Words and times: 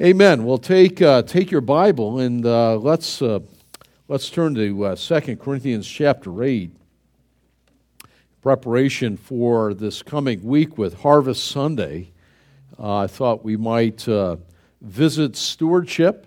Amen. 0.00 0.44
Well, 0.44 0.56
take 0.56 1.02
uh, 1.02 1.20
take 1.20 1.50
your 1.50 1.60
Bible 1.60 2.18
and 2.18 2.46
uh, 2.46 2.76
let's 2.78 3.20
uh, 3.20 3.40
let's 4.08 4.30
turn 4.30 4.54
to 4.54 4.86
uh, 4.86 4.96
Second 4.96 5.38
Corinthians 5.38 5.86
chapter 5.86 6.42
eight. 6.42 6.74
Preparation 8.40 9.18
for 9.18 9.74
this 9.74 10.02
coming 10.02 10.42
week 10.42 10.78
with 10.78 10.94
Harvest 10.94 11.44
Sunday. 11.44 12.10
Uh, 12.78 13.00
I 13.00 13.06
thought 13.06 13.44
we 13.44 13.58
might 13.58 14.08
uh, 14.08 14.36
visit 14.80 15.36
stewardship, 15.36 16.26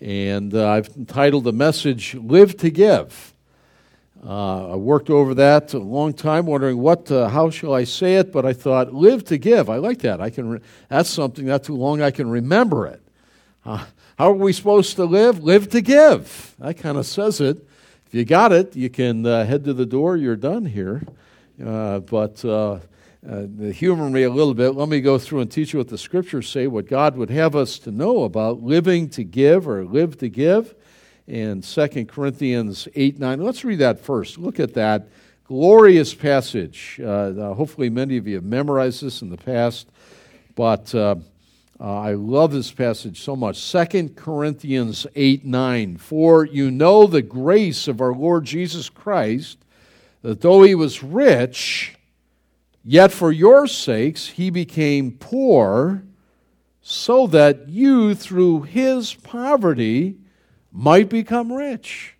and 0.00 0.54
I've 0.54 0.88
entitled 0.96 1.44
the 1.44 1.52
message 1.52 2.14
"Live 2.14 2.56
to 2.56 2.70
Give." 2.70 3.33
Uh, 4.26 4.72
I 4.72 4.76
worked 4.76 5.10
over 5.10 5.34
that 5.34 5.74
a 5.74 5.78
long 5.78 6.14
time, 6.14 6.46
wondering 6.46 6.78
what, 6.78 7.10
uh, 7.10 7.28
how 7.28 7.50
shall 7.50 7.74
I 7.74 7.84
say 7.84 8.14
it, 8.16 8.32
but 8.32 8.46
I 8.46 8.54
thought, 8.54 8.94
live 8.94 9.24
to 9.26 9.36
give. 9.36 9.68
I 9.68 9.76
like 9.76 9.98
that. 9.98 10.20
I 10.20 10.30
can. 10.30 10.48
Re- 10.48 10.60
that's 10.88 11.10
something 11.10 11.44
not 11.44 11.64
too 11.64 11.74
long 11.74 12.00
I 12.00 12.10
can 12.10 12.30
remember 12.30 12.86
it. 12.86 13.02
Uh, 13.66 13.84
how 14.16 14.30
are 14.30 14.34
we 14.34 14.54
supposed 14.54 14.96
to 14.96 15.04
live? 15.04 15.44
Live 15.44 15.68
to 15.70 15.82
give. 15.82 16.54
That 16.58 16.78
kind 16.78 16.96
of 16.96 17.04
says 17.04 17.40
it. 17.40 17.68
If 18.06 18.14
you 18.14 18.24
got 18.24 18.52
it, 18.52 18.74
you 18.74 18.88
can 18.88 19.26
uh, 19.26 19.44
head 19.44 19.64
to 19.64 19.74
the 19.74 19.84
door. 19.84 20.16
You're 20.16 20.36
done 20.36 20.64
here. 20.64 21.02
Uh, 21.62 21.98
but 21.98 22.42
uh, 22.46 22.78
humor 23.72 24.08
me 24.08 24.22
a 24.22 24.30
little 24.30 24.54
bit. 24.54 24.70
Let 24.70 24.88
me 24.88 25.02
go 25.02 25.18
through 25.18 25.40
and 25.40 25.50
teach 25.50 25.74
you 25.74 25.80
what 25.80 25.88
the 25.88 25.98
scriptures 25.98 26.48
say, 26.48 26.66
what 26.66 26.88
God 26.88 27.16
would 27.16 27.30
have 27.30 27.54
us 27.54 27.78
to 27.80 27.90
know 27.90 28.22
about 28.22 28.62
living 28.62 29.10
to 29.10 29.24
give 29.24 29.68
or 29.68 29.84
live 29.84 30.16
to 30.18 30.30
give 30.30 30.74
in 31.26 31.62
2 31.62 32.06
Corinthians 32.06 32.88
8 32.94 33.18
9. 33.18 33.40
Let's 33.40 33.64
read 33.64 33.78
that 33.78 34.00
first. 34.00 34.38
Look 34.38 34.60
at 34.60 34.74
that 34.74 35.08
glorious 35.44 36.14
passage. 36.14 37.00
Uh, 37.04 37.54
hopefully, 37.54 37.90
many 37.90 38.16
of 38.16 38.26
you 38.26 38.36
have 38.36 38.44
memorized 38.44 39.02
this 39.02 39.22
in 39.22 39.30
the 39.30 39.36
past, 39.36 39.88
but 40.54 40.94
uh, 40.94 41.16
uh, 41.80 42.00
I 42.00 42.14
love 42.14 42.52
this 42.52 42.70
passage 42.70 43.22
so 43.22 43.34
much. 43.34 43.72
2 43.72 44.10
Corinthians 44.10 45.06
8 45.14 45.44
9. 45.44 45.96
For 45.96 46.44
you 46.44 46.70
know 46.70 47.06
the 47.06 47.22
grace 47.22 47.88
of 47.88 48.00
our 48.00 48.14
Lord 48.14 48.44
Jesus 48.44 48.88
Christ, 48.88 49.58
that 50.22 50.40
though 50.40 50.62
he 50.62 50.74
was 50.74 51.02
rich, 51.02 51.96
yet 52.84 53.12
for 53.12 53.32
your 53.32 53.66
sakes 53.66 54.28
he 54.28 54.50
became 54.50 55.12
poor, 55.12 56.02
so 56.82 57.26
that 57.28 57.68
you 57.68 58.14
through 58.14 58.62
his 58.62 59.14
poverty 59.14 60.18
might 60.74 61.08
become 61.08 61.52
rich. 61.52 62.16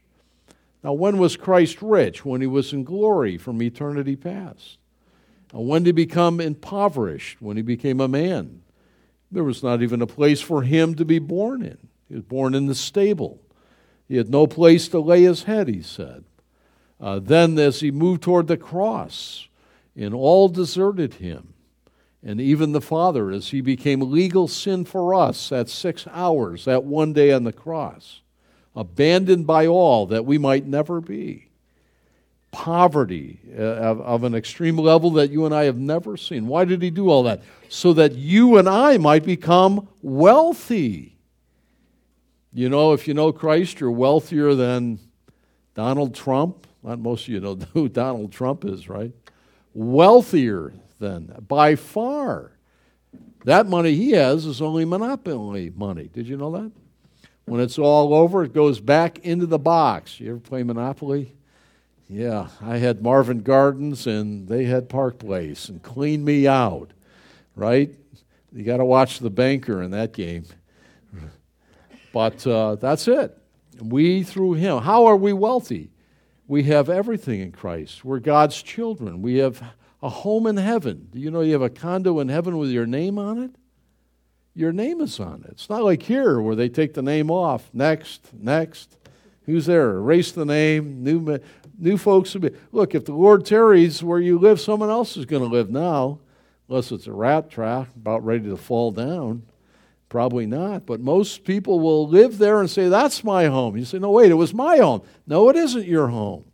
Now, 0.84 0.92
when 0.92 1.18
was 1.18 1.36
Christ 1.36 1.82
rich? 1.82 2.24
When 2.24 2.40
he 2.40 2.46
was 2.46 2.72
in 2.72 2.84
glory 2.84 3.36
from 3.36 3.60
eternity 3.60 4.14
past. 4.14 4.78
When 5.52 5.82
did 5.82 5.96
he 5.96 6.04
become 6.04 6.40
impoverished? 6.40 7.42
When 7.42 7.56
he 7.56 7.62
became 7.62 8.00
a 8.00 8.08
man. 8.08 8.62
There 9.30 9.44
was 9.44 9.62
not 9.62 9.82
even 9.82 10.00
a 10.00 10.06
place 10.06 10.40
for 10.40 10.62
him 10.62 10.94
to 10.94 11.04
be 11.04 11.18
born 11.18 11.62
in. 11.62 11.78
He 12.08 12.14
was 12.14 12.24
born 12.24 12.54
in 12.54 12.66
the 12.66 12.74
stable. 12.74 13.40
He 14.06 14.16
had 14.16 14.30
no 14.30 14.46
place 14.46 14.86
to 14.88 15.00
lay 15.00 15.22
his 15.22 15.44
head, 15.44 15.66
he 15.66 15.82
said. 15.82 16.24
Uh, 17.00 17.18
then, 17.18 17.58
as 17.58 17.80
he 17.80 17.90
moved 17.90 18.22
toward 18.22 18.46
the 18.46 18.56
cross, 18.56 19.48
and 19.96 20.14
all 20.14 20.48
deserted 20.48 21.14
him, 21.14 21.54
and 22.22 22.40
even 22.40 22.72
the 22.72 22.80
Father, 22.80 23.30
as 23.30 23.48
he 23.48 23.60
became 23.60 24.00
legal 24.00 24.46
sin 24.48 24.84
for 24.84 25.14
us 25.14 25.50
at 25.50 25.68
six 25.68 26.06
hours, 26.10 26.66
that 26.66 26.84
one 26.84 27.12
day 27.12 27.32
on 27.32 27.44
the 27.44 27.52
cross 27.52 28.20
abandoned 28.74 29.46
by 29.46 29.66
all 29.66 30.06
that 30.06 30.24
we 30.24 30.38
might 30.38 30.66
never 30.66 31.00
be. 31.00 31.48
Poverty 32.50 33.40
uh, 33.56 33.62
of, 33.62 34.00
of, 34.00 34.24
an 34.24 34.34
extreme 34.34 34.76
level 34.76 35.10
that 35.10 35.30
you 35.30 35.44
and 35.44 35.54
I 35.54 35.64
have 35.64 35.76
never 35.76 36.16
seen. 36.16 36.46
Why 36.46 36.64
did 36.64 36.82
he 36.82 36.90
do 36.90 37.08
all 37.10 37.24
that? 37.24 37.42
So 37.68 37.92
that 37.94 38.12
you 38.12 38.58
and 38.58 38.68
I 38.68 38.96
might 38.96 39.24
become 39.24 39.88
wealthy. 40.02 41.16
You 42.52 42.68
know, 42.68 42.92
if 42.92 43.08
you 43.08 43.14
know 43.14 43.32
Christ, 43.32 43.80
you're 43.80 43.90
wealthier 43.90 44.54
than 44.54 45.00
Donald 45.74 46.14
Trump. 46.14 46.68
Not 46.84 47.00
most 47.00 47.22
of 47.22 47.28
you 47.30 47.40
know 47.40 47.56
who 47.72 47.88
Donald 47.88 48.30
Trump 48.30 48.64
is, 48.64 48.88
right? 48.88 49.12
Wealthier 49.72 50.72
than, 51.00 51.34
by 51.48 51.74
far. 51.74 52.52
That 53.44 53.66
money 53.66 53.94
he 53.94 54.12
has 54.12 54.46
is 54.46 54.62
only 54.62 54.84
monopoly 54.84 55.72
money. 55.74 56.08
Did 56.12 56.28
you 56.28 56.36
know 56.36 56.52
that? 56.52 56.70
When 57.46 57.60
it's 57.60 57.78
all 57.78 58.14
over, 58.14 58.42
it 58.42 58.54
goes 58.54 58.80
back 58.80 59.18
into 59.18 59.46
the 59.46 59.58
box. 59.58 60.18
You 60.18 60.30
ever 60.30 60.40
play 60.40 60.62
Monopoly? 60.62 61.34
Yeah, 62.08 62.48
I 62.60 62.78
had 62.78 63.02
Marvin 63.02 63.40
Gardens 63.40 64.06
and 64.06 64.48
they 64.48 64.64
had 64.64 64.88
Park 64.88 65.18
Place 65.18 65.68
and 65.68 65.82
cleaned 65.82 66.24
me 66.24 66.46
out, 66.46 66.92
right? 67.56 67.94
You 68.52 68.62
got 68.62 68.76
to 68.78 68.84
watch 68.84 69.18
the 69.18 69.30
banker 69.30 69.82
in 69.82 69.90
that 69.90 70.12
game. 70.12 70.44
But 72.12 72.46
uh, 72.46 72.76
that's 72.76 73.08
it. 73.08 73.36
We, 73.80 74.22
through 74.22 74.54
Him, 74.54 74.82
how 74.82 75.06
are 75.06 75.16
we 75.16 75.32
wealthy? 75.32 75.90
We 76.46 76.62
have 76.64 76.88
everything 76.88 77.40
in 77.40 77.50
Christ. 77.50 78.04
We're 78.04 78.20
God's 78.20 78.62
children. 78.62 79.20
We 79.20 79.38
have 79.38 79.60
a 80.00 80.08
home 80.08 80.46
in 80.46 80.56
heaven. 80.56 81.08
Do 81.10 81.18
you 81.18 81.30
know 81.30 81.40
you 81.40 81.54
have 81.54 81.62
a 81.62 81.70
condo 81.70 82.20
in 82.20 82.28
heaven 82.28 82.58
with 82.58 82.70
your 82.70 82.86
name 82.86 83.18
on 83.18 83.42
it? 83.42 83.50
Your 84.54 84.72
name 84.72 85.00
is 85.00 85.18
on 85.18 85.42
it. 85.44 85.50
It's 85.52 85.68
not 85.68 85.82
like 85.82 86.02
here 86.02 86.40
where 86.40 86.54
they 86.54 86.68
take 86.68 86.94
the 86.94 87.02
name 87.02 87.30
off. 87.30 87.68
Next, 87.72 88.28
next. 88.32 88.96
Who's 89.46 89.66
there? 89.66 89.96
Erase 89.96 90.32
the 90.32 90.44
name. 90.44 91.02
New, 91.02 91.40
new 91.78 91.98
folks 91.98 92.32
will 92.34 92.42
be. 92.42 92.50
Look, 92.70 92.94
if 92.94 93.04
the 93.04 93.12
Lord 93.12 93.44
tarries 93.44 94.02
where 94.02 94.20
you 94.20 94.38
live, 94.38 94.60
someone 94.60 94.90
else 94.90 95.16
is 95.16 95.26
going 95.26 95.42
to 95.42 95.48
live 95.48 95.70
now, 95.70 96.20
unless 96.68 96.92
it's 96.92 97.08
a 97.08 97.12
rat 97.12 97.50
trap 97.50 97.88
about 97.96 98.24
ready 98.24 98.48
to 98.48 98.56
fall 98.56 98.92
down. 98.92 99.42
Probably 100.08 100.46
not. 100.46 100.86
But 100.86 101.00
most 101.00 101.44
people 101.44 101.80
will 101.80 102.08
live 102.08 102.38
there 102.38 102.60
and 102.60 102.70
say, 102.70 102.88
That's 102.88 103.24
my 103.24 103.46
home. 103.46 103.76
You 103.76 103.84
say, 103.84 103.98
No, 103.98 104.12
wait, 104.12 104.30
it 104.30 104.34
was 104.34 104.54
my 104.54 104.78
home. 104.78 105.02
No, 105.26 105.48
it 105.48 105.56
isn't 105.56 105.86
your 105.86 106.08
home. 106.08 106.44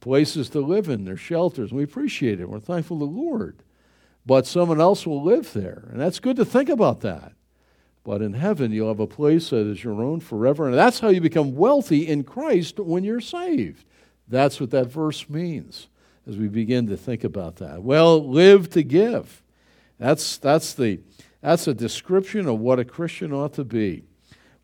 Places 0.00 0.48
to 0.50 0.60
live 0.60 0.88
in, 0.88 1.04
their 1.04 1.16
shelters. 1.16 1.72
We 1.72 1.84
appreciate 1.84 2.40
it. 2.40 2.48
We're 2.48 2.60
thankful 2.60 2.98
to 2.98 3.06
the 3.06 3.10
Lord 3.10 3.62
but 4.24 4.46
someone 4.46 4.80
else 4.80 5.06
will 5.06 5.22
live 5.22 5.52
there. 5.52 5.88
And 5.90 6.00
that's 6.00 6.20
good 6.20 6.36
to 6.36 6.44
think 6.44 6.68
about 6.68 7.00
that. 7.00 7.32
But 8.04 8.22
in 8.22 8.34
heaven, 8.34 8.72
you'll 8.72 8.88
have 8.88 9.00
a 9.00 9.06
place 9.06 9.50
that 9.50 9.66
is 9.66 9.84
your 9.84 10.02
own 10.02 10.20
forever. 10.20 10.66
And 10.66 10.74
that's 10.74 11.00
how 11.00 11.08
you 11.08 11.20
become 11.20 11.54
wealthy 11.54 12.06
in 12.08 12.24
Christ 12.24 12.80
when 12.80 13.04
you're 13.04 13.20
saved. 13.20 13.84
That's 14.28 14.60
what 14.60 14.70
that 14.70 14.86
verse 14.86 15.28
means 15.28 15.88
as 16.26 16.36
we 16.36 16.48
begin 16.48 16.86
to 16.88 16.96
think 16.96 17.24
about 17.24 17.56
that. 17.56 17.82
Well, 17.82 18.28
live 18.28 18.70
to 18.70 18.82
give. 18.82 19.42
That's, 19.98 20.36
that's, 20.38 20.74
the, 20.74 21.00
that's 21.40 21.66
a 21.68 21.74
description 21.74 22.48
of 22.48 22.58
what 22.58 22.78
a 22.78 22.84
Christian 22.84 23.32
ought 23.32 23.54
to 23.54 23.64
be. 23.64 24.04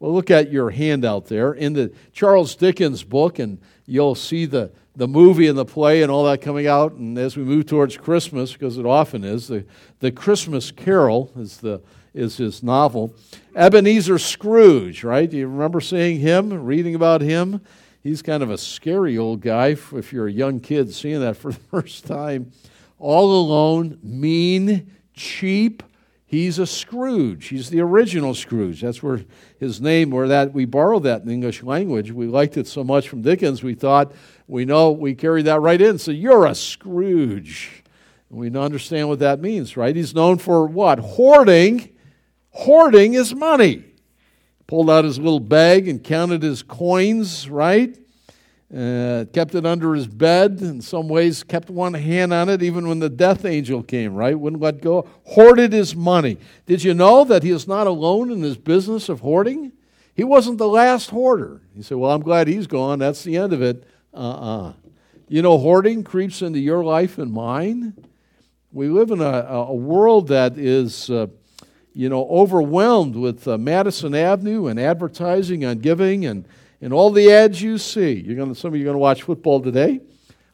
Well, 0.01 0.13
look 0.13 0.31
at 0.31 0.53
your 0.53 0.71
handout 0.71 1.27
there. 1.27 1.53
In 1.53 1.73
the 1.73 1.93
Charles 2.13 2.55
Dickens 2.55 3.03
book, 3.03 3.39
and 3.39 3.61
you'll 3.87 4.15
see 4.15 4.47
the, 4.47 4.73
the 4.99 5.09
movie 5.09 5.47
and 5.47 5.57
the 5.57 5.65
play 5.65 6.03
and 6.03 6.11
all 6.11 6.25
that 6.25 6.43
coming 6.43 6.67
out. 6.67 6.93
And 6.95 7.17
as 7.17 7.37
we 7.37 7.45
move 7.45 7.67
towards 7.67 7.97
Christmas, 7.97 8.53
because 8.53 8.79
it 8.79 8.85
often 8.85 9.23
is, 9.23 9.47
the, 9.47 9.65
the 10.01 10.11
Christmas 10.11 10.73
Carol 10.73 11.31
is, 11.37 11.59
the, 11.59 11.81
is 12.13 12.37
his 12.37 12.65
novel. 12.65 13.15
Ebenezer 13.55 14.19
Scrooge, 14.19 15.05
right? 15.05 15.31
Do 15.31 15.37
you 15.37 15.47
remember 15.47 15.81
seeing 15.81 16.19
him, 16.19 16.65
reading 16.65 16.97
about 16.97 17.21
him? 17.21 17.61
He's 18.03 18.23
kind 18.23 18.43
of 18.43 18.51
a 18.51 18.59
scary 18.59 19.17
old 19.17 19.41
guy 19.41 19.69
if 19.69 20.13
you're 20.13 20.27
a 20.27 20.33
young 20.33 20.59
kid 20.59 20.93
seeing 20.93 21.21
that 21.21 21.37
for 21.37 21.53
the 21.53 21.61
first 21.71 22.05
time. 22.05 22.51
All 22.99 23.41
alone, 23.41 24.01
mean, 24.03 24.93
cheap, 25.15 25.85
He's 26.29 26.59
a 26.59 26.67
Scrooge. 26.67 27.49
He's 27.49 27.71
the 27.71 27.81
original 27.81 28.35
Scrooge. 28.35 28.83
That's 28.83 29.03
where 29.03 29.23
his 29.59 29.81
name, 29.81 30.11
where 30.11 30.29
that 30.29 30.53
we 30.53 30.67
borrowed 30.67 31.05
that 31.05 31.23
in 31.23 31.27
the 31.27 31.33
English 31.33 31.63
language. 31.63 32.13
We 32.13 32.27
liked 32.27 32.59
it 32.59 32.67
so 32.67 32.85
much 32.85 33.09
from 33.09 33.23
Dickens, 33.23 33.63
we 33.63 33.73
thought 33.73 34.13
we 34.49 34.65
know 34.65 34.91
we 34.91 35.15
carry 35.15 35.43
that 35.43 35.61
right 35.61 35.81
in. 35.81 35.99
So 35.99 36.11
you're 36.11 36.47
a 36.47 36.55
Scrooge. 36.55 37.85
We 38.31 38.51
understand 38.57 39.09
what 39.09 39.21
that 39.21 39.41
means, 39.41 39.77
right? 39.77 39.95
He's 39.95 40.15
known 40.15 40.39
for 40.39 40.67
what? 40.67 40.99
Hoarding. 40.99 41.91
Hoarding 42.51 43.13
his 43.13 43.35
money. 43.35 43.85
Pulled 44.67 44.91
out 44.91 45.05
his 45.05 45.19
little 45.19 45.41
bag 45.41 45.87
and 45.87 46.03
counted 46.03 46.43
his 46.43 46.63
coins, 46.63 47.49
right? 47.49 47.97
Uh, 48.75 49.25
kept 49.33 49.55
it 49.55 49.65
under 49.65 49.95
his 49.95 50.07
bed, 50.07 50.61
in 50.61 50.83
some 50.83 51.09
ways, 51.09 51.43
kept 51.43 51.71
one 51.71 51.95
hand 51.95 52.35
on 52.35 52.51
it 52.51 52.63
even 52.63 52.87
when 52.87 52.99
the 52.99 53.09
death 53.09 53.47
angel 53.47 53.83
came, 53.83 54.15
right? 54.15 54.39
Wouldn't 54.39 54.61
let 54.61 54.83
go. 54.83 55.09
Hoarded 55.25 55.73
his 55.73 55.97
money. 55.97 56.37
Did 56.67 56.85
you 56.85 56.93
know 56.93 57.25
that 57.25 57.43
he 57.43 57.51
is 57.51 57.67
not 57.67 57.87
alone 57.87 58.31
in 58.31 58.43
his 58.43 58.59
business 58.59 59.09
of 59.09 59.21
hoarding? 59.21 59.73
He 60.15 60.25
wasn't 60.25 60.59
the 60.59 60.69
last 60.69 61.09
hoarder. 61.11 61.63
He 61.75 61.83
said, 61.83 61.97
Well, 61.97 62.11
I'm 62.11 62.21
glad 62.21 62.47
he's 62.47 62.67
gone. 62.67 62.99
That's 62.99 63.25
the 63.25 63.39
end 63.39 63.55
of 63.55 63.63
it. 63.63 63.87
Uh 64.19 64.31
uh-uh. 64.31 64.69
uh 64.69 64.73
You 65.29 65.43
know, 65.43 65.59
hoarding 65.59 66.03
creeps 66.03 66.43
into 66.43 66.59
your 66.59 66.83
life 66.83 67.19
and 67.19 67.33
mine. 67.33 67.95
We 68.73 68.89
live 68.89 69.11
in 69.11 69.21
a, 69.21 69.47
a 69.47 69.75
world 69.75 70.29
that 70.29 70.59
is. 70.59 71.11
Uh, 71.11 71.29
you 71.95 72.09
know, 72.09 72.29
overwhelmed 72.29 73.17
with 73.17 73.49
uh, 73.49 73.59
Madison 73.59 74.15
Avenue 74.15 74.69
and 74.69 74.79
advertising 74.79 75.65
on 75.65 75.79
giving 75.79 76.27
and 76.27 76.45
in 76.81 76.93
all 76.93 77.11
the 77.11 77.33
ads 77.33 77.61
you 77.61 77.77
see, 77.77 78.13
you're 78.13 78.47
to, 78.47 78.55
some 78.55 78.73
of 78.73 78.77
you 78.77 78.85
are 78.85 78.85
going 78.85 78.95
to 78.95 78.99
watch 78.99 79.23
football 79.25 79.61
today. 79.61 80.01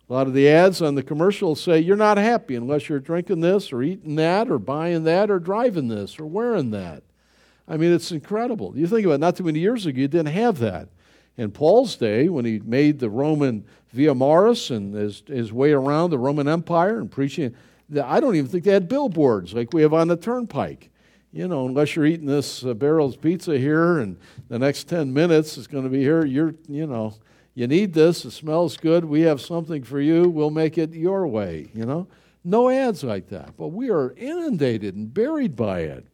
A 0.08 0.12
lot 0.12 0.26
of 0.26 0.32
the 0.32 0.49
ads 0.49 0.81
on 0.81 0.94
the 0.94 1.02
commercials 1.02 1.61
say 1.61 1.81
you're 1.81 1.96
not 1.96 2.16
happy 2.16 2.56
unless 2.56 2.88
you're 2.88 3.00
drinking 3.00 3.40
this 3.40 3.72
or 3.72 3.82
eating 3.82 4.16
that 4.16 4.50
or 4.50 4.58
buying 4.58 5.05
that 5.05 5.31
or 5.31 5.38
driving 5.38 5.88
this 5.88 6.19
or 6.19 6.25
wearing 6.25 6.70
that. 6.70 7.02
I 7.69 7.76
mean, 7.76 7.93
it's 7.93 8.12
incredible. 8.12 8.72
You 8.75 8.87
think 8.87 9.05
about 9.05 9.16
it, 9.16 9.20
not 9.20 9.37
too 9.37 9.44
many 9.44 9.61
years 9.61 9.87
ago, 9.87 10.00
you 10.00 10.08
didn't 10.08 10.32
have 10.32 10.58
that. 10.58 10.88
In 11.37 11.51
Paul's 11.51 11.97
day, 11.97 12.29
when 12.29 12.45
he 12.45 12.61
made 12.61 13.01
the 13.01 13.11
Roman 13.11 13.65
Via 13.93 14.15
Maris 14.15 14.71
and 14.71 14.95
his, 14.95 15.23
his 15.27 15.53
way 15.53 15.73
around 15.73 16.11
the 16.11 16.19
Roman 16.19 16.49
Empire 16.49 16.99
and 16.99 17.11
preaching, 17.11 17.55
I 18.03 18.21
don't 18.21 18.37
even 18.37 18.49
think 18.49 18.65
they 18.65 18.73
had 18.73 18.89
billboards 18.89 19.53
like 19.55 19.73
we 19.73 19.83
have 19.83 19.95
on 19.95 20.09
the 20.09 20.17
turnpike. 20.17 20.91
You 21.33 21.49
know, 21.49 21.67
unless 21.67 21.97
you're 21.97 22.07
eating 22.07 22.27
this 22.27 22.65
uh, 22.65 22.75
Barrel's 22.75 23.17
pizza 23.17 23.59
here 23.59 23.99
and 23.99 24.17
the 24.49 24.59
next 24.59 24.85
10 24.85 25.13
minutes 25.13 25.59
is 25.59 25.67
going 25.67 25.83
to 25.83 25.91
be 25.91 26.01
here, 26.01 26.25
you're, 26.25 26.55
you 26.69 26.87
know, 26.87 27.15
you 27.55 27.67
need 27.67 27.93
this. 27.93 28.25
It 28.25 28.31
smells 28.31 28.77
good. 28.77 29.05
We 29.05 29.23
have 29.23 29.41
something 29.41 29.83
for 29.83 30.01
you. 30.01 30.29
We'll 30.29 30.51
make 30.51 30.79
it 30.79 30.93
your 30.93 31.27
way, 31.27 31.71
you 31.75 31.87
know. 31.87 32.07
No 32.45 32.69
ads 32.69 33.03
like 33.03 33.29
that. 33.31 33.57
But 33.57 33.69
we 33.69 33.91
are 33.91 34.13
inundated 34.13 34.95
and 34.95 35.13
buried 35.13 35.57
by 35.57 35.81
it. 35.81 36.07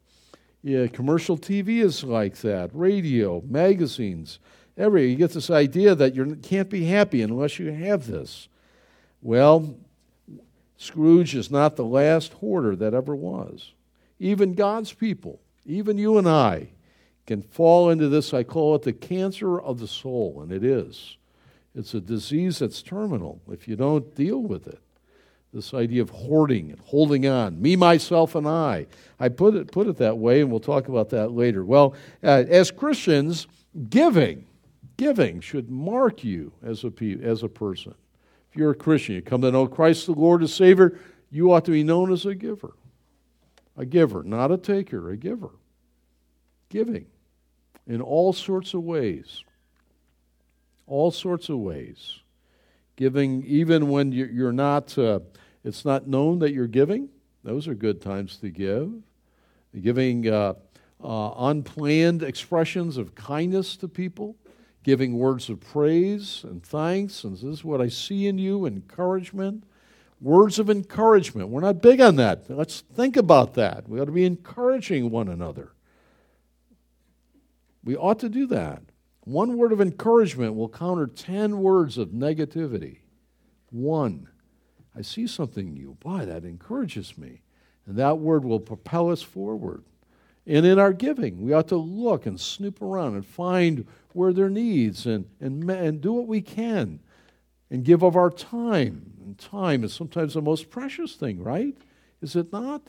Yeah, 0.63 0.87
commercial 0.87 1.39
TV 1.39 1.83
is 1.83 2.05
like 2.05 2.37
that, 2.39 2.71
radio, 2.75 3.43
magazines, 3.47 4.39
every 4.77 5.11
you 5.11 5.17
get 5.17 5.33
this 5.33 5.51
idea 5.51 5.95
that 5.95 6.15
you 6.15 6.37
can't 6.37 6.71
be 6.71 6.85
happy 6.85 7.23
unless 7.23 7.59
you 7.59 7.71
have 7.71 8.07
this. 8.07 8.49
Well, 9.23 9.77
Scrooge 10.77 11.35
is 11.35 11.51
not 11.51 11.77
the 11.77 11.85
last 11.85 12.33
hoarder 12.35 12.75
that 12.77 12.95
ever 12.95 13.15
was. 13.15 13.73
Even 14.19 14.55
God's 14.55 14.93
people, 14.93 15.41
even 15.67 15.99
you 15.99 16.19
and 16.19 16.29
I, 16.29 16.69
can 17.27 17.43
fall 17.43 17.91
into 17.91 18.09
this. 18.09 18.33
I 18.33 18.43
call 18.43 18.75
it 18.75 18.83
the 18.83 18.93
cancer 18.93 19.61
of 19.61 19.79
the 19.79 19.87
soul, 19.87 20.41
and 20.43 20.51
it 20.51 20.65
is. 20.65 21.17
It's 21.75 21.95
a 21.95 22.01
disease 22.01 22.59
that's 22.59 22.83
terminal 22.83 23.41
if 23.51 23.69
you 23.69 23.77
don't 23.77 24.15
deal 24.15 24.43
with 24.43 24.67
it 24.67 24.81
this 25.53 25.75
idea 25.75 26.01
of 26.03 26.11
hoarding 26.11 26.71
and 26.71 26.81
holding 26.81 27.27
on 27.27 27.61
me 27.61 27.75
myself 27.75 28.35
and 28.35 28.47
i 28.47 28.87
i 29.19 29.29
put 29.29 29.55
it 29.55 29.71
put 29.73 29.87
it 29.87 29.97
that 29.97 30.17
way 30.17 30.41
and 30.41 30.51
we'll 30.51 30.61
talk 30.61 30.89
about 30.89 31.11
that 31.11 31.33
later 31.33 31.65
well 31.65 31.95
uh, 32.23 32.45
as 32.49 32.71
christians 32.71 33.47
giving 33.89 34.47
giving 35.01 35.41
should 35.41 35.71
mark 35.71 36.23
you 36.23 36.53
as 36.63 36.85
a 36.85 36.93
as 37.23 37.43
a 37.43 37.49
person. 37.49 37.95
If 38.51 38.57
you're 38.57 38.73
a 38.73 38.75
christian 38.75 39.15
you 39.15 39.23
come 39.23 39.41
to 39.41 39.51
know 39.51 39.67
christ 39.67 40.05
the 40.05 40.13
lord 40.13 40.43
as 40.43 40.53
savior 40.53 40.99
you 41.31 41.51
ought 41.51 41.65
to 41.65 41.71
be 41.71 41.83
known 41.83 42.13
as 42.13 42.27
a 42.27 42.35
giver. 42.35 42.75
A 43.79 43.87
giver 43.87 44.23
not 44.23 44.53
a 44.53 44.59
taker 44.59 45.09
a 45.09 45.17
giver. 45.17 45.53
Giving 46.69 47.07
in 47.87 48.03
all 48.03 48.35
sorts 48.35 48.75
of 48.75 48.83
ways. 48.83 49.43
All 50.87 51.11
sorts 51.11 51.49
of 51.49 51.57
ways. 51.57 52.19
Giving 52.97 53.43
even 53.47 53.89
when 53.89 54.13
you're 54.13 54.53
not 54.53 54.99
uh, 54.99 55.21
it's 55.65 55.87
not 55.87 56.09
known 56.09 56.41
that 56.41 56.53
you're 56.53 56.67
giving. 56.67 57.09
Those 57.43 57.69
are 57.69 57.75
good 57.75 58.03
times 58.03 58.37
to 58.39 58.51
give. 58.51 58.93
Giving 59.81 60.29
uh, 60.29 60.55
uh, 61.03 61.33
unplanned 61.39 62.23
expressions 62.23 62.99
of 62.99 63.15
kindness 63.15 63.79
to 63.79 63.89
people 63.89 64.37
giving 64.83 65.19
words 65.19 65.49
of 65.49 65.61
praise 65.61 66.43
and 66.45 66.63
thanks 66.63 67.25
and 67.25 67.35
this 67.35 67.43
is 67.43 67.65
what 67.65 67.81
i 67.81 67.89
see 67.89 68.27
in 68.27 68.39
you 68.39 68.67
encouragement 68.67 69.65
words 70.21 70.59
of 70.59 70.71
encouragement 70.71 71.49
we're 71.49 71.61
not 71.61 71.83
big 71.83 72.01
on 72.01 72.17
that 72.17 72.49
let's 72.51 72.81
think 72.81 73.17
about 73.17 73.55
that 73.55 73.89
we 73.89 74.01
ought 74.01 74.07
to 74.07 74.13
be 74.13 74.25
encouraging 74.25 75.11
one 75.11 75.29
another 75.29 75.73
we 77.85 77.97
ought 77.97 78.19
to 78.19 78.29
do 78.29 78.47
that 78.47 78.83
one 79.25 79.57
word 79.57 79.73
of 79.73 79.81
encouragement 79.81 80.55
will 80.55 80.69
counter 80.69 81.07
10 81.07 81.59
words 81.59 81.99
of 81.99 82.09
negativity. 82.09 82.99
One. 83.71 84.29
I 84.97 85.03
see 85.03 85.27
something 85.27 85.69
in 85.69 85.77
you. 85.77 85.97
Boy, 86.01 86.25
that 86.25 86.45
encourages 86.45 87.17
me. 87.17 87.43
And 87.87 87.97
that 87.97 88.19
word 88.19 88.45
will 88.45 88.61
propel 88.61 89.11
us 89.11 89.23
forward. 89.23 89.85
And 90.47 90.67
in 90.67 90.79
our 90.79 90.93
giving, 90.93 91.43
we 91.43 91.53
ought 91.53 91.69
to 91.69 91.77
look 91.77 92.27
and 92.27 92.41
snoop 92.41 92.81
around 92.81 93.15
and 93.15 93.27
find 93.27 93.87
where 94.13 94.33
there 94.33 94.51
needs 94.51 95.07
and, 95.07 95.27
and, 95.41 95.69
and 95.71 96.01
do 96.01 96.13
what 96.13 96.27
we 96.27 96.41
can 96.41 97.01
and 97.71 97.85
give 97.85 98.03
of 98.03 98.17
our 98.17 98.31
time. 98.31 99.13
And 99.25 99.39
time 99.39 99.85
is 99.85 99.93
sometimes 99.93 100.35
the 100.35 100.43
most 100.43 100.71
precious 100.71 101.15
thing, 101.15 101.43
right? 101.43 101.77
Is 102.21 102.37
it 102.37 102.53
not? 102.53 102.83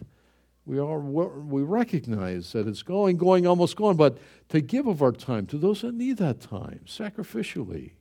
We, 0.66 0.80
are, 0.80 1.00
we 1.00 1.64
recognize 1.64 2.52
that 2.54 2.68
it's 2.68 2.84
going, 2.84 3.18
going, 3.18 3.48
almost 3.48 3.76
gone, 3.76 3.98
but 3.98 4.18
to 4.50 4.62
give 4.62 4.88
of 4.88 5.02
our 5.02 5.12
time 5.12 5.46
to 5.48 5.58
those 5.58 5.82
that 5.82 5.94
need 5.94 6.18
that 6.18 6.40
time, 6.40 6.82
sacrificially, 6.86 7.92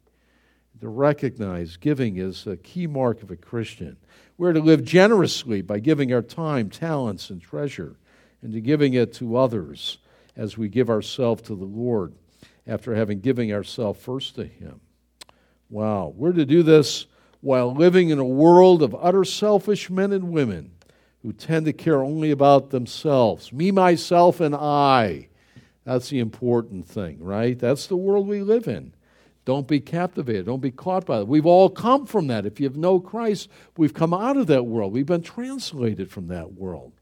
to 0.81 0.89
recognize 0.89 1.77
giving 1.77 2.17
is 2.17 2.47
a 2.47 2.57
key 2.57 2.87
mark 2.87 3.23
of 3.23 3.31
a 3.31 3.37
Christian. 3.37 3.97
We're 4.39 4.53
to 4.53 4.61
live 4.61 4.85
generously 4.85 5.63
by 5.63 5.79
giving 5.79 6.13
our 6.13 6.23
time, 6.23 6.71
talents, 6.71 7.29
and 7.29 7.41
treasure, 7.41 7.97
and 8.43 8.53
to 8.53 8.61
giving 8.61 8.95
it 8.95 9.13
to 9.15 9.37
others 9.37 9.99
as 10.37 10.57
we 10.57 10.69
give 10.69 10.91
ourselves 10.91 11.43
to 11.43 11.55
the 11.55 11.65
Lord 11.65 12.15
after 12.67 12.95
having 12.95 13.21
given 13.21 13.51
ourselves 13.53 14.01
first 14.01 14.37
to 14.37 14.45
Him. 14.45 14.81
Wow. 15.69 16.13
We're 16.17 16.33
to 16.33 16.47
do 16.47 16.63
this 16.63 17.07
while 17.41 17.75
living 17.75 18.11
in 18.11 18.19
a 18.19 18.25
world 18.25 18.83
of 18.83 18.95
utter 18.95 19.25
selfish 19.25 19.91
men 19.91 20.13
and 20.13 20.33
women 20.33 20.73
who 21.23 21.33
tend 21.33 21.67
to 21.67 21.73
care 21.73 22.03
only 22.03 22.31
about 22.31 22.71
themselves. 22.71 23.53
Me, 23.53 23.71
myself, 23.71 24.41
and 24.41 24.55
I. 24.55 25.29
That's 25.85 26.09
the 26.09 26.21
important 26.21 26.87
thing, 26.87 27.23
right? 27.23 27.59
That's 27.59 27.87
the 27.87 27.97
world 27.97 28.27
we 28.27 28.43
live 28.43 28.69
in. 28.69 28.95
Don't 29.45 29.67
be 29.67 29.81
captivated. 29.81 30.47
Don't 30.47 30.61
be 30.61 30.71
caught 30.71 31.07
by 31.07 31.21
it. 31.21 31.29
We've 31.29 31.47
all 31.47 31.71
come 31.71 32.07
from 32.07 32.27
that. 32.29 32.47
If 32.47 32.61
you 32.61 32.67
have 32.67 32.77
no 32.77 33.01
Christ, 33.01 33.49
we've 33.77 33.95
come 33.95 34.15
out 34.15 34.37
of 34.37 34.47
that 34.49 34.67
world. 34.67 34.93
We've 34.93 35.07
been 35.07 35.23
translated 35.23 36.11
from 36.11 36.29
that 36.29 36.53
world. 36.53 36.93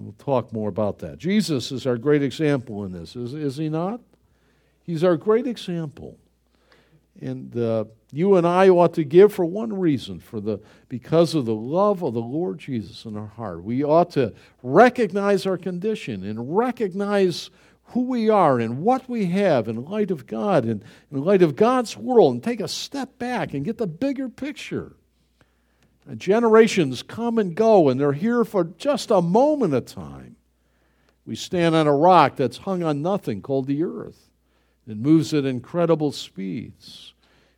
We'll 0.00 0.14
talk 0.14 0.50
more 0.50 0.70
about 0.70 0.98
that. 1.00 1.18
Jesus 1.18 1.70
is 1.70 1.86
our 1.86 1.98
great 1.98 2.22
example 2.22 2.84
in 2.84 2.92
this, 2.92 3.16
is, 3.16 3.34
is 3.34 3.58
he 3.58 3.68
not? 3.68 4.00
He's 4.82 5.04
our 5.04 5.18
great 5.18 5.46
example. 5.46 6.16
And 7.20 7.54
uh, 7.54 7.84
you 8.10 8.36
and 8.36 8.46
I 8.46 8.70
ought 8.70 8.94
to 8.94 9.04
give 9.04 9.34
for 9.34 9.44
one 9.44 9.78
reason, 9.78 10.18
for 10.18 10.40
the 10.40 10.58
because 10.88 11.34
of 11.34 11.44
the 11.44 11.54
love 11.54 12.02
of 12.02 12.14
the 12.14 12.22
Lord 12.22 12.58
Jesus 12.58 13.04
in 13.04 13.14
our 13.14 13.26
heart. 13.26 13.62
We 13.62 13.84
ought 13.84 14.10
to 14.12 14.32
recognize 14.62 15.44
our 15.44 15.58
condition 15.58 16.24
and 16.24 16.56
recognize 16.56 17.50
who 17.88 18.04
we 18.04 18.30
are 18.30 18.58
and 18.58 18.78
what 18.78 19.06
we 19.06 19.26
have 19.26 19.68
in 19.68 19.84
light 19.84 20.10
of 20.10 20.26
God 20.26 20.64
and 20.64 20.82
in 21.12 21.22
light 21.22 21.42
of 21.42 21.56
God's 21.56 21.94
world 21.94 22.32
and 22.32 22.42
take 22.42 22.60
a 22.60 22.68
step 22.68 23.18
back 23.18 23.52
and 23.52 23.66
get 23.66 23.76
the 23.76 23.86
bigger 23.86 24.30
picture. 24.30 24.94
Generations 26.16 27.02
come 27.02 27.38
and 27.38 27.54
go 27.54 27.88
and 27.88 28.00
they're 28.00 28.12
here 28.12 28.44
for 28.44 28.64
just 28.64 29.10
a 29.10 29.22
moment 29.22 29.74
of 29.74 29.86
time. 29.86 30.36
We 31.24 31.36
stand 31.36 31.74
on 31.74 31.86
a 31.86 31.94
rock 31.94 32.36
that's 32.36 32.58
hung 32.58 32.82
on 32.82 33.02
nothing 33.02 33.42
called 33.42 33.66
the 33.66 33.84
earth. 33.84 34.30
It 34.88 34.96
moves 34.96 35.32
at 35.34 35.44
incredible 35.44 36.10
speeds. 36.10 37.14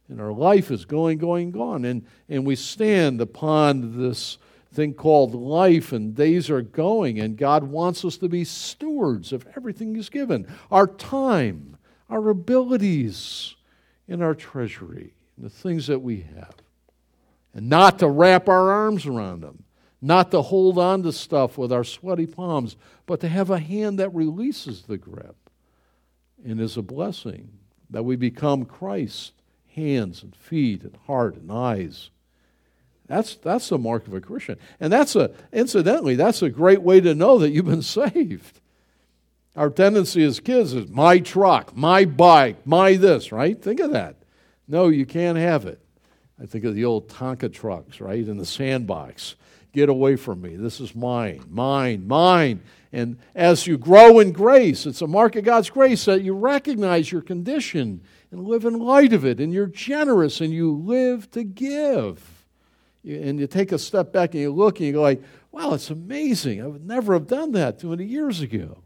And 0.09 0.21
our 0.21 0.32
life 0.32 0.71
is 0.71 0.85
going, 0.85 1.18
going, 1.18 1.52
gone. 1.52 1.87
And, 1.87 2.04
and 2.28 2.44
we 2.44 2.56
stand 2.56 3.21
upon 3.21 3.97
this 3.99 4.37
thing 4.73 4.94
called 4.94 5.35
life, 5.35 5.92
and 5.92 6.14
days 6.14 6.50
are 6.50 6.62
going, 6.62 7.21
and 7.21 7.37
God 7.37 7.64
wants 7.64 8.04
us 8.04 8.16
to 8.18 8.28
be 8.28 8.44
stewards 8.44 9.32
of 9.32 9.47
everything 9.56 9.94
He's 9.94 10.09
given 10.09 10.47
our 10.71 10.87
time, 10.87 11.76
our 12.09 12.28
abilities, 12.28 13.54
and 14.09 14.23
our 14.23 14.35
treasury, 14.35 15.14
the 15.38 15.50
things 15.50 15.87
that 15.87 16.00
we 16.00 16.26
have. 16.35 16.54
And 17.54 17.68
not 17.68 17.99
to 17.99 18.09
wrap 18.09 18.49
our 18.49 18.71
arms 18.71 19.06
around 19.06 19.42
them, 19.42 19.64
not 20.00 20.30
to 20.30 20.42
hold 20.42 20.78
on 20.78 21.02
to 21.02 21.12
stuff 21.12 21.59
with 21.59 21.73
our 21.73 21.85
sweaty 21.85 22.26
palms, 22.26 22.76
but 23.06 23.21
to 23.21 23.28
have 23.28 23.50
a 23.50 23.59
hand 23.59 23.99
that 23.99 24.14
releases 24.14 24.82
the 24.82 24.97
grip 24.97 25.37
and 26.44 26.61
is 26.61 26.76
a 26.76 26.82
blessing 26.82 27.50
that 27.90 28.04
we 28.04 28.16
become 28.16 28.64
Christ 28.64 29.32
hands 29.75 30.23
and 30.23 30.35
feet 30.35 30.82
and 30.82 30.97
heart 31.06 31.37
and 31.37 31.50
eyes. 31.50 32.11
That's, 33.06 33.37
that's 33.37 33.68
the 33.68 33.78
mark 33.78 34.06
of 34.06 34.14
a 34.14 34.21
Christian. 34.21 34.59
And 34.80 34.92
that's 34.92 35.14
a, 35.16 35.32
incidentally, 35.52 36.16
that's 36.16 36.42
a 36.42 36.50
great 36.50 36.82
way 36.82 37.00
to 37.00 37.14
know 37.14 37.38
that 37.38 37.50
you've 37.50 37.66
been 37.66 37.82
saved. 37.82 38.61
Our 39.54 39.68
tendency 39.68 40.25
as 40.25 40.40
kids 40.40 40.73
is 40.73 40.88
my 40.88 41.18
truck, 41.18 41.76
my 41.76 42.06
bike, 42.06 42.66
my 42.66 42.97
this, 42.97 43.32
right? 43.32 43.61
Think 43.61 43.80
of 43.80 43.92
that. 43.92 44.16
No, 44.66 44.88
you 44.88 45.04
can't 45.04 45.37
have 45.37 45.66
it. 45.66 45.82
I 46.42 46.46
think 46.46 46.64
of 46.64 46.75
the 46.75 46.84
old 46.84 47.08
Tonka 47.08 47.52
trucks, 47.52 48.00
right? 48.00 48.26
In 48.26 48.37
the 48.37 48.46
sandbox. 48.46 49.37
Get 49.72 49.88
away 49.88 50.16
from 50.16 50.42
me. 50.42 50.56
This 50.56 50.80
is 50.80 50.94
mine, 50.94 51.44
mine, 51.49 52.06
mine. 52.06 52.62
And 52.92 53.16
as 53.34 53.66
you 53.66 53.78
grow 53.78 54.18
in 54.18 54.32
grace, 54.32 54.84
it's 54.84 55.00
a 55.00 55.06
mark 55.06 55.37
of 55.37 55.44
God's 55.44 55.70
grace 55.70 56.04
that 56.04 56.22
you 56.22 56.34
recognize 56.34 57.11
your 57.11 57.22
condition 57.22 58.02
and 58.30 58.46
live 58.46 58.66
in 58.66 58.78
light 58.78 59.12
of 59.12 59.25
it, 59.25 59.40
and 59.40 59.52
you're 59.52 59.66
generous 59.66 60.40
and 60.40 60.52
you 60.52 60.72
live 60.72 61.30
to 61.30 61.44
give. 61.44 62.44
And 63.04 63.40
you 63.40 63.46
take 63.46 63.72
a 63.72 63.78
step 63.78 64.12
back 64.12 64.34
and 64.34 64.42
you 64.42 64.52
look 64.52 64.78
and 64.78 64.88
you 64.88 64.92
go 64.92 65.02
like, 65.02 65.22
wow, 65.52 65.72
it's 65.75 65.90
amazing. 65.90 66.62
I 66.62 66.66
would 66.66 66.87
never 66.87 67.14
have 67.14 67.26
done 67.26 67.52
that 67.52 67.78
20 67.78 68.04
years 68.04 68.40
ago. 68.40 68.82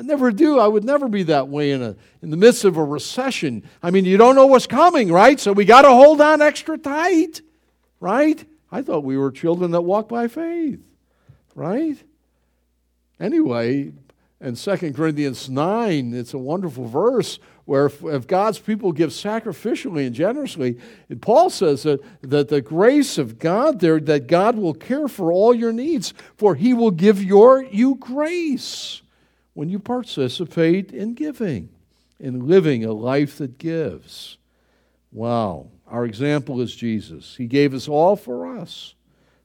I 0.00 0.02
never 0.02 0.32
do. 0.32 0.58
I 0.58 0.66
would 0.66 0.82
never 0.82 1.10
be 1.10 1.24
that 1.24 1.48
way 1.48 1.72
in, 1.72 1.82
a, 1.82 1.94
in 2.22 2.30
the 2.30 2.36
midst 2.38 2.64
of 2.64 2.78
a 2.78 2.82
recession. 2.82 3.68
I 3.82 3.90
mean, 3.90 4.06
you 4.06 4.16
don't 4.16 4.34
know 4.34 4.46
what's 4.46 4.66
coming, 4.66 5.12
right? 5.12 5.38
So 5.38 5.52
we 5.52 5.66
got 5.66 5.82
to 5.82 5.90
hold 5.90 6.22
on 6.22 6.40
extra 6.40 6.78
tight, 6.78 7.42
right? 8.00 8.42
I 8.72 8.80
thought 8.80 9.04
we 9.04 9.18
were 9.18 9.30
children 9.30 9.72
that 9.72 9.82
walk 9.82 10.08
by 10.08 10.28
faith, 10.28 10.80
right? 11.54 12.02
Anyway, 13.20 13.92
in 14.40 14.54
2 14.54 14.94
Corinthians 14.94 15.50
9, 15.50 16.14
it's 16.14 16.32
a 16.32 16.38
wonderful 16.38 16.86
verse 16.86 17.38
where 17.66 17.84
if, 17.84 18.02
if, 18.02 18.26
God's 18.26 18.58
people 18.58 18.92
give 18.92 19.10
sacrificially 19.10 20.06
and 20.06 20.14
generously, 20.14 20.78
and 21.10 21.20
Paul 21.20 21.50
says 21.50 21.82
that, 21.82 22.00
that 22.22 22.48
the 22.48 22.62
grace 22.62 23.18
of 23.18 23.38
God 23.38 23.80
there, 23.80 24.00
that 24.00 24.28
God 24.28 24.56
will 24.56 24.72
care 24.72 25.08
for 25.08 25.30
all 25.30 25.52
your 25.52 25.74
needs, 25.74 26.14
for 26.38 26.54
he 26.54 26.72
will 26.72 26.90
give 26.90 27.22
your, 27.22 27.62
you 27.64 27.96
grace 27.96 29.02
when 29.60 29.68
you 29.68 29.78
participate 29.78 30.90
in 30.90 31.12
giving, 31.12 31.68
in 32.18 32.48
living 32.48 32.82
a 32.82 32.94
life 32.94 33.36
that 33.36 33.58
gives. 33.58 34.38
Wow. 35.12 35.66
Our 35.86 36.06
example 36.06 36.62
is 36.62 36.74
Jesus. 36.74 37.36
He 37.36 37.44
gave 37.46 37.74
us 37.74 37.86
all 37.86 38.16
for 38.16 38.56
us 38.56 38.94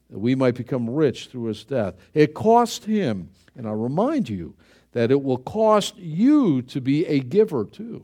that 0.08 0.18
we 0.18 0.34
might 0.34 0.54
become 0.54 0.88
rich 0.88 1.26
through 1.26 1.44
his 1.44 1.64
death. 1.64 1.96
It 2.14 2.32
cost 2.32 2.86
him, 2.86 3.28
and 3.56 3.66
I'll 3.66 3.74
remind 3.74 4.30
you 4.30 4.54
that 4.92 5.10
it 5.10 5.22
will 5.22 5.36
cost 5.36 5.98
you 5.98 6.62
to 6.62 6.80
be 6.80 7.04
a 7.04 7.20
giver 7.20 7.66
too. 7.66 8.02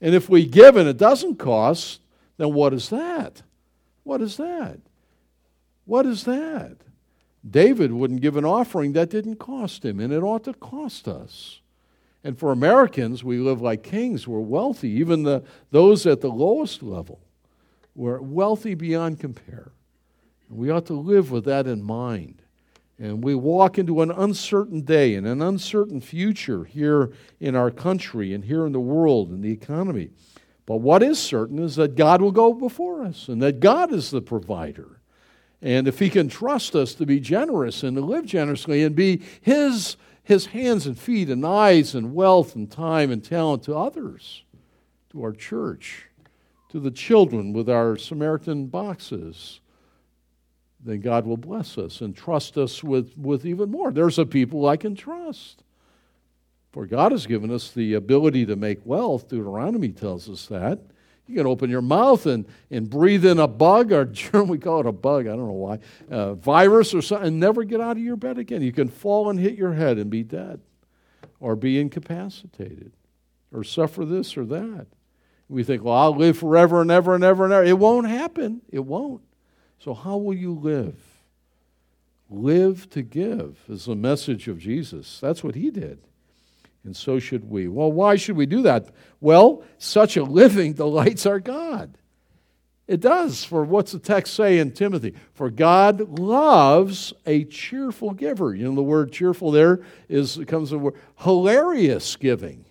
And 0.00 0.14
if 0.14 0.30
we 0.30 0.46
give 0.46 0.76
and 0.76 0.88
it 0.88 0.96
doesn't 0.96 1.36
cost, 1.36 2.00
then 2.38 2.54
what 2.54 2.72
is 2.72 2.88
that? 2.88 3.42
What 4.02 4.22
is 4.22 4.38
that? 4.38 4.78
What 5.84 6.06
is 6.06 6.24
that? 6.24 6.78
David 7.50 7.92
wouldn't 7.92 8.20
give 8.20 8.36
an 8.36 8.44
offering 8.44 8.92
that 8.92 9.10
didn't 9.10 9.36
cost 9.36 9.84
him, 9.84 10.00
and 10.00 10.12
it 10.12 10.22
ought 10.22 10.44
to 10.44 10.54
cost 10.54 11.08
us. 11.08 11.60
And 12.24 12.38
for 12.38 12.50
Americans, 12.50 13.22
we 13.22 13.38
live 13.38 13.60
like 13.60 13.82
kings. 13.82 14.26
We're 14.26 14.40
wealthy. 14.40 14.90
Even 14.90 15.22
the, 15.22 15.44
those 15.70 16.06
at 16.06 16.20
the 16.20 16.28
lowest 16.28 16.82
level, 16.82 17.20
we're 17.94 18.20
wealthy 18.20 18.74
beyond 18.74 19.20
compare. 19.20 19.72
We 20.50 20.70
ought 20.70 20.86
to 20.86 20.94
live 20.94 21.30
with 21.30 21.44
that 21.44 21.66
in 21.66 21.82
mind. 21.82 22.42
And 22.98 23.22
we 23.22 23.36
walk 23.36 23.78
into 23.78 24.02
an 24.02 24.10
uncertain 24.10 24.80
day 24.80 25.14
and 25.14 25.26
an 25.26 25.40
uncertain 25.40 26.00
future 26.00 26.64
here 26.64 27.12
in 27.38 27.54
our 27.54 27.70
country 27.70 28.34
and 28.34 28.44
here 28.44 28.66
in 28.66 28.72
the 28.72 28.80
world 28.80 29.30
and 29.30 29.42
the 29.42 29.52
economy. 29.52 30.10
But 30.66 30.78
what 30.78 31.02
is 31.02 31.18
certain 31.18 31.60
is 31.60 31.76
that 31.76 31.94
God 31.94 32.20
will 32.20 32.32
go 32.32 32.52
before 32.52 33.02
us 33.04 33.28
and 33.28 33.40
that 33.40 33.60
God 33.60 33.92
is 33.92 34.10
the 34.10 34.20
provider. 34.20 34.97
And 35.60 35.88
if 35.88 35.98
He 35.98 36.10
can 36.10 36.28
trust 36.28 36.74
us 36.74 36.94
to 36.94 37.06
be 37.06 37.20
generous 37.20 37.82
and 37.82 37.96
to 37.96 38.02
live 38.02 38.26
generously 38.26 38.82
and 38.84 38.94
be 38.94 39.22
His, 39.40 39.96
his 40.22 40.46
hands 40.46 40.86
and 40.86 40.98
feet 40.98 41.28
and 41.28 41.44
eyes 41.44 41.94
and 41.94 42.14
wealth 42.14 42.54
and 42.54 42.70
time 42.70 43.10
and 43.10 43.24
talent 43.24 43.62
to 43.64 43.74
others, 43.74 44.44
to 45.10 45.22
our 45.22 45.32
church, 45.32 46.06
to 46.68 46.78
the 46.78 46.90
children 46.90 47.52
with 47.52 47.68
our 47.68 47.96
Samaritan 47.96 48.66
boxes, 48.66 49.60
then 50.84 51.00
God 51.00 51.26
will 51.26 51.36
bless 51.36 51.76
us 51.78 52.00
and 52.00 52.16
trust 52.16 52.56
us 52.56 52.84
with, 52.84 53.16
with 53.16 53.44
even 53.44 53.70
more. 53.70 53.90
There's 53.90 54.18
a 54.18 54.26
people 54.26 54.66
I 54.66 54.76
can 54.76 54.94
trust. 54.94 55.64
For 56.72 56.86
God 56.86 57.12
has 57.12 57.26
given 57.26 57.50
us 57.50 57.72
the 57.72 57.94
ability 57.94 58.46
to 58.46 58.56
make 58.56 58.84
wealth. 58.84 59.28
Deuteronomy 59.28 59.88
tells 59.88 60.28
us 60.28 60.46
that. 60.46 60.78
You 61.28 61.36
can 61.36 61.46
open 61.46 61.68
your 61.68 61.82
mouth 61.82 62.24
and, 62.24 62.46
and 62.70 62.88
breathe 62.88 63.26
in 63.26 63.38
a 63.38 63.46
bug, 63.46 63.92
or 63.92 64.04
germ, 64.06 64.48
we 64.48 64.58
call 64.58 64.80
it 64.80 64.86
a 64.86 64.92
bug, 64.92 65.26
I 65.26 65.30
don't 65.30 65.46
know 65.46 65.52
why, 65.52 65.78
a 66.08 66.34
virus 66.34 66.94
or 66.94 67.02
something, 67.02 67.28
and 67.28 67.40
never 67.40 67.64
get 67.64 67.80
out 67.80 67.98
of 67.98 68.02
your 68.02 68.16
bed 68.16 68.38
again. 68.38 68.62
You 68.62 68.72
can 68.72 68.88
fall 68.88 69.28
and 69.28 69.38
hit 69.38 69.54
your 69.54 69.74
head 69.74 69.98
and 69.98 70.10
be 70.10 70.22
dead, 70.22 70.60
or 71.38 71.54
be 71.54 71.78
incapacitated, 71.78 72.92
or 73.52 73.62
suffer 73.62 74.06
this 74.06 74.36
or 74.36 74.46
that. 74.46 74.86
We 75.50 75.64
think, 75.64 75.84
well, 75.84 75.94
I'll 75.94 76.16
live 76.16 76.38
forever 76.38 76.80
and 76.80 76.90
ever 76.90 77.14
and 77.14 77.24
ever 77.24 77.44
and 77.44 77.52
ever. 77.52 77.64
It 77.64 77.78
won't 77.78 78.06
happen. 78.06 78.62
It 78.70 78.84
won't. 78.84 79.22
So, 79.78 79.94
how 79.94 80.16
will 80.16 80.34
you 80.34 80.52
live? 80.52 80.96
Live 82.30 82.90
to 82.90 83.02
give 83.02 83.58
is 83.68 83.86
the 83.86 83.96
message 83.96 84.48
of 84.48 84.58
Jesus. 84.58 85.18
That's 85.20 85.42
what 85.42 85.54
he 85.54 85.70
did. 85.70 86.00
And 86.88 86.96
so 86.96 87.18
should 87.18 87.50
we. 87.50 87.68
Well, 87.68 87.92
why 87.92 88.16
should 88.16 88.34
we 88.34 88.46
do 88.46 88.62
that? 88.62 88.88
Well, 89.20 89.62
such 89.76 90.16
a 90.16 90.24
living 90.24 90.72
delights 90.84 91.26
our 91.26 91.38
God. 91.38 91.98
It 92.86 93.00
does. 93.00 93.44
For 93.44 93.62
what's 93.62 93.92
the 93.92 93.98
text 93.98 94.32
say 94.32 94.58
in 94.58 94.70
Timothy? 94.72 95.12
For 95.34 95.50
God 95.50 96.18
loves 96.18 97.12
a 97.26 97.44
cheerful 97.44 98.12
giver. 98.12 98.54
You 98.54 98.70
know, 98.70 98.74
the 98.74 98.82
word 98.82 99.12
cheerful 99.12 99.50
there 99.50 99.80
is 100.08 100.40
comes 100.46 100.70
the 100.70 100.78
word 100.78 100.94
hilarious 101.18 102.16
giving. 102.16 102.64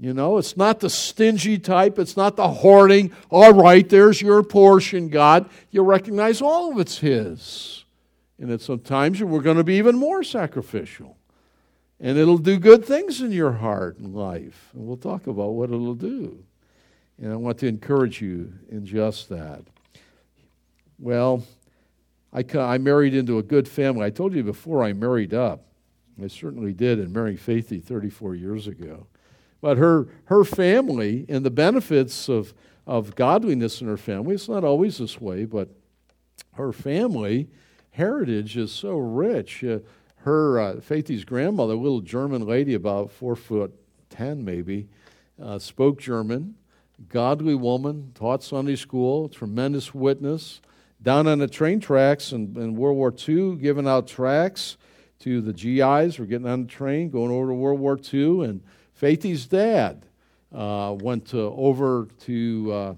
You 0.00 0.12
know, 0.12 0.38
it's 0.38 0.56
not 0.56 0.80
the 0.80 0.90
stingy 0.90 1.56
type, 1.56 2.00
it's 2.00 2.16
not 2.16 2.34
the 2.34 2.48
hoarding. 2.48 3.12
All 3.30 3.54
right, 3.54 3.88
there's 3.88 4.20
your 4.20 4.42
portion, 4.42 5.10
God. 5.10 5.48
You 5.70 5.82
recognize 5.82 6.42
all 6.42 6.72
of 6.72 6.80
it's 6.80 6.98
His. 6.98 7.84
And 8.40 8.50
that 8.50 8.62
sometimes 8.62 9.22
we're 9.22 9.42
going 9.42 9.58
to 9.58 9.64
be 9.64 9.76
even 9.76 9.94
more 9.96 10.24
sacrificial. 10.24 11.15
And 12.00 12.18
it'll 12.18 12.38
do 12.38 12.58
good 12.58 12.84
things 12.84 13.20
in 13.20 13.32
your 13.32 13.52
heart 13.52 13.98
and 13.98 14.14
life. 14.14 14.70
And 14.74 14.86
we'll 14.86 14.96
talk 14.96 15.26
about 15.26 15.50
what 15.50 15.70
it'll 15.70 15.94
do. 15.94 16.44
And 17.20 17.32
I 17.32 17.36
want 17.36 17.58
to 17.58 17.66
encourage 17.66 18.20
you 18.20 18.52
in 18.68 18.84
just 18.84 19.28
that. 19.30 19.62
Well, 20.98 21.42
I, 22.32 22.44
I 22.58 22.78
married 22.78 23.14
into 23.14 23.38
a 23.38 23.42
good 23.42 23.66
family. 23.66 24.04
I 24.04 24.10
told 24.10 24.34
you 24.34 24.42
before 24.42 24.84
I 24.84 24.92
married 24.92 25.32
up. 25.32 25.64
I 26.22 26.28
certainly 26.28 26.72
did 26.72 26.98
in 26.98 27.12
marrying 27.12 27.38
Faithy 27.38 27.82
34 27.82 28.34
years 28.34 28.66
ago. 28.66 29.06
But 29.60 29.78
her, 29.78 30.08
her 30.26 30.44
family 30.44 31.26
and 31.28 31.44
the 31.44 31.50
benefits 31.50 32.28
of, 32.28 32.54
of 32.86 33.14
godliness 33.14 33.80
in 33.80 33.86
her 33.86 33.96
family, 33.96 34.34
it's 34.34 34.48
not 34.48 34.64
always 34.64 34.98
this 34.98 35.20
way, 35.20 35.44
but 35.44 35.70
her 36.54 36.72
family 36.72 37.48
heritage 37.90 38.56
is 38.56 38.72
so 38.72 38.96
rich. 38.96 39.64
Uh, 39.64 39.78
her, 40.26 40.58
uh, 40.58 40.74
Faithy's 40.74 41.24
grandmother, 41.24 41.74
a 41.74 41.76
little 41.76 42.00
German 42.00 42.44
lady, 42.44 42.74
about 42.74 43.12
four 43.12 43.36
foot 43.36 43.72
ten 44.10 44.44
maybe, 44.44 44.88
uh, 45.40 45.58
spoke 45.58 46.00
German, 46.00 46.56
godly 47.08 47.54
woman, 47.54 48.10
taught 48.12 48.42
Sunday 48.42 48.74
school, 48.74 49.28
tremendous 49.28 49.94
witness. 49.94 50.60
Down 51.00 51.28
on 51.28 51.38
the 51.38 51.46
train 51.46 51.78
tracks 51.78 52.32
in, 52.32 52.56
in 52.56 52.74
World 52.74 52.96
War 52.96 53.14
II, 53.16 53.54
giving 53.56 53.86
out 53.86 54.08
tracts 54.08 54.76
to 55.20 55.40
the 55.40 55.52
GIs. 55.52 56.18
We're 56.18 56.26
getting 56.26 56.48
on 56.48 56.62
the 56.62 56.68
train, 56.68 57.10
going 57.10 57.30
over 57.30 57.48
to 57.48 57.54
World 57.54 57.78
War 57.78 57.96
II, 57.96 58.44
and 58.44 58.62
Faithy's 59.00 59.46
dad 59.46 60.06
uh, 60.52 60.96
went 60.98 61.26
to, 61.28 61.38
over 61.38 62.08
to, 62.22 62.72
uh, 62.72 62.94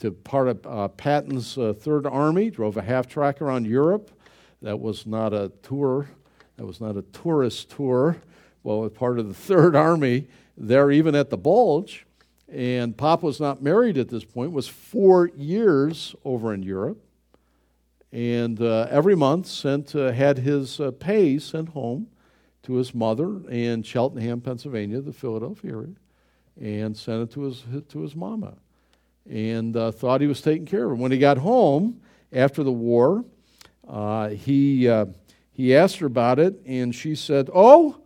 to 0.00 0.10
part 0.10 0.48
of 0.48 0.66
uh, 0.66 0.88
Patton's 0.88 1.56
uh, 1.56 1.74
Third 1.74 2.06
Army, 2.06 2.50
drove 2.50 2.76
a 2.76 2.82
half 2.82 3.06
track 3.06 3.40
around 3.40 3.68
Europe. 3.68 4.10
That 4.62 4.80
was 4.80 5.06
not 5.06 5.32
a 5.32 5.52
tour, 5.62 6.08
that 6.56 6.66
was 6.66 6.80
not 6.80 6.96
a 6.96 7.02
tourist 7.02 7.70
tour. 7.70 8.16
Well, 8.62 8.88
part 8.90 9.18
of 9.18 9.28
the 9.28 9.34
Third 9.48 9.74
Army 9.74 10.28
there, 10.56 10.90
even 10.90 11.14
at 11.14 11.30
the 11.30 11.36
Bulge. 11.36 12.06
And 12.48 12.96
Pop 12.96 13.22
was 13.22 13.40
not 13.40 13.62
married 13.62 13.96
at 13.96 14.08
this 14.08 14.24
point, 14.24 14.52
was 14.52 14.68
four 14.68 15.28
years 15.28 16.14
over 16.24 16.52
in 16.52 16.62
Europe. 16.62 17.02
And 18.12 18.60
uh, 18.60 18.88
every 18.90 19.14
month 19.14 19.46
sent, 19.46 19.94
uh, 19.96 20.12
had 20.12 20.36
his 20.38 20.78
pay 21.00 21.38
sent 21.38 21.70
home 21.70 22.08
to 22.62 22.74
his 22.74 22.94
mother 22.94 23.40
in 23.48 23.82
Cheltenham, 23.82 24.40
Pennsylvania, 24.40 25.00
the 25.00 25.12
Philadelphia 25.12 25.72
area, 25.72 25.94
and 26.60 26.96
sent 26.96 27.22
it 27.22 27.32
to 27.32 27.42
his, 27.42 27.64
to 27.88 28.00
his 28.00 28.14
mama. 28.14 28.54
And 29.28 29.76
uh, 29.76 29.90
thought 29.90 30.20
he 30.20 30.26
was 30.26 30.40
taking 30.40 30.66
care 30.66 30.90
of. 30.90 30.98
When 30.98 31.12
he 31.12 31.18
got 31.18 31.38
home 31.38 32.00
after 32.32 32.62
the 32.62 32.72
war, 32.72 33.24
uh, 33.88 34.28
he, 34.28 34.88
uh, 34.88 35.06
he 35.52 35.76
asked 35.76 35.98
her 35.98 36.06
about 36.06 36.38
it, 36.38 36.60
and 36.66 36.94
she 36.94 37.14
said, 37.14 37.50
Oh, 37.54 38.00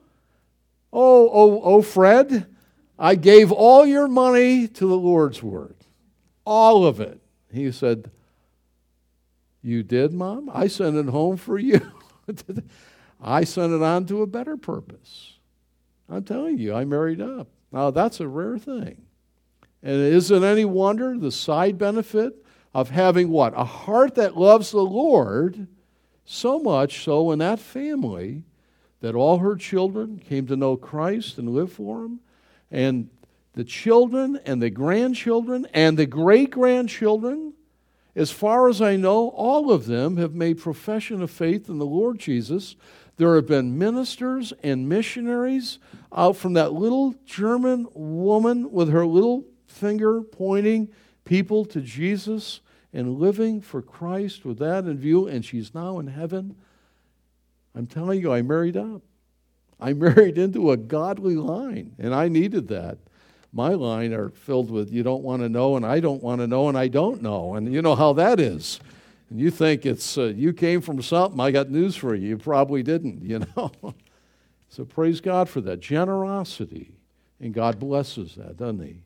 oh, 0.92 1.30
oh, 1.32 1.60
oh, 1.62 1.82
Fred, 1.82 2.46
I 2.98 3.14
gave 3.14 3.52
all 3.52 3.86
your 3.86 4.08
money 4.08 4.66
to 4.66 4.86
the 4.86 4.96
Lord's 4.96 5.42
work. 5.42 5.76
All 6.44 6.84
of 6.84 7.00
it. 7.00 7.20
He 7.52 7.70
said, 7.70 8.10
You 9.62 9.82
did, 9.82 10.12
Mom? 10.12 10.50
I 10.52 10.66
sent 10.66 10.96
it 10.96 11.06
home 11.06 11.36
for 11.36 11.58
you. 11.58 11.80
I 13.20 13.44
sent 13.44 13.72
it 13.72 13.82
on 13.82 14.06
to 14.06 14.22
a 14.22 14.26
better 14.26 14.56
purpose. 14.56 15.34
I'm 16.08 16.24
telling 16.24 16.58
you, 16.58 16.74
I 16.74 16.84
married 16.84 17.20
up. 17.20 17.48
Now, 17.72 17.90
that's 17.90 18.20
a 18.20 18.28
rare 18.28 18.58
thing. 18.58 19.02
And 19.82 20.00
isn't 20.00 20.44
any 20.44 20.64
wonder 20.64 21.16
the 21.16 21.30
side 21.30 21.78
benefit 21.78 22.44
of 22.74 22.90
having 22.90 23.30
what? 23.30 23.54
A 23.56 23.64
heart 23.64 24.16
that 24.16 24.36
loves 24.36 24.70
the 24.72 24.78
Lord 24.78 25.68
so 26.26 26.58
much 26.58 27.02
so 27.02 27.30
in 27.30 27.38
that 27.38 27.58
family 27.58 28.42
that 29.00 29.14
all 29.14 29.38
her 29.38 29.56
children 29.56 30.18
came 30.18 30.46
to 30.48 30.56
know 30.56 30.76
Christ 30.76 31.38
and 31.38 31.48
live 31.48 31.72
for 31.72 32.04
Him. 32.04 32.20
And 32.70 33.08
the 33.54 33.64
children 33.64 34.38
and 34.44 34.60
the 34.60 34.68
grandchildren 34.68 35.66
and 35.72 35.98
the 35.98 36.04
great 36.04 36.50
grandchildren, 36.50 37.54
as 38.14 38.30
far 38.30 38.68
as 38.68 38.82
I 38.82 38.96
know, 38.96 39.28
all 39.28 39.72
of 39.72 39.86
them 39.86 40.18
have 40.18 40.34
made 40.34 40.58
profession 40.58 41.22
of 41.22 41.30
faith 41.30 41.70
in 41.70 41.78
the 41.78 41.86
Lord 41.86 42.18
Jesus 42.18 42.76
there 43.16 43.34
have 43.36 43.46
been 43.46 43.78
ministers 43.78 44.52
and 44.62 44.88
missionaries 44.88 45.78
out 46.14 46.36
from 46.36 46.52
that 46.52 46.72
little 46.72 47.14
German 47.24 47.88
woman 47.94 48.70
with 48.70 48.90
her 48.90 49.06
little 49.06 49.44
finger 49.66 50.20
pointing 50.22 50.88
people 51.24 51.64
to 51.64 51.80
Jesus 51.80 52.60
and 52.96 53.18
living 53.18 53.60
for 53.60 53.82
Christ 53.82 54.46
with 54.46 54.58
that 54.58 54.86
in 54.86 54.96
view, 54.96 55.28
and 55.28 55.44
she's 55.44 55.74
now 55.74 55.98
in 55.98 56.06
heaven. 56.06 56.56
I'm 57.74 57.86
telling 57.86 58.22
you, 58.22 58.32
I 58.32 58.40
married 58.40 58.74
up. 58.74 59.02
I 59.78 59.92
married 59.92 60.38
into 60.38 60.70
a 60.70 60.78
godly 60.78 61.36
line, 61.36 61.94
and 61.98 62.14
I 62.14 62.28
needed 62.28 62.68
that. 62.68 62.96
My 63.52 63.74
line 63.74 64.14
are 64.14 64.30
filled 64.30 64.70
with 64.70 64.90
you 64.90 65.02
don't 65.02 65.22
want 65.22 65.42
to 65.42 65.50
know, 65.50 65.76
and 65.76 65.84
I 65.84 66.00
don't 66.00 66.22
want 66.22 66.40
to 66.40 66.46
know, 66.46 66.70
and 66.70 66.78
I 66.78 66.88
don't 66.88 67.20
know. 67.20 67.54
And 67.54 67.70
you 67.70 67.82
know 67.82 67.96
how 67.96 68.14
that 68.14 68.40
is. 68.40 68.80
And 69.28 69.38
you 69.38 69.50
think 69.50 69.84
it's 69.84 70.16
uh, 70.16 70.32
you 70.34 70.54
came 70.54 70.80
from 70.80 71.02
something, 71.02 71.38
I 71.38 71.50
got 71.50 71.68
news 71.68 71.96
for 71.96 72.14
you. 72.14 72.28
You 72.28 72.38
probably 72.38 72.82
didn't, 72.82 73.22
you 73.28 73.40
know. 73.54 73.72
so 74.70 74.86
praise 74.86 75.20
God 75.20 75.50
for 75.50 75.60
that 75.60 75.80
generosity. 75.80 76.92
And 77.40 77.52
God 77.52 77.78
blesses 77.78 78.36
that, 78.36 78.56
doesn't 78.56 78.82
He? 78.82 79.02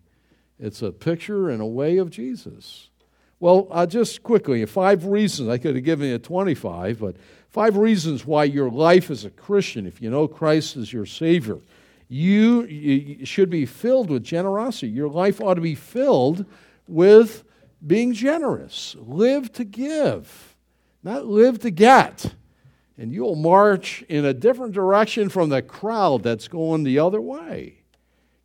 It's 0.60 0.80
a 0.80 0.92
picture 0.92 1.48
and 1.48 1.60
a 1.60 1.66
way 1.66 1.96
of 1.96 2.10
Jesus. 2.10 2.89
Well, 3.40 3.68
uh, 3.70 3.86
just 3.86 4.22
quickly, 4.22 4.64
five 4.66 5.06
reasons. 5.06 5.48
I 5.48 5.56
could 5.56 5.74
have 5.74 5.84
given 5.84 6.08
you 6.08 6.18
25, 6.18 7.00
but 7.00 7.16
five 7.48 7.78
reasons 7.78 8.26
why 8.26 8.44
your 8.44 8.70
life 8.70 9.10
as 9.10 9.24
a 9.24 9.30
Christian, 9.30 9.86
if 9.86 10.02
you 10.02 10.10
know 10.10 10.28
Christ 10.28 10.76
as 10.76 10.92
your 10.92 11.06
Savior, 11.06 11.58
you, 12.06 12.64
you 12.64 13.24
should 13.24 13.48
be 13.48 13.64
filled 13.64 14.10
with 14.10 14.22
generosity. 14.22 14.88
Your 14.88 15.08
life 15.08 15.40
ought 15.40 15.54
to 15.54 15.62
be 15.62 15.74
filled 15.74 16.44
with 16.86 17.44
being 17.86 18.12
generous. 18.12 18.94
Live 18.98 19.50
to 19.54 19.64
give, 19.64 20.54
not 21.02 21.24
live 21.24 21.60
to 21.60 21.70
get. 21.70 22.34
And 22.98 23.10
you'll 23.10 23.36
march 23.36 24.04
in 24.10 24.26
a 24.26 24.34
different 24.34 24.74
direction 24.74 25.30
from 25.30 25.48
the 25.48 25.62
crowd 25.62 26.22
that's 26.22 26.48
going 26.48 26.82
the 26.82 26.98
other 26.98 27.22
way 27.22 27.79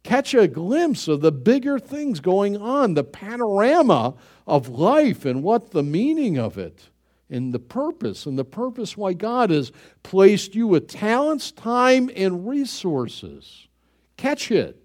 catch 0.06 0.36
a 0.36 0.48
glimpse 0.48 1.08
of 1.08 1.22
the 1.22 1.32
bigger 1.32 1.80
things 1.80 2.20
going 2.20 2.56
on, 2.56 2.94
the 2.94 3.04
panorama 3.04 4.14
of 4.46 4.70
life 4.70 5.26
and 5.26 5.42
what 5.42 5.72
the 5.72 5.82
meaning 5.82 6.38
of 6.38 6.60
it 6.60 6.90
and 7.28 7.52
the 7.52 7.60
purpose 7.60 8.28
and 8.28 8.38
the 8.38 8.46
purpose 8.46 8.96
why 8.96 9.14
God 9.14 9.50
has 9.50 9.72
placed 10.04 10.54
you 10.54 10.68
with 10.68 10.88
talents, 10.88 11.52
time, 11.52 12.12
and 12.16 12.48
resources. 12.48 13.68
Catch 14.16 14.52
it. 14.52 14.80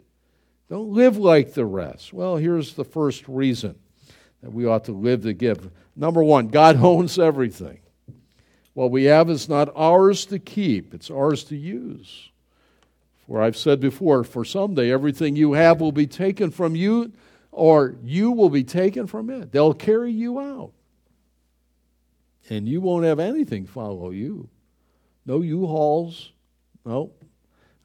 Don't 0.70 0.90
live 0.90 1.18
like 1.18 1.52
the 1.52 1.66
rest. 1.66 2.14
Well, 2.14 2.36
here's 2.36 2.72
the 2.72 2.84
first 2.84 3.28
reason 3.28 3.78
that 4.42 4.52
we 4.52 4.64
ought 4.64 4.84
to 4.84 4.92
live 4.92 5.22
to 5.24 5.34
give. 5.34 5.70
Number 5.94 6.24
one, 6.24 6.48
God 6.48 6.76
owns 6.82 7.18
everything. 7.18 7.80
What 8.72 8.90
we 8.90 9.04
have 9.04 9.28
is 9.28 9.50
not 9.50 9.70
ours 9.76 10.24
to 10.26 10.38
keep, 10.38 10.94
it's 10.94 11.10
ours 11.10 11.44
to 11.44 11.56
use. 11.56 12.29
Where 13.30 13.42
I've 13.42 13.56
said 13.56 13.78
before, 13.78 14.24
for 14.24 14.44
someday 14.44 14.90
everything 14.90 15.36
you 15.36 15.52
have 15.52 15.80
will 15.80 15.92
be 15.92 16.08
taken 16.08 16.50
from 16.50 16.74
you, 16.74 17.12
or 17.52 17.94
you 18.02 18.32
will 18.32 18.50
be 18.50 18.64
taken 18.64 19.06
from 19.06 19.30
it. 19.30 19.52
They'll 19.52 19.72
carry 19.72 20.10
you 20.10 20.40
out. 20.40 20.72
And 22.48 22.68
you 22.68 22.80
won't 22.80 23.04
have 23.04 23.20
anything 23.20 23.66
follow 23.66 24.10
you. 24.10 24.48
No 25.26 25.42
U 25.42 25.64
hauls. 25.68 26.32
No. 26.84 27.12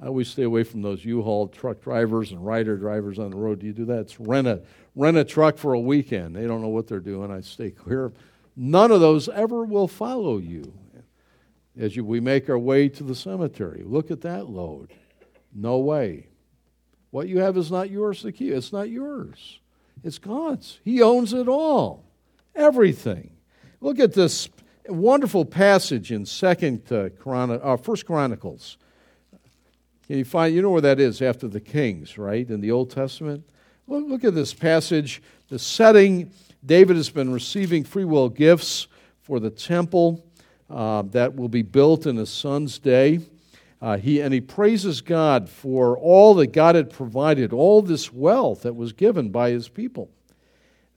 I 0.01 0.07
always 0.07 0.29
stay 0.29 0.41
away 0.41 0.63
from 0.63 0.81
those 0.81 1.05
U 1.05 1.21
haul 1.21 1.47
truck 1.47 1.79
drivers 1.79 2.31
and 2.31 2.43
rider 2.43 2.75
drivers 2.75 3.19
on 3.19 3.29
the 3.29 3.37
road. 3.37 3.59
Do 3.59 3.67
you 3.67 3.73
do 3.73 3.85
that? 3.85 3.99
It's 3.99 4.19
rent 4.19 4.47
a, 4.47 4.63
rent 4.95 5.15
a 5.15 5.23
truck 5.23 5.59
for 5.59 5.73
a 5.73 5.79
weekend. 5.79 6.35
They 6.35 6.47
don't 6.47 6.63
know 6.63 6.69
what 6.69 6.87
they're 6.87 6.99
doing. 6.99 7.29
I 7.29 7.41
stay 7.41 7.69
clear. 7.69 8.11
None 8.55 8.89
of 8.89 8.99
those 8.99 9.29
ever 9.29 9.63
will 9.63 9.87
follow 9.87 10.39
you 10.39 10.73
as 11.77 11.95
you, 11.95 12.03
we 12.03 12.19
make 12.19 12.49
our 12.49 12.57
way 12.57 12.89
to 12.89 13.03
the 13.03 13.13
cemetery. 13.13 13.83
Look 13.85 14.09
at 14.09 14.21
that 14.21 14.49
load. 14.49 14.91
No 15.55 15.77
way. 15.79 16.27
What 17.11 17.29
you 17.29 17.39
have 17.39 17.55
is 17.55 17.71
not 17.71 17.89
yours 17.89 18.21
to 18.23 18.31
keep. 18.33 18.51
It's 18.51 18.73
not 18.73 18.89
yours. 18.89 19.59
It's 20.03 20.19
God's. 20.19 20.79
He 20.83 21.01
owns 21.01 21.33
it 21.33 21.47
all. 21.47 22.03
Everything. 22.53 23.31
Look 23.79 23.99
at 23.99 24.13
this 24.13 24.49
wonderful 24.87 25.45
passage 25.45 26.11
in 26.11 26.25
Second 26.25 26.83
uh, 26.91 27.09
uh, 27.25 27.77
First 27.77 28.05
Chronicles. 28.05 28.77
Can 30.07 30.17
you 30.17 30.25
find 30.25 30.53
you 30.53 30.61
know 30.61 30.69
where 30.69 30.81
that 30.81 30.99
is 30.99 31.21
after 31.21 31.47
the 31.47 31.61
Kings, 31.61 32.17
right? 32.17 32.47
In 32.47 32.61
the 32.61 32.71
Old 32.71 32.91
Testament. 32.91 33.43
Look, 33.87 34.07
look 34.07 34.23
at 34.23 34.35
this 34.35 34.53
passage. 34.53 35.21
The 35.47 35.57
setting. 35.57 36.31
David 36.65 36.95
has 36.97 37.09
been 37.09 37.31
receiving 37.31 37.83
free 37.83 38.05
will 38.05 38.27
gifts 38.27 38.87
for 39.21 39.39
the 39.39 39.51
temple 39.51 40.25
uh, 40.69 41.03
that 41.11 41.35
will 41.35 41.49
be 41.49 41.61
built 41.61 42.05
in 42.05 42.17
his 42.17 42.29
son's 42.29 42.79
day. 42.79 43.19
Uh, 43.81 43.97
he, 43.97 44.21
and 44.21 44.33
he 44.33 44.41
praises 44.41 45.01
God 45.01 45.49
for 45.49 45.97
all 45.97 46.33
that 46.35 46.53
God 46.53 46.75
had 46.75 46.89
provided, 46.89 47.53
all 47.53 47.81
this 47.81 48.11
wealth 48.11 48.61
that 48.61 48.75
was 48.75 48.93
given 48.93 49.29
by 49.29 49.49
his 49.49 49.67
people, 49.67 50.09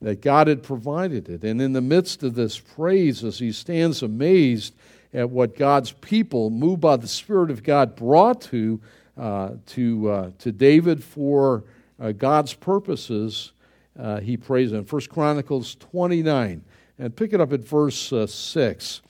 that 0.01 0.21
God 0.21 0.47
had 0.47 0.63
provided 0.63 1.27
it. 1.29 1.43
And 1.43 1.61
in 1.61 1.73
the 1.73 1.81
midst 1.81 2.23
of 2.23 2.35
this 2.35 2.57
praise, 2.57 3.23
as 3.23 3.39
he 3.39 3.51
stands 3.51 4.01
amazed 4.01 4.73
at 5.13 5.29
what 5.29 5.57
God's 5.57 5.91
people, 5.91 6.49
moved 6.49 6.81
by 6.81 6.95
the 6.95 7.07
Spirit 7.07 7.51
of 7.51 7.63
God, 7.63 7.95
brought 7.95 8.41
to, 8.43 8.79
uh, 9.17 9.51
to, 9.67 10.09
uh, 10.09 10.31
to 10.39 10.51
David 10.51 11.03
for 11.03 11.65
uh, 11.99 12.13
God's 12.13 12.53
purposes, 12.53 13.51
uh, 13.99 14.21
he 14.21 14.37
prays 14.37 14.71
in 14.71 14.83
1 14.83 15.01
Chronicles 15.09 15.75
29. 15.75 16.63
And 16.97 17.15
pick 17.15 17.33
it 17.33 17.41
up 17.41 17.53
at 17.53 17.61
verse 17.61 18.11
uh, 18.11 18.27
6 18.27 19.01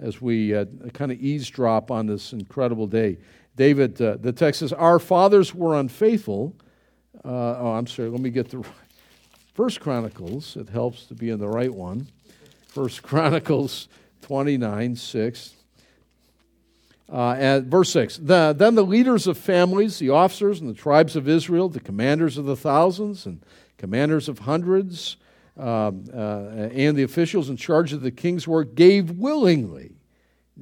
as 0.00 0.20
we 0.20 0.54
uh, 0.54 0.64
kind 0.94 1.12
of 1.12 1.20
eavesdrop 1.20 1.90
on 1.90 2.06
this 2.06 2.32
incredible 2.32 2.86
day. 2.86 3.18
David, 3.56 4.00
uh, 4.00 4.16
the 4.20 4.32
text 4.32 4.60
says, 4.60 4.72
Our 4.72 4.98
fathers 4.98 5.54
were 5.54 5.78
unfaithful. 5.78 6.54
Uh, 7.24 7.28
oh, 7.58 7.72
I'm 7.72 7.86
sorry, 7.86 8.08
let 8.08 8.20
me 8.20 8.30
get 8.30 8.48
the 8.48 8.64
First 9.54 9.80
Chronicles. 9.80 10.56
It 10.56 10.68
helps 10.68 11.04
to 11.06 11.14
be 11.14 11.30
in 11.30 11.38
the 11.38 11.48
right 11.48 11.72
one. 11.72 12.08
First 12.68 13.02
Chronicles 13.04 13.88
29 14.22 14.96
6. 14.96 15.54
Uh, 17.12 17.32
at 17.32 17.64
verse 17.64 17.90
6 17.90 18.18
the, 18.18 18.54
Then 18.56 18.76
the 18.76 18.84
leaders 18.84 19.26
of 19.26 19.36
families, 19.36 19.98
the 19.98 20.10
officers 20.10 20.60
and 20.60 20.70
the 20.70 20.74
tribes 20.74 21.16
of 21.16 21.28
Israel, 21.28 21.68
the 21.68 21.80
commanders 21.80 22.38
of 22.38 22.44
the 22.44 22.56
thousands 22.56 23.26
and 23.26 23.44
commanders 23.78 24.28
of 24.28 24.40
hundreds, 24.40 25.16
um, 25.60 26.04
uh, 26.12 26.70
and 26.72 26.96
the 26.96 27.02
officials 27.02 27.50
in 27.50 27.56
charge 27.56 27.92
of 27.92 28.00
the 28.00 28.10
king's 28.10 28.48
work 28.48 28.74
gave 28.74 29.10
willingly. 29.10 29.92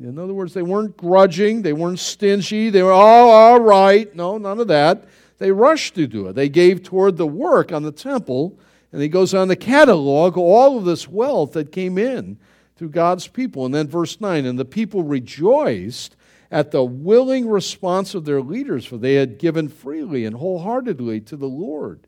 In 0.00 0.18
other 0.18 0.34
words, 0.34 0.54
they 0.54 0.62
weren't 0.62 0.96
grudging, 0.96 1.62
they 1.62 1.72
weren't 1.72 1.98
stingy, 1.98 2.70
they 2.70 2.82
were, 2.82 2.92
oh, 2.92 2.96
all 2.96 3.60
right. 3.60 4.14
No, 4.14 4.38
none 4.38 4.60
of 4.60 4.68
that. 4.68 5.04
They 5.38 5.52
rushed 5.52 5.94
to 5.94 6.06
do 6.06 6.26
it. 6.28 6.34
They 6.34 6.48
gave 6.48 6.82
toward 6.82 7.16
the 7.16 7.26
work 7.26 7.72
on 7.72 7.84
the 7.84 7.92
temple, 7.92 8.58
and 8.92 9.00
he 9.00 9.08
goes 9.08 9.34
on 9.34 9.48
to 9.48 9.56
catalog 9.56 10.36
all 10.36 10.78
of 10.78 10.84
this 10.84 11.08
wealth 11.08 11.52
that 11.52 11.72
came 11.72 11.96
in 11.96 12.38
through 12.76 12.90
God's 12.90 13.28
people. 13.28 13.64
And 13.66 13.74
then 13.74 13.88
verse 13.88 14.20
9 14.20 14.46
and 14.46 14.58
the 14.58 14.64
people 14.64 15.02
rejoiced 15.02 16.16
at 16.50 16.70
the 16.70 16.82
willing 16.82 17.48
response 17.48 18.14
of 18.14 18.24
their 18.24 18.40
leaders, 18.40 18.84
for 18.84 18.96
they 18.96 19.14
had 19.14 19.38
given 19.38 19.68
freely 19.68 20.24
and 20.24 20.36
wholeheartedly 20.36 21.20
to 21.22 21.36
the 21.36 21.48
Lord. 21.48 22.06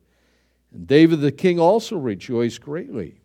And 0.73 0.87
David 0.87 1.21
the 1.21 1.33
king 1.33 1.59
also 1.59 1.97
rejoiced 1.97 2.61
greatly. 2.61 3.21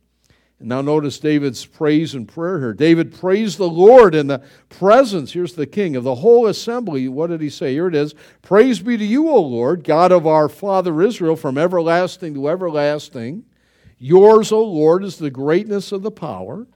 And 0.60 0.70
now 0.70 0.82
notice 0.82 1.20
David's 1.20 1.66
praise 1.66 2.16
and 2.16 2.28
prayer 2.28 2.60
here. 2.60 2.74
David 2.74 3.14
praised 3.14 3.58
the 3.58 3.70
Lord 3.70 4.16
in 4.16 4.28
the 4.28 4.42
presence, 4.70 5.34
here's 5.34 5.54
the 5.54 5.68
king, 5.68 5.96
of 5.96 6.04
the 6.04 6.16
whole 6.16 6.48
assembly. 6.48 7.08
What 7.10 7.30
did 7.30 7.42
he 7.42 7.50
say? 7.50 7.74
Here 7.74 7.88
it 7.88 7.96
is 7.96 8.16
Praise 8.42 8.80
be 8.80 8.98
to 8.98 9.06
you, 9.06 9.30
O 9.30 9.42
Lord, 9.42 9.84
God 9.84 10.12
of 10.12 10.26
our 10.26 10.48
father 10.48 11.02
Israel, 11.02 11.36
from 11.36 11.58
everlasting 11.58 12.34
to 12.36 12.50
everlasting. 12.50 13.44
Yours, 13.98 14.52
O 14.52 14.64
Lord, 14.64 15.04
is 15.04 15.18
the 15.18 15.32
greatness 15.32 15.92
of 15.92 16.04
the 16.04 16.12
power 16.12 16.68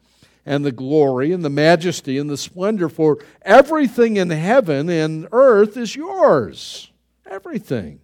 and 0.46 0.66
the 0.66 0.72
glory 0.72 1.32
and 1.32 1.44
the 1.44 1.50
majesty 1.50 2.18
and 2.18 2.30
the 2.30 2.38
splendor, 2.38 2.90
for 2.90 3.20
everything 3.44 4.18
in 4.18 4.30
heaven 4.30 4.90
and 4.90 5.28
earth 5.32 5.78
is 5.78 5.96
yours. 5.96 6.92
Everything. 7.26 8.00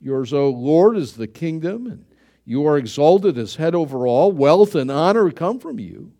Yours, 0.00 0.32
O 0.32 0.48
Lord, 0.48 0.96
is 0.96 1.14
the 1.14 1.26
kingdom, 1.26 1.86
and 1.86 2.04
you 2.44 2.66
are 2.66 2.78
exalted 2.78 3.36
as 3.36 3.56
head 3.56 3.74
over 3.74 4.06
all. 4.06 4.32
Wealth 4.32 4.74
and 4.74 4.90
honor 4.90 5.30
come 5.30 5.58
from 5.58 5.78
you. 5.78 6.12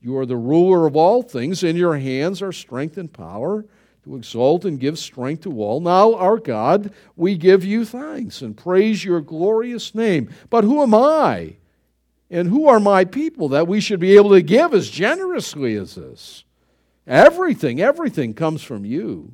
You 0.00 0.16
are 0.18 0.26
the 0.26 0.36
ruler 0.36 0.86
of 0.86 0.94
all 0.94 1.22
things. 1.22 1.64
In 1.64 1.76
your 1.76 1.96
hands 1.96 2.40
are 2.40 2.52
strength 2.52 2.96
and 2.96 3.12
power 3.12 3.64
to 4.04 4.14
exalt 4.14 4.64
and 4.64 4.78
give 4.78 4.98
strength 4.98 5.42
to 5.42 5.60
all. 5.60 5.80
Now, 5.80 6.14
our 6.14 6.38
God, 6.38 6.92
we 7.16 7.36
give 7.36 7.64
you 7.64 7.84
thanks 7.84 8.40
and 8.40 8.56
praise 8.56 9.04
your 9.04 9.20
glorious 9.20 9.94
name. 9.96 10.30
But 10.48 10.62
who 10.62 10.80
am 10.80 10.94
I? 10.94 11.56
And 12.30 12.48
who 12.48 12.68
are 12.68 12.80
my 12.80 13.04
people 13.04 13.48
that 13.48 13.66
we 13.66 13.80
should 13.80 13.98
be 13.98 14.16
able 14.16 14.30
to 14.30 14.42
give 14.42 14.72
as 14.74 14.88
generously 14.88 15.74
as 15.74 15.96
this? 15.96 16.44
Everything, 17.06 17.80
everything 17.80 18.34
comes 18.34 18.62
from 18.62 18.84
you. 18.84 19.32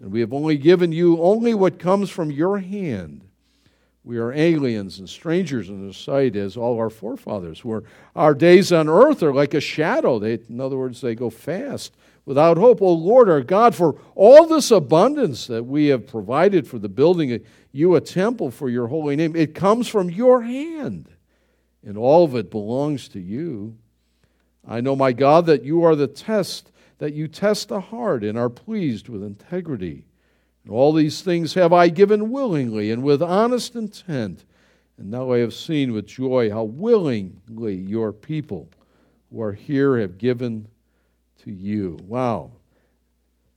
And 0.00 0.10
we 0.10 0.20
have 0.20 0.32
only 0.32 0.56
given 0.56 0.92
you 0.92 1.20
only 1.20 1.54
what 1.54 1.78
comes 1.78 2.10
from 2.10 2.30
your 2.30 2.58
hand. 2.58 3.22
We 4.02 4.16
are 4.16 4.32
aliens 4.32 4.98
and 4.98 5.08
strangers 5.08 5.68
in 5.68 5.86
the 5.86 5.92
sight 5.92 6.34
as 6.34 6.56
all 6.56 6.78
our 6.78 6.88
forefathers 6.88 7.64
were. 7.64 7.84
Our 8.16 8.34
days 8.34 8.72
on 8.72 8.88
earth 8.88 9.22
are 9.22 9.34
like 9.34 9.52
a 9.52 9.60
shadow. 9.60 10.18
They, 10.18 10.38
in 10.48 10.58
other 10.58 10.78
words, 10.78 11.02
they 11.02 11.14
go 11.14 11.28
fast 11.28 11.94
without 12.24 12.56
hope. 12.56 12.80
O 12.80 12.92
Lord 12.92 13.28
our 13.28 13.42
God, 13.42 13.74
for 13.74 14.00
all 14.14 14.46
this 14.46 14.70
abundance 14.70 15.46
that 15.48 15.64
we 15.64 15.88
have 15.88 16.06
provided 16.06 16.66
for 16.66 16.78
the 16.78 16.88
building 16.88 17.32
of 17.32 17.42
you 17.72 17.94
a 17.94 18.00
temple 18.00 18.50
for 18.50 18.70
your 18.70 18.86
holy 18.86 19.16
name, 19.16 19.36
it 19.36 19.54
comes 19.54 19.86
from 19.86 20.08
your 20.08 20.42
hand, 20.42 21.08
and 21.84 21.98
all 21.98 22.24
of 22.24 22.34
it 22.34 22.50
belongs 22.50 23.06
to 23.08 23.20
you. 23.20 23.76
I 24.66 24.80
know, 24.80 24.96
my 24.96 25.12
God, 25.12 25.46
that 25.46 25.62
you 25.62 25.84
are 25.84 25.94
the 25.94 26.06
test 26.06 26.70
that 27.00 27.14
you 27.14 27.26
test 27.26 27.68
the 27.68 27.80
heart 27.80 28.22
and 28.22 28.38
are 28.38 28.50
pleased 28.50 29.08
with 29.08 29.22
integrity. 29.22 30.04
And 30.62 30.72
all 30.72 30.92
these 30.92 31.22
things 31.22 31.54
have 31.54 31.72
I 31.72 31.88
given 31.88 32.30
willingly 32.30 32.90
and 32.90 33.02
with 33.02 33.22
honest 33.22 33.74
intent. 33.74 34.44
And 34.98 35.10
now 35.10 35.32
I 35.32 35.38
have 35.38 35.54
seen 35.54 35.94
with 35.94 36.06
joy 36.06 36.50
how 36.50 36.64
willingly 36.64 37.74
your 37.74 38.12
people 38.12 38.68
who 39.32 39.40
are 39.40 39.54
here 39.54 39.98
have 39.98 40.18
given 40.18 40.68
to 41.44 41.50
you. 41.50 41.98
Wow. 42.06 42.50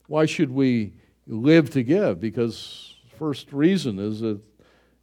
Why 0.06 0.24
should 0.24 0.50
we 0.50 0.94
live 1.26 1.68
to 1.72 1.82
give? 1.82 2.22
Because 2.22 2.94
first 3.18 3.52
reason 3.52 3.98
is 3.98 4.20
that 4.20 4.40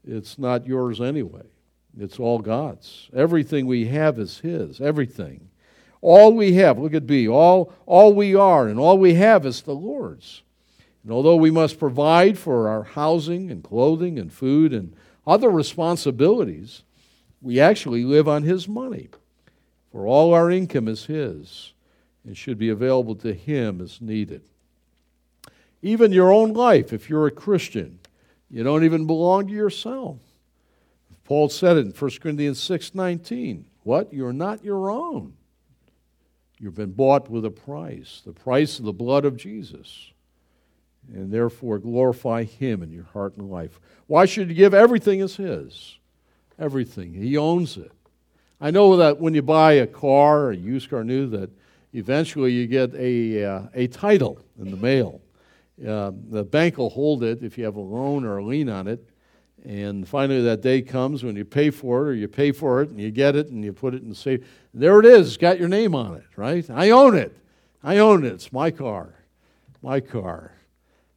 it's 0.04 0.40
not 0.40 0.66
yours 0.66 1.00
anyway. 1.00 1.46
It's 1.96 2.20
all 2.20 2.40
God's. 2.40 3.08
Everything 3.14 3.68
we 3.68 3.86
have 3.86 4.18
is 4.18 4.40
His. 4.40 4.82
Everything. 4.82 5.51
All 6.02 6.34
we 6.34 6.54
have, 6.54 6.80
look 6.80 6.96
at 6.96 7.06
B, 7.06 7.28
all, 7.28 7.72
all 7.86 8.14
we 8.14 8.34
are 8.34 8.68
and 8.68 8.80
all 8.80 8.98
we 8.98 9.14
have 9.14 9.46
is 9.46 9.62
the 9.62 9.76
Lord's. 9.76 10.42
And 11.04 11.12
although 11.12 11.36
we 11.36 11.52
must 11.52 11.80
provide 11.80 12.38
for 12.38 12.68
our 12.68 12.84
housing 12.84 13.50
and 13.52 13.64
clothing 13.64 14.20
and 14.20 14.34
food 14.34 14.74
and 14.74 14.96
other 15.26 15.50
responsibilities, 15.50 16.84
we 17.42 17.60
actually 17.60 18.04
live 18.04 18.28
on 18.28 18.44
His 18.44 18.68
money. 18.68 19.10
For 19.92 20.08
all 20.08 20.34
our 20.34 20.50
income 20.50 20.88
is 20.88 21.06
His 21.06 21.74
and 22.26 22.38
should 22.38 22.58
be 22.58 22.70
available 22.70 23.16
to 23.16 23.34
Him 23.34 23.82
as 23.82 24.02
needed. 24.02 24.42
Even 25.82 26.12
your 26.12 26.32
own 26.32 26.54
life, 26.54 26.94
if 26.94 27.10
you're 27.10 27.28
a 27.28 27.32
Christian, 27.32 28.00
you 28.50 28.64
don't 28.64 28.84
even 28.84 29.08
belong 29.08 29.48
to 29.48 29.54
yourself. 29.54 30.18
Paul 31.26 31.50
said 31.50 31.78
it 31.78 31.86
in 31.86 31.94
1 31.94 32.22
Corinthians 32.22 32.60
6:19. 32.60 33.66
What? 33.84 34.14
You're 34.14 34.34
not 34.34 34.64
your 34.64 34.92
own. 34.92 35.34
You've 36.62 36.76
been 36.76 36.92
bought 36.92 37.28
with 37.28 37.44
a 37.44 37.50
price, 37.50 38.22
the 38.24 38.34
price 38.34 38.78
of 38.78 38.86
the 38.86 38.94
blood 38.94 39.26
of 39.26 39.36
Jesus. 39.36 40.12
And 41.12 41.34
therefore 41.34 41.80
glorify 41.80 42.44
him 42.44 42.84
in 42.84 42.92
your 42.92 43.06
heart 43.06 43.36
and 43.36 43.50
life. 43.50 43.80
Why 44.06 44.26
should 44.26 44.50
you 44.50 44.54
give 44.54 44.76
everything 44.76 45.22
as 45.22 45.38
his? 45.38 45.98
Everything. 46.60 47.16
He 47.16 47.36
owns 47.36 47.78
it. 47.78 47.92
I 48.62 48.70
know 48.70 48.96
that 48.98 49.20
when 49.20 49.34
you 49.34 49.42
buy 49.42 49.74
a 49.74 49.88
car, 49.88 50.52
a 50.52 50.56
used 50.56 50.92
car 50.92 51.04
new, 51.04 51.28
that 51.30 51.50
eventually 51.94 52.52
you 52.52 52.68
get 52.68 52.94
a, 52.94 53.44
uh, 53.44 53.62
a 53.74 53.88
title 53.88 54.40
in 54.60 54.70
the 54.70 54.78
mail. 54.78 55.20
Uh, 55.86 56.12
the 56.30 56.44
bank 56.44 56.78
will 56.78 56.92
hold 56.92 57.24
it 57.24 57.42
if 57.42 57.58
you 57.58 57.66
have 57.66 57.76
a 57.76 57.82
loan 57.82 58.24
or 58.24 58.38
a 58.38 58.46
lien 58.46 58.70
on 58.70 58.88
it. 58.88 59.04
And 59.64 60.08
finally, 60.08 60.42
that 60.44 60.62
day 60.62 60.82
comes 60.82 61.24
when 61.24 61.36
you 61.36 61.46
pay 61.46 61.70
for 61.70 62.08
it, 62.08 62.10
or 62.10 62.14
you 62.14 62.28
pay 62.28 62.52
for 62.52 62.82
it 62.82 62.90
and 62.90 63.00
you 63.00 63.12
get 63.12 63.36
it 63.36 63.48
and 63.48 63.64
you 63.64 63.74
put 63.74 63.94
it 63.94 64.02
in 64.02 64.10
the 64.10 64.16
safe. 64.16 64.42
There 64.74 65.00
it 65.00 65.06
is. 65.06 65.28
It's 65.28 65.38
got 65.38 65.60
your 65.60 65.68
name 65.68 65.94
on 65.94 66.16
it, 66.16 66.26
right? 66.36 66.68
I 66.70 66.90
own 66.90 67.16
it. 67.16 67.36
I 67.84 67.98
own 67.98 68.26
it. 68.26 68.34
It's 68.34 68.52
my 68.52 68.72
car. 68.72 69.14
My 69.84 70.00
car. 70.00 70.54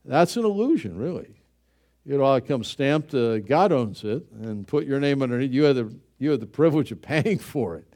That's 0.05 0.37
an 0.37 0.45
illusion, 0.45 0.99
really. 0.99 1.35
It 2.07 2.19
ought 2.19 2.35
to 2.35 2.41
come 2.43 2.65
stamped, 2.65 3.15
uh, 3.15 3.39
God 3.39 3.73
owns 3.73 4.05
it, 4.05 4.27
and 4.43 4.67
put 4.67 4.87
your 4.87 5.01
name 5.01 5.23
underneath. 5.23 5.53
You 5.53 5.65
have, 5.65 5.77
the, 5.77 5.95
you 6.19 6.31
have 6.31 6.41
the 6.41 6.47
privilege 6.47 6.93
of 6.93 7.01
paying 7.01 7.39
for 7.41 7.77
it. 7.77 7.87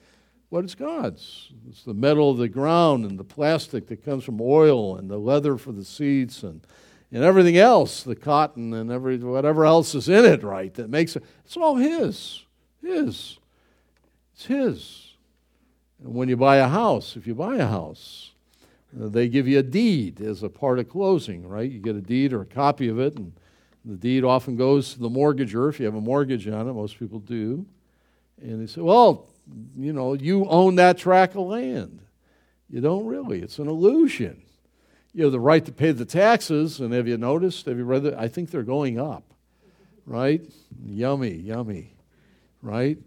But 0.50 0.64
it's 0.64 0.74
God's? 0.74 1.50
It's 1.68 1.84
the 1.84 1.92
metal 1.92 2.30
of 2.30 2.38
the 2.38 2.48
ground 2.48 3.04
and 3.04 3.18
the 3.18 3.24
plastic 3.24 3.86
that 3.88 4.02
comes 4.02 4.24
from 4.24 4.40
oil 4.40 4.96
and 4.96 5.10
the 5.10 5.18
leather 5.18 5.58
for 5.58 5.72
the 5.72 5.84
seats 5.84 6.42
and 6.42 6.62
and 7.10 7.24
everything 7.24 7.56
else, 7.56 8.02
the 8.02 8.16
cotton 8.16 8.74
and 8.74 8.90
every 8.90 9.18
whatever 9.18 9.64
else 9.64 9.94
is 9.94 10.08
in 10.08 10.24
it, 10.24 10.42
right? 10.42 10.72
That 10.74 10.90
makes 10.90 11.16
it. 11.16 11.24
It's 11.44 11.56
all 11.56 11.76
his, 11.76 12.44
his. 12.82 13.38
It's 14.34 14.46
his. 14.46 15.14
And 16.02 16.14
when 16.14 16.28
you 16.28 16.36
buy 16.36 16.56
a 16.56 16.68
house, 16.68 17.16
if 17.16 17.26
you 17.26 17.34
buy 17.34 17.56
a 17.56 17.66
house, 17.66 18.32
uh, 19.00 19.08
they 19.08 19.28
give 19.28 19.48
you 19.48 19.58
a 19.58 19.62
deed 19.62 20.20
as 20.20 20.42
a 20.42 20.48
part 20.48 20.78
of 20.78 20.88
closing, 20.88 21.48
right? 21.48 21.70
You 21.70 21.80
get 21.80 21.96
a 21.96 22.00
deed 22.00 22.32
or 22.32 22.42
a 22.42 22.46
copy 22.46 22.88
of 22.88 22.98
it, 23.00 23.16
and 23.16 23.32
the 23.84 23.96
deed 23.96 24.22
often 24.22 24.56
goes 24.56 24.92
to 24.92 25.00
the 25.00 25.08
mortgager 25.08 25.68
if 25.68 25.80
you 25.80 25.86
have 25.86 25.94
a 25.94 26.00
mortgage 26.00 26.46
on 26.46 26.68
it. 26.68 26.72
Most 26.72 26.98
people 26.98 27.18
do. 27.18 27.66
And 28.40 28.62
they 28.62 28.70
say, 28.70 28.82
well, 28.82 29.28
you 29.76 29.92
know, 29.92 30.12
you 30.12 30.44
own 30.46 30.76
that 30.76 30.98
tract 30.98 31.34
of 31.34 31.46
land. 31.46 32.00
You 32.68 32.80
don't 32.80 33.06
really. 33.06 33.40
It's 33.40 33.58
an 33.58 33.66
illusion 33.66 34.42
you 35.14 35.24
have 35.24 35.32
the 35.32 35.40
right 35.40 35.64
to 35.64 35.72
pay 35.72 35.92
the 35.92 36.04
taxes, 36.04 36.80
and 36.80 36.92
have 36.92 37.08
you 37.08 37.16
noticed? 37.16 37.66
Have 37.66 37.78
you 37.78 37.84
read 37.84 38.02
that? 38.04 38.14
I 38.14 38.28
think 38.28 38.50
they're 38.50 38.62
going 38.62 39.00
up, 39.00 39.24
right? 40.06 40.42
Yummy, 40.84 41.32
yummy, 41.32 41.94
right? 42.62 42.98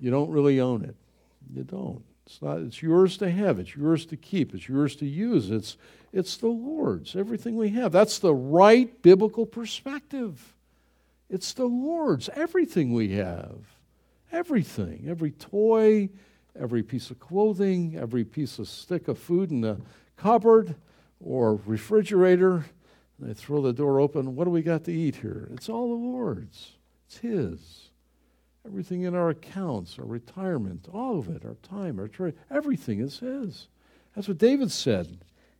You 0.00 0.10
don't 0.10 0.30
really 0.30 0.60
own 0.60 0.84
it. 0.84 0.96
You 1.54 1.64
don't. 1.64 2.02
It's 2.26 2.42
not. 2.42 2.58
It's 2.58 2.82
yours 2.82 3.16
to 3.18 3.30
have. 3.30 3.58
It's 3.58 3.74
yours 3.74 4.06
to 4.06 4.16
keep. 4.16 4.54
It's 4.54 4.68
yours 4.68 4.96
to 4.96 5.06
use. 5.06 5.50
It's 5.50 5.76
it's 6.12 6.36
the 6.36 6.48
Lord's. 6.48 7.16
Everything 7.16 7.56
we 7.56 7.70
have. 7.70 7.92
That's 7.92 8.18
the 8.18 8.34
right 8.34 9.00
biblical 9.02 9.46
perspective. 9.46 10.54
It's 11.30 11.52
the 11.54 11.64
Lord's. 11.64 12.28
Everything 12.34 12.92
we 12.92 13.12
have. 13.12 13.56
Everything. 14.30 15.06
Every 15.08 15.30
toy, 15.30 16.10
every 16.58 16.82
piece 16.82 17.10
of 17.10 17.18
clothing, 17.18 17.96
every 17.98 18.24
piece 18.24 18.58
of 18.58 18.68
stick 18.68 19.08
of 19.08 19.18
food 19.18 19.50
in 19.50 19.62
the 19.62 19.80
cupboard 20.16 20.74
or 21.22 21.60
refrigerator. 21.66 22.64
They 23.18 23.34
throw 23.34 23.62
the 23.62 23.72
door 23.72 24.00
open. 24.00 24.34
What 24.34 24.44
do 24.44 24.50
we 24.50 24.62
got 24.62 24.84
to 24.84 24.92
eat 24.92 25.16
here? 25.16 25.48
It's 25.52 25.68
all 25.68 25.88
the 25.88 26.06
Lord's. 26.06 26.72
It's 27.06 27.18
His. 27.18 27.90
Everything 28.66 29.02
in 29.02 29.14
our 29.14 29.30
accounts, 29.30 29.98
our 29.98 30.04
retirement, 30.04 30.88
all 30.92 31.18
of 31.18 31.28
it, 31.28 31.44
our 31.44 31.56
time, 31.62 31.98
our 31.98 32.08
trade, 32.08 32.34
everything 32.50 33.00
is 33.00 33.18
His. 33.18 33.68
That's 34.14 34.28
what 34.28 34.38
David 34.38 34.70
said. 34.70 35.18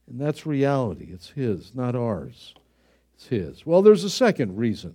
And 0.09 0.21
that's 0.21 0.47
reality. 0.47 1.09
It's 1.13 1.31
His, 1.31 1.75
not 1.75 1.95
ours. 1.95 2.55
It's 3.15 3.29
His. 3.29 3.65
Well, 3.65 3.83
there's 3.83 4.05
a 4.05 4.11
second 4.11 4.57
reason 4.57 4.95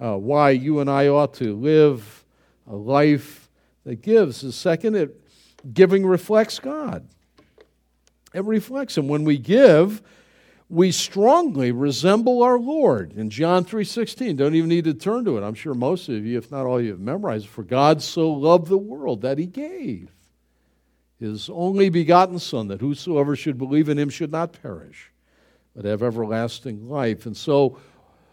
uh, 0.00 0.16
why 0.16 0.50
you 0.50 0.80
and 0.80 0.90
I 0.90 1.08
ought 1.08 1.34
to 1.34 1.54
live 1.54 2.24
a 2.66 2.74
life 2.74 3.48
that 3.84 4.02
gives. 4.02 4.40
The 4.40 4.52
second, 4.52 4.96
it, 4.96 5.20
giving 5.72 6.06
reflects 6.06 6.58
God. 6.58 7.06
It 8.32 8.44
reflects 8.44 8.96
him. 8.96 9.08
When 9.08 9.24
we 9.24 9.38
give, 9.38 10.02
we 10.68 10.92
strongly 10.92 11.72
resemble 11.72 12.42
our 12.42 12.58
Lord. 12.58 13.12
In 13.12 13.30
John 13.30 13.64
3:16, 13.64 14.36
don't 14.36 14.54
even 14.54 14.68
need 14.68 14.84
to 14.84 14.94
turn 14.94 15.24
to 15.24 15.36
it. 15.36 15.42
I'm 15.42 15.54
sure 15.54 15.74
most 15.74 16.08
of 16.08 16.24
you, 16.24 16.38
if 16.38 16.50
not 16.50 16.66
all 16.66 16.80
you, 16.80 16.90
have 16.90 17.00
memorized. 17.00 17.48
For 17.48 17.64
God 17.64 18.02
so 18.02 18.30
loved 18.30 18.68
the 18.68 18.78
world 18.78 19.22
that 19.22 19.38
he 19.38 19.46
gave 19.46 20.10
his 21.20 21.50
only 21.50 21.90
begotten 21.90 22.38
Son, 22.38 22.68
that 22.68 22.80
whosoever 22.80 23.36
should 23.36 23.58
believe 23.58 23.88
in 23.88 23.98
him 23.98 24.08
should 24.08 24.32
not 24.32 24.60
perish, 24.60 25.12
but 25.76 25.84
have 25.84 26.02
everlasting 26.02 26.88
life. 26.88 27.26
And 27.26 27.36
so, 27.36 27.78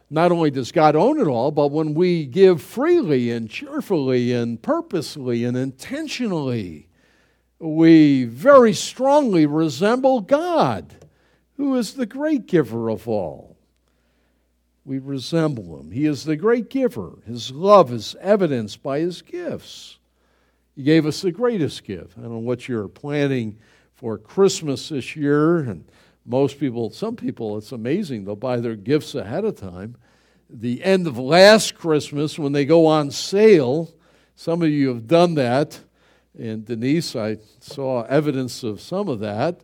not 0.09 0.31
only 0.31 0.49
does 0.49 0.71
God 0.71 0.95
own 0.95 1.19
it 1.19 1.27
all, 1.27 1.51
but 1.51 1.67
when 1.67 1.93
we 1.93 2.25
give 2.25 2.61
freely 2.61 3.29
and 3.29 3.49
cheerfully 3.49 4.31
and 4.31 4.61
purposely 4.61 5.43
and 5.43 5.57
intentionally, 5.57 6.86
we 7.59 8.25
very 8.25 8.73
strongly 8.73 9.45
resemble 9.45 10.21
God, 10.21 10.93
who 11.57 11.75
is 11.75 11.93
the 11.93 12.05
great 12.05 12.45
giver 12.45 12.89
of 12.89 13.07
all. 13.07 13.57
We 14.85 14.99
resemble 14.99 15.79
him. 15.79 15.91
He 15.91 16.05
is 16.05 16.23
the 16.23 16.35
great 16.35 16.69
giver. 16.69 17.13
His 17.25 17.51
love 17.51 17.91
is 17.91 18.15
evidenced 18.21 18.81
by 18.83 18.99
his 18.99 19.21
gifts. 19.21 19.97
He 20.75 20.83
gave 20.83 21.05
us 21.05 21.21
the 21.21 21.31
greatest 21.31 21.83
gift. 21.83 22.17
I 22.17 22.21
don't 22.21 22.31
know 22.31 22.37
what 22.37 22.67
you're 22.67 22.87
planning 22.87 23.57
for 23.95 24.17
Christmas 24.17 24.89
this 24.89 25.15
year, 25.15 25.57
and 25.57 25.83
most 26.25 26.59
people, 26.59 26.91
some 26.91 27.15
people, 27.15 27.57
it's 27.57 27.71
amazing, 27.71 28.25
they'll 28.25 28.35
buy 28.35 28.59
their 28.59 28.75
gifts 28.75 29.15
ahead 29.15 29.43
of 29.43 29.59
time. 29.59 29.97
The 30.49 30.83
end 30.83 31.07
of 31.07 31.17
last 31.17 31.73
Christmas, 31.75 32.37
when 32.37 32.51
they 32.51 32.63
go 32.63 32.85
on 32.85 33.09
sale, 33.09 33.91
some 34.35 34.61
of 34.61 34.69
you 34.69 34.89
have 34.89 35.07
done 35.07 35.33
that 35.35 35.79
and 36.37 36.65
Denise, 36.65 37.15
I 37.15 37.37
saw 37.59 38.03
evidence 38.03 38.63
of 38.63 38.79
some 38.79 39.07
of 39.07 39.19
that, 39.19 39.61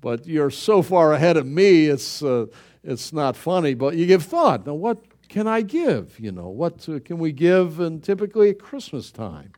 but 0.00 0.26
you're 0.26 0.50
so 0.50 0.82
far 0.82 1.12
ahead 1.12 1.36
of 1.36 1.46
me, 1.46 1.86
it's, 1.86 2.22
uh, 2.22 2.46
it's 2.82 3.12
not 3.12 3.36
funny, 3.36 3.74
but 3.74 3.96
you 3.96 4.06
give 4.06 4.24
thought. 4.24 4.66
Now, 4.66 4.74
what 4.74 4.98
can 5.28 5.46
I 5.46 5.62
give? 5.62 6.18
You 6.20 6.32
know, 6.32 6.48
what 6.48 6.88
uh, 6.88 6.98
can 7.04 7.18
we 7.18 7.32
give? 7.32 7.80
And 7.80 8.02
typically 8.02 8.50
at 8.50 8.58
Christmas 8.58 9.10
time 9.10 9.52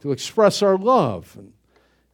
to 0.00 0.12
express 0.12 0.62
our 0.62 0.76
love. 0.76 1.34
And, 1.38 1.52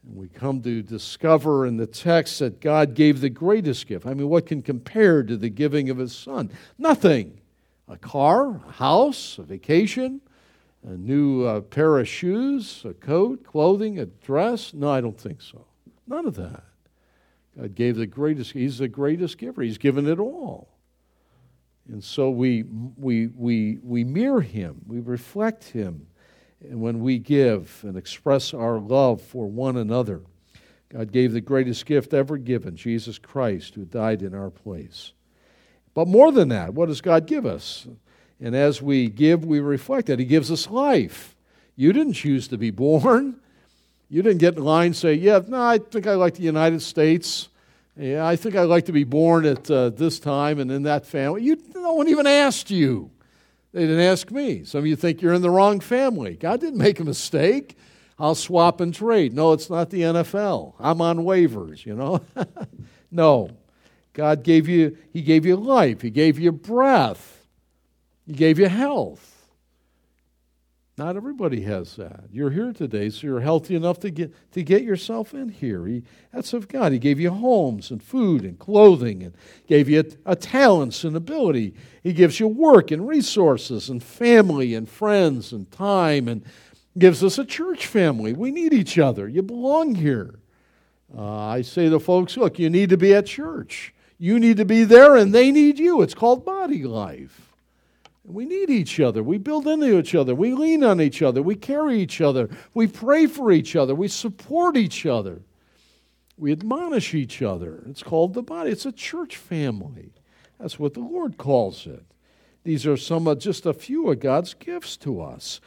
and 0.07 0.16
we 0.16 0.28
come 0.28 0.61
to 0.62 0.83
discover 0.83 1.66
in 1.66 1.76
the 1.76 1.87
text 1.87 2.38
that 2.40 2.61
God 2.61 2.94
gave 2.94 3.20
the 3.20 3.30
greatest 3.30 3.87
gift. 3.87 4.07
I 4.07 4.14
mean, 4.14 4.28
what 4.28 4.46
can 4.46 4.62
compare 4.62 5.22
to 5.22 5.37
the 5.37 5.48
giving 5.50 5.90
of 5.90 5.98
his 5.98 6.14
son? 6.14 6.50
Nothing. 6.78 7.40
A 7.88 7.98
car, 7.98 8.62
a 8.66 8.72
house, 8.72 9.38
a 9.38 9.42
vacation, 9.42 10.20
a 10.87 10.97
new 10.97 11.44
uh, 11.44 11.61
pair 11.62 11.99
of 11.99 12.07
shoes, 12.07 12.85
a 12.85 12.92
coat, 12.92 13.44
clothing, 13.44 13.99
a 13.99 14.07
dress? 14.07 14.75
No, 14.75 14.90
I 14.90 15.01
don't 15.01 15.18
think 15.18 15.40
so. 15.40 15.64
None 16.07 16.27
of 16.27 16.37
that. 16.37 16.64
God 17.57 17.75
gave 17.75 17.97
the 17.97 18.07
greatest, 18.07 18.53
He's 18.53 18.79
the 18.79 18.88
greatest 18.88 19.38
giver. 19.38 19.62
He's 19.62 19.79
given 19.79 20.07
it 20.07 20.18
all. 20.18 20.68
And 21.88 22.03
so 22.03 22.31
we, 22.31 22.64
we, 22.97 23.29
we, 23.29 23.79
we 23.83 24.05
mirror 24.05 24.40
Him, 24.40 24.83
we 24.87 25.01
reflect 25.01 25.64
Him. 25.64 26.07
And 26.61 26.81
when 26.81 27.01
we 27.01 27.18
give 27.18 27.81
and 27.83 27.97
express 27.97 28.55
our 28.55 28.79
love 28.79 29.20
for 29.20 29.47
one 29.47 29.77
another, 29.77 30.23
God 30.88 31.12
gave 31.12 31.33
the 31.33 31.40
greatest 31.40 31.85
gift 31.85 32.14
ever 32.14 32.38
given, 32.38 32.77
Jesus 32.77 33.18
Christ, 33.18 33.75
who 33.75 33.85
died 33.85 34.23
in 34.23 34.35
our 34.35 34.51
place. 34.51 35.12
But 35.92 36.09
more 36.09 36.33
than 36.33 36.49
that, 36.49 36.73
what 36.73 36.87
does 36.87 37.01
God 37.01 37.27
give 37.27 37.44
us? 37.44 37.87
And 38.44 38.54
as 38.54 38.83
we 38.83 39.09
give, 39.09 39.42
we 39.42 39.59
reflect 39.59 40.09
that. 40.09 40.18
He 40.18 40.26
gives 40.26 40.50
us 40.50 40.68
life. 40.68 41.35
You 41.76 41.94
didn't 41.94 42.12
choose 42.12 42.46
to 42.48 42.59
be 42.59 42.70
born. 42.70 43.37
You 44.11 44.20
didn't 44.20 44.37
get 44.37 44.57
in 44.57 44.62
line 44.62 44.88
and 44.88 44.96
say, 44.96 45.14
Yeah, 45.14 45.40
no, 45.48 45.62
I 45.62 45.78
think 45.78 46.07
I 46.07 46.12
like 46.12 46.35
the 46.35 46.42
United 46.42 46.83
States. 46.83 47.48
Yeah, 47.96 48.26
I 48.26 48.37
think 48.37 48.54
I'd 48.54 48.64
like 48.64 48.85
to 48.85 48.92
be 48.92 49.04
born 49.04 49.46
at 49.46 49.70
uh, 49.70 49.88
this 49.88 50.20
time 50.20 50.59
and 50.59 50.70
in 50.70 50.83
that 50.83 51.07
family. 51.07 51.42
You, 51.42 51.57
no 51.74 51.94
one 51.94 52.07
even 52.09 52.26
asked 52.26 52.70
you. 52.70 53.11
They 53.72 53.87
didn't 53.87 54.00
ask 54.00 54.30
me. 54.30 54.64
Some 54.64 54.80
of 54.80 54.87
you 54.87 54.94
think 54.94 55.22
you're 55.22 55.33
in 55.33 55.40
the 55.40 55.48
wrong 55.48 55.80
family. 55.80 56.37
God 56.37 56.61
didn't 56.61 56.78
make 56.78 57.00
a 57.00 57.04
mistake. 57.04 57.78
I'll 58.18 58.35
swap 58.35 58.83
and 58.83 58.94
trade. 58.94 59.33
No, 59.33 59.54
it's 59.54 59.70
not 59.70 59.88
the 59.88 60.02
NFL. 60.02 60.74
I'm 60.78 61.00
on 61.00 61.20
waivers, 61.20 61.87
you 61.87 61.94
know. 61.94 62.20
no. 63.11 63.52
God 64.12 64.42
gave 64.42 64.68
you 64.68 64.98
he 65.14 65.22
gave 65.22 65.46
you 65.46 65.57
life. 65.57 66.02
He 66.02 66.11
gave 66.11 66.38
you 66.38 66.52
breath. 66.52 67.34
He 68.26 68.32
gave 68.32 68.58
you 68.58 68.68
health. 68.68 69.30
Not 70.96 71.16
everybody 71.16 71.62
has 71.62 71.96
that. 71.96 72.26
You're 72.30 72.50
here 72.50 72.72
today, 72.72 73.10
so 73.10 73.26
you're 73.26 73.40
healthy 73.40 73.74
enough 73.74 73.98
to 74.00 74.10
get, 74.10 74.32
to 74.52 74.62
get 74.62 74.84
yourself 74.84 75.34
in 75.34 75.48
here. 75.48 75.84
He, 75.87 76.04
that's 76.32 76.52
of 76.52 76.68
God. 76.68 76.92
He 76.92 77.00
gave 77.00 77.18
you 77.18 77.30
homes 77.30 77.90
and 77.90 78.00
food 78.00 78.44
and 78.44 78.56
clothing 78.60 79.24
and 79.24 79.34
gave 79.66 79.88
you 79.88 80.04
a, 80.26 80.32
a 80.32 80.37
talents 80.37 81.02
and 81.02 81.16
ability. 81.16 81.74
He 82.04 82.12
gives 82.12 82.38
you 82.38 82.46
work 82.46 82.92
and 82.92 83.08
resources 83.08 83.88
and 83.88 84.00
family 84.00 84.72
and 84.74 84.88
friends 84.88 85.52
and 85.52 85.68
time 85.72 86.28
and 86.28 86.44
gives 86.96 87.24
us 87.24 87.38
a 87.38 87.44
church 87.44 87.88
family. 87.88 88.32
We 88.32 88.52
need 88.52 88.72
each 88.72 88.96
other. 88.96 89.28
You 89.28 89.42
belong 89.42 89.96
here. 89.96 90.38
Uh, 91.16 91.46
I 91.46 91.62
say 91.62 91.88
to 91.88 91.98
folks, 91.98 92.37
look, 92.37 92.60
you 92.60 92.70
need 92.70 92.90
to 92.90 92.96
be 92.96 93.14
at 93.14 93.26
church. 93.26 93.92
You 94.16 94.38
need 94.38 94.58
to 94.58 94.64
be 94.64 94.84
there, 94.84 95.16
and 95.16 95.34
they 95.34 95.50
need 95.50 95.80
you. 95.80 96.02
It's 96.02 96.14
called 96.14 96.44
body 96.44 96.84
life. 96.84 97.43
We 98.24 98.46
need 98.46 98.70
each 98.70 99.00
other. 99.00 99.22
We 99.22 99.37
build 99.37 99.66
into 99.66 99.98
each 99.98 100.14
other. 100.14 100.34
We 100.34 100.54
lean 100.54 100.82
on 100.82 101.00
each 101.00 101.20
other. 101.20 101.42
We 101.42 101.56
carry 101.56 102.00
each 102.00 102.20
other. 102.20 102.48
We 102.72 102.87
pray 102.87 103.26
for 103.26 103.52
each 103.52 103.76
other. 103.76 103.94
We 103.94 104.08
support 104.08 104.76
each 104.76 105.04
other. 105.04 105.42
We 106.38 106.50
admonish 106.50 107.14
each 107.14 107.42
other. 107.42 107.82
It's 107.87 108.02
called 108.02 108.34
the 108.34 108.42
body. 108.42 108.70
It's 108.70 108.87
a 108.87 108.92
church 108.92 109.37
family. 109.37 110.12
That's 110.58 110.78
what 110.78 110.94
the 110.94 111.00
Lord 111.00 111.37
calls 111.37 111.87
it. 111.87 112.04
These 112.64 112.87
are 112.87 112.96
some 112.96 113.26
of 113.26 113.38
just 113.38 113.66
a 113.66 113.74
few 113.74 114.10
of 114.10 114.20
God's 114.20 114.54
gifts 114.54 114.96
to 114.98 115.20
us. 115.20 115.60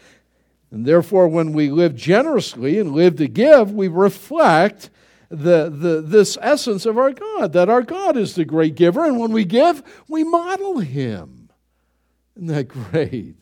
And 0.72 0.86
therefore, 0.86 1.28
when 1.28 1.54
we 1.54 1.70
live 1.70 1.96
generously 1.96 2.80
and 2.80 2.94
live 2.94 3.18
to 3.18 3.28
give, 3.28 3.72
we 3.72 3.88
reflect 3.88 4.90
the, 5.30 5.70
the, 5.70 6.02
this 6.02 6.38
essence 6.42 6.86
of 6.86 6.98
our 6.98 7.14
God, 7.14 7.54
that 7.54 7.70
our 7.70 7.84
God 7.84 8.18
is 8.18 8.34
the 8.34 8.46
great 8.46 8.76
giver. 8.76 9.06
And 9.06 9.20
when 9.20 9.32
we 9.32 9.46
give, 9.46 9.84
we 10.08 10.24
model 10.24 10.80
Him. 10.80 11.37
Isn't 12.38 12.48
that 12.48 12.68
great? 12.68 13.36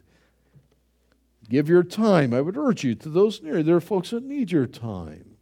Give 1.49 1.67
your 1.67 1.83
time. 1.83 2.33
I 2.33 2.39
would 2.39 2.57
urge 2.57 2.85
you 2.85 2.95
to 2.95 3.09
those 3.09 3.41
near. 3.41 3.61
There 3.61 3.75
are 3.75 3.81
folks 3.81 4.11
that 4.11 4.23
need 4.23 4.51
your 4.51 4.67
time. 4.67 5.35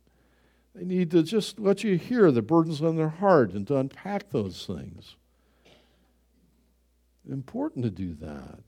They 0.73 0.83
need 0.83 1.11
to 1.11 1.21
just 1.21 1.59
let 1.59 1.83
you 1.83 1.97
hear 1.97 2.31
the 2.31 2.41
burdens 2.41 2.81
on 2.81 2.95
their 2.95 3.09
heart 3.09 3.53
and 3.53 3.67
to 3.67 3.77
unpack 3.77 4.31
those 4.31 4.65
things. 4.65 5.15
Important 7.29 7.85
to 7.85 7.91
do 7.91 8.15
that. 8.15 8.59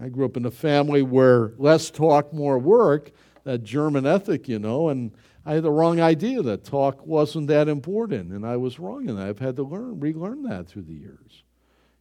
I 0.00 0.08
grew 0.08 0.26
up 0.26 0.36
in 0.36 0.44
a 0.44 0.50
family 0.50 1.00
where 1.00 1.52
less 1.56 1.90
talk, 1.90 2.34
more 2.34 2.58
work, 2.58 3.12
that 3.44 3.64
German 3.64 4.06
ethic, 4.06 4.46
you 4.46 4.58
know, 4.58 4.90
and 4.90 5.12
I 5.46 5.54
had 5.54 5.62
the 5.62 5.72
wrong 5.72 6.00
idea 6.00 6.42
that 6.42 6.64
talk 6.64 7.06
wasn't 7.06 7.46
that 7.46 7.66
important, 7.66 8.30
and 8.30 8.46
I 8.46 8.58
was 8.58 8.78
wrong, 8.78 9.08
and 9.08 9.18
I've 9.18 9.38
had 9.38 9.56
to 9.56 9.62
learn, 9.62 9.98
relearn 9.98 10.42
that 10.42 10.68
through 10.68 10.82
the 10.82 10.92
years. 10.92 11.44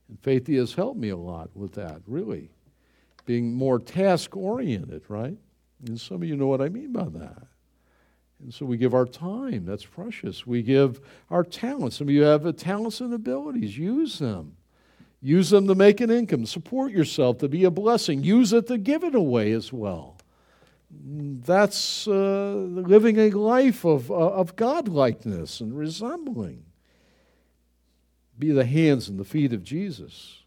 And 0.10 0.22
Faithy 0.22 0.58
has 0.58 0.74
helped 0.74 1.00
me 1.00 1.10
a 1.10 1.18
lot 1.18 1.50
with 1.56 1.74
that, 1.74 2.02
really. 2.08 2.50
Being 3.26 3.54
more 3.54 3.80
task 3.80 4.36
oriented, 4.36 5.04
right? 5.08 5.38
And 5.86 6.02
some 6.02 6.24
of 6.24 6.28
you 6.28 6.36
know 6.36 6.48
what 6.48 6.62
I 6.62 6.70
mean 6.70 6.92
by 6.92 7.06
that. 7.06 7.44
And 8.42 8.54
so 8.54 8.66
we 8.66 8.78
give 8.78 8.94
our 8.94 9.06
time, 9.06 9.66
that's 9.66 9.86
precious. 9.86 10.48
We 10.48 10.64
give 10.64 11.00
our 11.30 11.44
talents. 11.44 11.98
Some 11.98 12.08
of 12.08 12.14
you 12.14 12.24
have 12.24 12.56
talents 12.56 13.02
and 13.02 13.14
abilities, 13.14 13.78
use 13.78 14.20
them. 14.20 14.56
Use 15.22 15.50
them 15.50 15.68
to 15.68 15.76
make 15.76 16.00
an 16.00 16.10
income, 16.10 16.46
support 16.46 16.94
yourself, 16.94 17.40
to 17.40 17.50
be 17.50 17.66
a 17.66 17.72
blessing. 17.72 18.24
Use 18.24 18.54
it 18.54 18.68
to 18.68 18.78
give 18.78 19.04
it 19.04 19.14
away 19.14 19.52
as 19.52 19.74
well. 19.74 20.18
That's 20.90 22.08
uh, 22.08 22.54
living 22.54 23.20
a 23.20 23.30
life 23.32 23.86
of, 23.86 24.10
uh, 24.10 24.16
of 24.16 24.56
godlikeness 24.56 25.60
and 25.60 25.78
resembling 25.78 26.64
be 28.40 28.52
the 28.52 28.66
hands 28.66 29.10
and 29.10 29.20
the 29.20 29.26
feet 29.26 29.54
of 29.54 29.64
Jesus. 29.64 30.44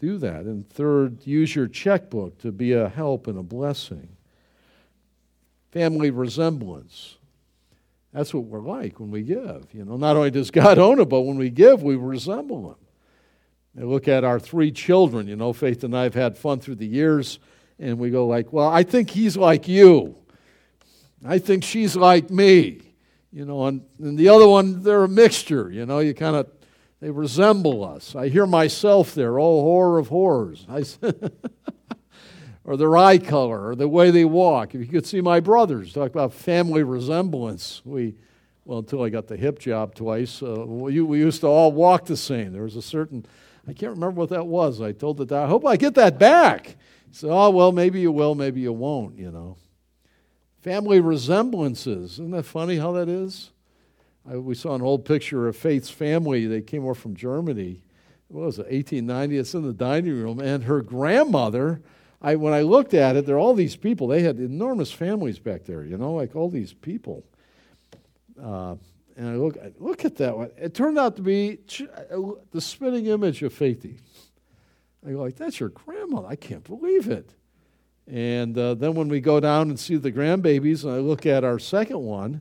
Do 0.00 0.16
that. 0.18 0.42
And 0.42 0.68
third, 0.70 1.26
use 1.26 1.54
your 1.54 1.66
checkbook 1.66 2.38
to 2.38 2.52
be 2.52 2.72
a 2.72 2.88
help 2.88 3.26
and 3.26 3.36
a 3.36 3.42
blessing. 3.42 4.08
Family 5.72 6.10
resemblance. 6.10 7.16
That's 8.12 8.32
what 8.32 8.44
we're 8.44 8.60
like 8.60 9.00
when 9.00 9.10
we 9.10 9.22
give. 9.22 9.66
You 9.72 9.84
know, 9.84 9.96
not 9.96 10.16
only 10.16 10.30
does 10.30 10.50
God 10.50 10.78
own 10.78 11.00
it, 11.00 11.08
but 11.08 11.22
when 11.22 11.36
we 11.36 11.50
give, 11.50 11.82
we 11.82 11.96
resemble 11.96 12.70
Him. 12.70 12.76
I 13.82 13.84
look 13.84 14.08
at 14.08 14.24
our 14.24 14.40
three 14.40 14.72
children. 14.72 15.28
You 15.28 15.36
know, 15.36 15.52
Faith 15.52 15.84
and 15.84 15.96
I 15.96 16.04
have 16.04 16.14
had 16.14 16.38
fun 16.38 16.60
through 16.60 16.76
the 16.76 16.86
years, 16.86 17.38
and 17.78 17.98
we 17.98 18.10
go 18.10 18.26
like, 18.26 18.52
"Well, 18.52 18.66
I 18.66 18.82
think 18.82 19.10
he's 19.10 19.36
like 19.36 19.68
you. 19.68 20.16
I 21.24 21.38
think 21.38 21.64
she's 21.64 21.96
like 21.96 22.30
me." 22.30 22.87
You 23.32 23.44
know, 23.44 23.66
and, 23.66 23.82
and 23.98 24.18
the 24.18 24.28
other 24.28 24.48
one, 24.48 24.82
they're 24.82 25.04
a 25.04 25.08
mixture, 25.08 25.70
you 25.70 25.86
know, 25.86 25.98
you 25.98 26.14
kind 26.14 26.36
of, 26.36 26.48
they 27.00 27.10
resemble 27.10 27.84
us. 27.84 28.16
I 28.16 28.28
hear 28.28 28.46
myself 28.46 29.14
there, 29.14 29.38
oh, 29.38 29.60
horror 29.60 29.98
of 29.98 30.08
horrors. 30.08 30.66
I, 30.68 30.84
or 32.64 32.76
their 32.76 32.96
eye 32.96 33.18
color, 33.18 33.68
or 33.68 33.74
the 33.74 33.88
way 33.88 34.10
they 34.10 34.24
walk. 34.24 34.74
If 34.74 34.80
you 34.80 34.86
could 34.88 35.06
see 35.06 35.20
my 35.20 35.40
brothers, 35.40 35.92
talk 35.92 36.10
about 36.10 36.32
family 36.32 36.82
resemblance. 36.82 37.80
We, 37.84 38.14
well, 38.64 38.80
until 38.80 39.02
I 39.02 39.08
got 39.08 39.26
the 39.26 39.36
hip 39.36 39.58
job 39.58 39.94
twice, 39.94 40.42
uh, 40.42 40.64
we, 40.66 41.00
we 41.00 41.18
used 41.18 41.40
to 41.40 41.46
all 41.46 41.72
walk 41.72 42.04
the 42.04 42.16
same. 42.16 42.52
There 42.52 42.64
was 42.64 42.76
a 42.76 42.82
certain, 42.82 43.24
I 43.66 43.72
can't 43.72 43.92
remember 43.92 44.20
what 44.20 44.30
that 44.30 44.46
was. 44.46 44.80
I 44.80 44.92
told 44.92 45.18
the 45.18 45.24
doctor, 45.24 45.46
I 45.46 45.48
hope 45.48 45.66
I 45.66 45.76
get 45.76 45.94
that 45.94 46.18
back. 46.18 46.76
So, 47.10 47.30
oh, 47.30 47.50
well, 47.50 47.72
maybe 47.72 48.00
you 48.00 48.12
will, 48.12 48.34
maybe 48.34 48.60
you 48.60 48.72
won't, 48.72 49.16
you 49.16 49.30
know. 49.30 49.56
Family 50.60 51.00
resemblances. 51.00 52.14
Isn't 52.14 52.32
that 52.32 52.44
funny 52.44 52.76
how 52.76 52.92
that 52.92 53.08
is? 53.08 53.50
I, 54.28 54.36
we 54.36 54.54
saw 54.54 54.74
an 54.74 54.82
old 54.82 55.04
picture 55.04 55.48
of 55.48 55.56
Faith's 55.56 55.90
family. 55.90 56.46
They 56.46 56.60
came 56.60 56.84
over 56.84 56.94
from 56.94 57.14
Germany. 57.14 57.82
What 58.28 58.44
was 58.46 58.58
it, 58.58 58.70
1890? 58.70 59.38
It's 59.38 59.54
in 59.54 59.62
the 59.62 59.72
dining 59.72 60.20
room. 60.20 60.40
And 60.40 60.64
her 60.64 60.82
grandmother, 60.82 61.80
I, 62.20 62.36
when 62.36 62.52
I 62.52 62.62
looked 62.62 62.92
at 62.92 63.16
it, 63.16 63.24
there 63.24 63.36
are 63.36 63.38
all 63.38 63.54
these 63.54 63.76
people. 63.76 64.08
They 64.08 64.22
had 64.22 64.38
enormous 64.38 64.90
families 64.90 65.38
back 65.38 65.64
there, 65.64 65.84
you 65.84 65.96
know, 65.96 66.12
like 66.12 66.34
all 66.34 66.50
these 66.50 66.74
people. 66.74 67.24
Uh, 68.40 68.76
and 69.16 69.28
I 69.28 69.34
look, 69.36 69.56
look 69.78 70.04
at 70.04 70.16
that 70.16 70.36
one. 70.36 70.50
It 70.56 70.74
turned 70.74 70.98
out 70.98 71.16
to 71.16 71.22
be 71.22 71.58
the 72.52 72.60
spinning 72.60 73.06
image 73.06 73.42
of 73.42 73.52
Faithy. 73.52 73.98
I 75.06 75.12
go 75.12 75.20
like, 75.20 75.36
that's 75.36 75.60
your 75.60 75.70
grandmother. 75.70 76.26
I 76.28 76.36
can't 76.36 76.64
believe 76.64 77.08
it. 77.08 77.30
And 78.10 78.56
uh, 78.56 78.74
then 78.74 78.94
when 78.94 79.08
we 79.08 79.20
go 79.20 79.38
down 79.38 79.68
and 79.68 79.78
see 79.78 79.96
the 79.96 80.10
grandbabies, 80.10 80.84
and 80.84 80.92
I 80.92 80.98
look 80.98 81.26
at 81.26 81.44
our 81.44 81.58
second 81.58 81.98
one, 81.98 82.40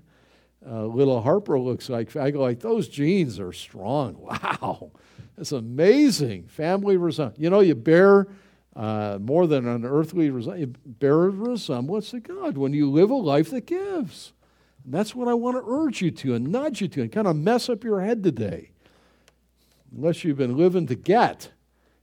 uh, 0.65 0.85
little 0.85 1.21
Harper 1.21 1.59
looks 1.59 1.89
like, 1.89 2.15
I 2.15 2.31
go 2.31 2.41
like, 2.41 2.61
those 2.61 2.87
genes 2.87 3.39
are 3.39 3.53
strong. 3.53 4.15
Wow. 4.61 4.91
It's 5.37 5.51
amazing. 5.51 6.47
Family 6.47 6.97
resemblance. 6.97 7.37
You 7.37 7.51
know, 7.51 7.59
you 7.59 7.75
bear 7.75 8.27
uh, 8.75 9.19
more 9.21 9.45
than 9.45 9.67
an 9.67 9.85
earthly 9.85 10.31
resemblance, 10.31 10.61
you 10.61 10.67
bear 10.85 11.25
a 11.25 11.29
resemblance 11.29 12.09
to 12.09 12.19
God 12.19 12.57
when 12.57 12.73
you 12.73 12.89
live 12.89 13.11
a 13.11 13.15
life 13.15 13.51
that 13.51 13.67
gives. 13.67 14.33
And 14.83 14.93
that's 14.93 15.13
what 15.13 15.27
I 15.27 15.35
want 15.35 15.57
to 15.57 15.63
urge 15.67 16.01
you 16.01 16.09
to 16.09 16.33
and 16.33 16.47
nudge 16.47 16.81
you 16.81 16.87
to 16.87 17.01
and 17.01 17.11
kind 17.11 17.27
of 17.27 17.35
mess 17.35 17.69
up 17.69 17.83
your 17.83 18.01
head 18.01 18.23
today. 18.23 18.71
Unless 19.95 20.23
you've 20.23 20.37
been 20.37 20.57
living 20.57 20.87
to 20.87 20.95
get, 20.95 21.51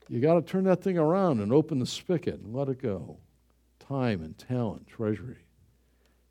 you 0.08 0.20
got 0.20 0.34
to 0.34 0.42
turn 0.42 0.64
that 0.64 0.82
thing 0.82 0.96
around 0.96 1.40
and 1.40 1.52
open 1.52 1.80
the 1.80 1.86
spigot 1.86 2.40
and 2.40 2.54
let 2.54 2.68
it 2.68 2.80
go 2.80 3.18
time 3.88 4.22
and 4.22 4.36
talent, 4.36 4.86
treasury. 4.86 5.38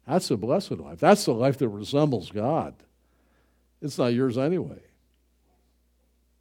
That's 0.08 0.30
a 0.32 0.38
blessed 0.38 0.72
life. 0.72 1.00
That's 1.00 1.26
the 1.26 1.34
life 1.34 1.58
that 1.60 1.70
resembles 1.70 2.32
God. 2.32 2.76
It's 3.82 3.98
not 3.98 4.13
yours 4.13 4.38
anyway. 4.38 4.82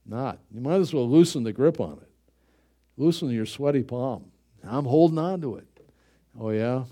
Not. 0.04 0.38
You 0.50 0.60
might 0.60 0.80
as 0.80 0.92
well 0.92 1.08
loosen 1.08 1.44
the 1.44 1.52
grip 1.52 1.80
on 1.80 1.92
it. 1.92 2.10
Loosen 2.96 3.30
your 3.30 3.46
sweaty 3.46 3.82
palm. 3.82 4.30
I'm 4.64 4.84
holding 4.84 5.18
on 5.18 5.40
to 5.42 5.56
it. 5.56 5.66
Oh, 6.38 6.50
yeah? 6.50 6.84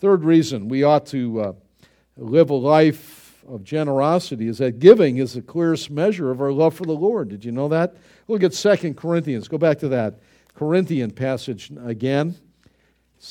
Third 0.00 0.24
reason 0.24 0.68
we 0.68 0.82
ought 0.82 1.06
to 1.06 1.40
uh, 1.40 1.52
live 2.16 2.50
a 2.50 2.54
life 2.54 3.44
of 3.48 3.64
generosity 3.64 4.48
is 4.48 4.58
that 4.58 4.78
giving 4.78 5.16
is 5.16 5.32
the 5.32 5.42
clearest 5.42 5.90
measure 5.90 6.30
of 6.30 6.40
our 6.40 6.52
love 6.52 6.74
for 6.74 6.84
the 6.84 6.92
Lord. 6.92 7.28
Did 7.30 7.44
you 7.44 7.52
know 7.52 7.68
that? 7.68 7.96
Look 8.28 8.42
at 8.42 8.54
Second 8.54 8.96
Corinthians. 8.96 9.48
Go 9.48 9.58
back 9.58 9.78
to 9.78 9.88
that 9.88 10.20
Corinthian 10.54 11.10
passage 11.10 11.72
again. 11.84 12.36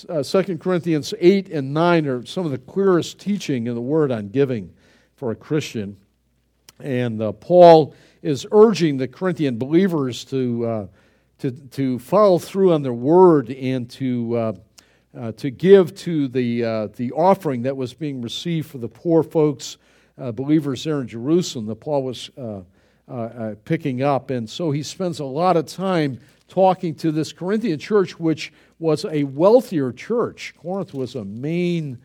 Uh, 0.10 0.22
2 0.22 0.58
Corinthians 0.58 1.14
8 1.18 1.50
and 1.50 1.74
9 1.74 2.08
are 2.08 2.26
some 2.26 2.46
of 2.46 2.52
the 2.52 2.58
clearest 2.58 3.20
teaching 3.20 3.68
in 3.68 3.76
the 3.76 3.82
Word 3.82 4.12
on 4.12 4.28
giving 4.28 4.74
for 5.16 5.32
a 5.32 5.36
Christian. 5.36 5.96
And 6.80 7.22
uh, 7.22 7.32
Paul 7.32 7.96
is 8.22 8.46
urging 8.52 8.98
the 8.98 9.08
Corinthian 9.08 9.58
believers 9.58 10.26
to, 10.26 10.66
uh, 10.66 10.88
to, 11.40 11.52
to 11.52 12.00
follow 12.00 12.38
through 12.38 12.74
on 12.74 12.84
their 12.84 12.94
word 12.94 13.50
and 13.50 13.90
to, 13.92 14.36
uh, 14.36 14.54
uh, 15.18 15.32
to 15.34 15.50
give 15.50 15.96
to 15.96 16.28
the, 16.28 16.66
uh, 16.66 16.88
the 16.98 17.14
offering 17.14 17.62
that 17.62 17.78
was 17.78 17.94
being 17.94 18.22
received 18.22 18.70
for 18.70 18.80
the 18.80 18.90
poor 18.90 19.24
folks, 19.24 19.78
believers 20.18 20.84
there 20.84 21.00
in 21.00 21.08
Jerusalem 21.08 21.68
that 21.68 21.80
Paul 21.80 22.04
was 22.04 22.30
picking 23.66 24.02
up. 24.02 24.30
And 24.30 24.50
so 24.50 24.72
he 24.72 24.84
spends 24.84 25.20
a 25.20 25.26
lot 25.26 25.58
of 25.58 25.66
time 25.66 26.20
talking 26.48 26.96
to 26.96 27.12
this 27.12 27.34
Corinthian 27.34 27.80
church, 27.80 28.20
which 28.20 28.54
was 28.80 29.06
a 29.06 29.24
wealthier 29.24 29.92
church. 29.92 30.54
Corinth 30.58 30.94
was 30.94 31.16
a 31.16 31.26
main 31.26 32.00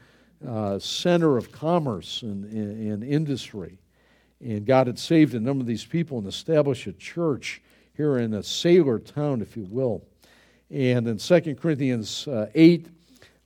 center 0.78 1.36
of 1.36 1.52
commerce 1.52 2.22
and, 2.22 2.44
and, 2.52 2.92
and 2.92 3.04
industry. 3.04 3.78
And 4.40 4.66
God 4.66 4.88
had 4.88 4.98
saved 4.98 5.34
a 5.34 5.40
number 5.40 5.62
of 5.62 5.66
these 5.66 5.84
people 5.84 6.18
and 6.18 6.26
established 6.26 6.86
a 6.88 6.92
church 6.92 7.62
here 7.96 8.18
in 8.18 8.34
a 8.34 8.42
sailor 8.42 8.98
town, 8.98 9.40
if 9.40 9.56
you 9.56 9.66
will. 9.70 10.02
And 10.70 11.06
in 11.06 11.18
2 11.18 11.54
Corinthians 11.54 12.26
uh, 12.26 12.48
8, 12.54 12.86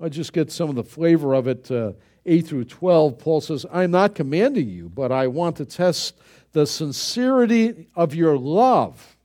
I'll 0.00 0.08
just 0.08 0.32
get 0.32 0.50
some 0.50 0.70
of 0.70 0.76
the 0.76 0.84
flavor 0.84 1.34
of 1.34 1.48
it. 1.48 1.70
Uh, 1.70 1.92
8 2.24 2.46
through 2.46 2.64
12, 2.64 3.18
Paul 3.18 3.40
says, 3.40 3.66
I'm 3.72 3.90
not 3.90 4.14
commanding 4.14 4.68
you, 4.68 4.88
but 4.88 5.12
I 5.12 5.26
want 5.26 5.56
to 5.56 5.64
test 5.64 6.14
the 6.56 6.66
sincerity 6.66 7.86
of 7.94 8.14
your 8.14 8.38
love 8.38 9.18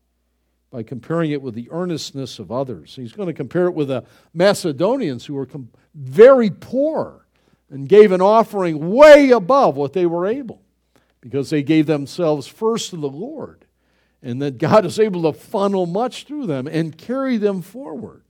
by 0.70 0.84
comparing 0.84 1.32
it 1.32 1.42
with 1.42 1.56
the 1.56 1.70
earnestness 1.72 2.40
of 2.40 2.52
others. 2.52 2.94
He's 2.94 3.14
going 3.14 3.28
to 3.28 3.34
compare 3.34 3.68
it 3.68 3.74
with 3.74 3.88
the 3.88 4.04
Macedonians 4.34 5.26
who 5.26 5.36
were 5.36 5.46
com- 5.46 5.70
very 5.96 6.50
poor 6.50 7.26
and 7.70 7.88
gave 7.88 8.12
an 8.12 8.20
offering 8.20 8.92
way 8.92 9.32
above 9.32 9.78
what 9.78 9.94
they 9.94 10.06
were 10.06 10.28
able 10.28 10.62
because 11.22 11.50
they 11.50 11.64
gave 11.64 11.86
themselves 11.86 12.48
first 12.48 12.90
to 12.90 12.98
the 12.98 13.08
Lord, 13.08 13.64
and 14.22 14.42
that 14.42 14.58
God 14.58 14.86
is 14.86 15.00
able 15.00 15.22
to 15.32 15.40
funnel 15.40 15.86
much 15.86 16.26
through 16.26 16.48
them 16.48 16.68
and 16.68 16.98
carry 16.98 17.38
them 17.38 17.62
forward. 17.62 18.24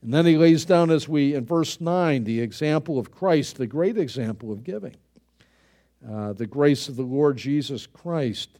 And 0.00 0.14
then 0.14 0.26
he 0.26 0.36
lays 0.36 0.64
down, 0.64 0.92
as 0.92 1.08
we, 1.08 1.34
in 1.34 1.44
verse 1.44 1.80
9, 1.80 2.22
the 2.22 2.40
example 2.40 3.00
of 3.00 3.10
Christ, 3.10 3.56
the 3.56 3.66
great 3.66 3.98
example 3.98 4.52
of 4.52 4.62
giving, 4.62 4.94
uh, 6.08 6.32
the 6.32 6.46
grace 6.46 6.88
of 6.88 6.96
the 6.96 7.02
Lord 7.02 7.36
Jesus 7.36 7.86
Christ. 7.86 8.50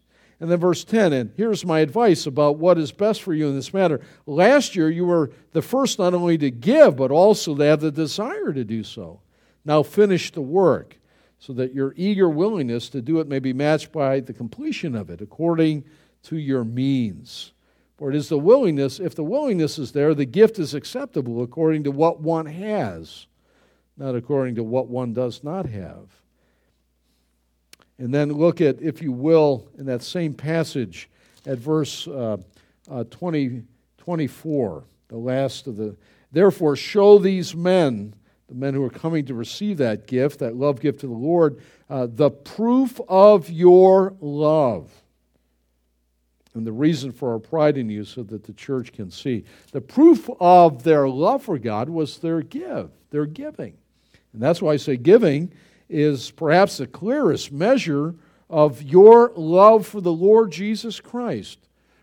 And 0.41 0.51
then 0.51 0.59
verse 0.59 0.83
10, 0.83 1.13
and 1.13 1.33
here's 1.37 1.65
my 1.65 1.81
advice 1.81 2.27
about 2.27 2.59
what 2.59 2.77
is 2.77 2.91
best 2.91 3.23
for 3.23 3.33
you 3.33 3.49
in 3.49 3.55
this 3.55 3.73
matter. 3.73 4.01
Last 4.27 4.75
year, 4.75 4.91
you 4.91 5.05
were 5.05 5.31
the 5.53 5.63
first 5.63 6.01
not 6.01 6.15
only 6.15 6.37
to 6.39 6.51
give, 6.51 6.97
but 6.97 7.13
also 7.13 7.55
to 7.55 7.63
have 7.63 7.81
the 7.81 7.93
desire 7.93 8.53
to 8.53 8.65
do 8.65 8.83
so. 8.83 9.21
Now 9.65 9.85
finish 9.85 10.33
the 10.33 10.43
work 10.43 10.99
so 11.39 11.53
that 11.53 11.75
your 11.75 11.95
eager 11.97 12.29
willingness 12.29 12.89
to 12.91 13.01
do 13.01 13.21
it 13.21 13.29
may 13.29 13.39
be 13.39 13.53
matched 13.53 13.93
by 13.93 14.21
the 14.21 14.33
completion 14.33 14.97
of 14.97 15.11
it 15.11 15.21
according 15.21 15.85
to 16.25 16.37
your 16.37 16.65
means. 16.65 17.53
For 17.97 18.11
it 18.11 18.17
is 18.17 18.29
the 18.29 18.39
willingness, 18.39 18.99
if 18.99 19.15
the 19.15 19.23
willingness 19.23 19.79
is 19.79 19.93
there, 19.93 20.15
the 20.15 20.25
gift 20.25 20.59
is 20.59 20.75
acceptable 20.75 21.43
according 21.43 21.85
to 21.85 21.93
what 21.93 22.21
one 22.21 22.47
has, 22.47 23.27
not 23.97 24.17
according 24.17 24.57
to 24.57 24.65
what 24.65 24.89
one 24.89 25.13
does 25.13 25.45
not 25.45 25.67
have. 25.67 26.22
And 27.99 28.13
then 28.13 28.31
look 28.33 28.61
at, 28.61 28.81
if 28.81 29.03
you 29.03 29.13
will, 29.13 29.69
in 29.79 29.87
that 29.87 30.03
same 30.03 30.35
passage 30.35 31.09
at 31.47 31.59
verse 31.59 32.09
uh, 32.09 32.39
uh, 32.91 33.05
20, 33.05 33.63
24, 33.99 34.85
the 35.09 35.17
last 35.17 35.67
of 35.67 35.77
the. 35.77 35.97
Therefore, 36.33 36.77
show 36.77 37.19
these 37.19 37.55
men 37.55 38.15
the 38.53 38.59
men 38.59 38.75
who 38.75 38.85
are 38.85 38.91
coming 38.91 39.25
to 39.25 39.35
receive 39.35 39.79
that 39.79 40.07
gift, 40.07 40.41
that 40.41 40.55
love 40.55 40.79
gift 40.79 41.01
to 41.01 41.07
the 41.07 41.13
Lord, 41.13 41.63
uh, 41.89 42.07
the 42.11 42.31
proof 42.31 43.01
of 43.09 43.49
your 43.49 44.15
love. 44.21 44.93
And 46.55 46.67
the 46.67 46.73
reason 46.73 47.13
for 47.13 47.33
our 47.33 47.39
pride 47.39 47.79
in 47.79 47.89
you 47.89 48.05
so 48.05 48.23
that 48.25 48.45
the 48.45 48.53
church 48.53 48.93
can 48.93 49.11
see. 49.11 49.45
The 49.71 49.81
proof 49.81 50.29
of 50.39 50.83
their 50.83 51.09
love 51.09 51.45
for 51.45 51.59
God 51.59 51.89
was 51.89 52.19
their 52.19 52.43
give, 52.43 52.91
their 53.09 53.25
giving. 53.25 53.79
And 54.35 54.43
that's 54.43 54.61
why 54.61 54.73
I 54.73 54.77
say 54.77 54.99
giving 54.99 55.51
is 55.93 56.31
perhaps 56.31 56.79
the 56.79 56.87
clearest 56.87 57.53
measure 57.53 58.15
of 58.49 58.83
your 58.83 59.33
love 59.37 59.87
for 59.87 60.01
the 60.01 60.13
Lord 60.13 60.51
Jesus 60.51 61.01
Christ. 61.01 61.59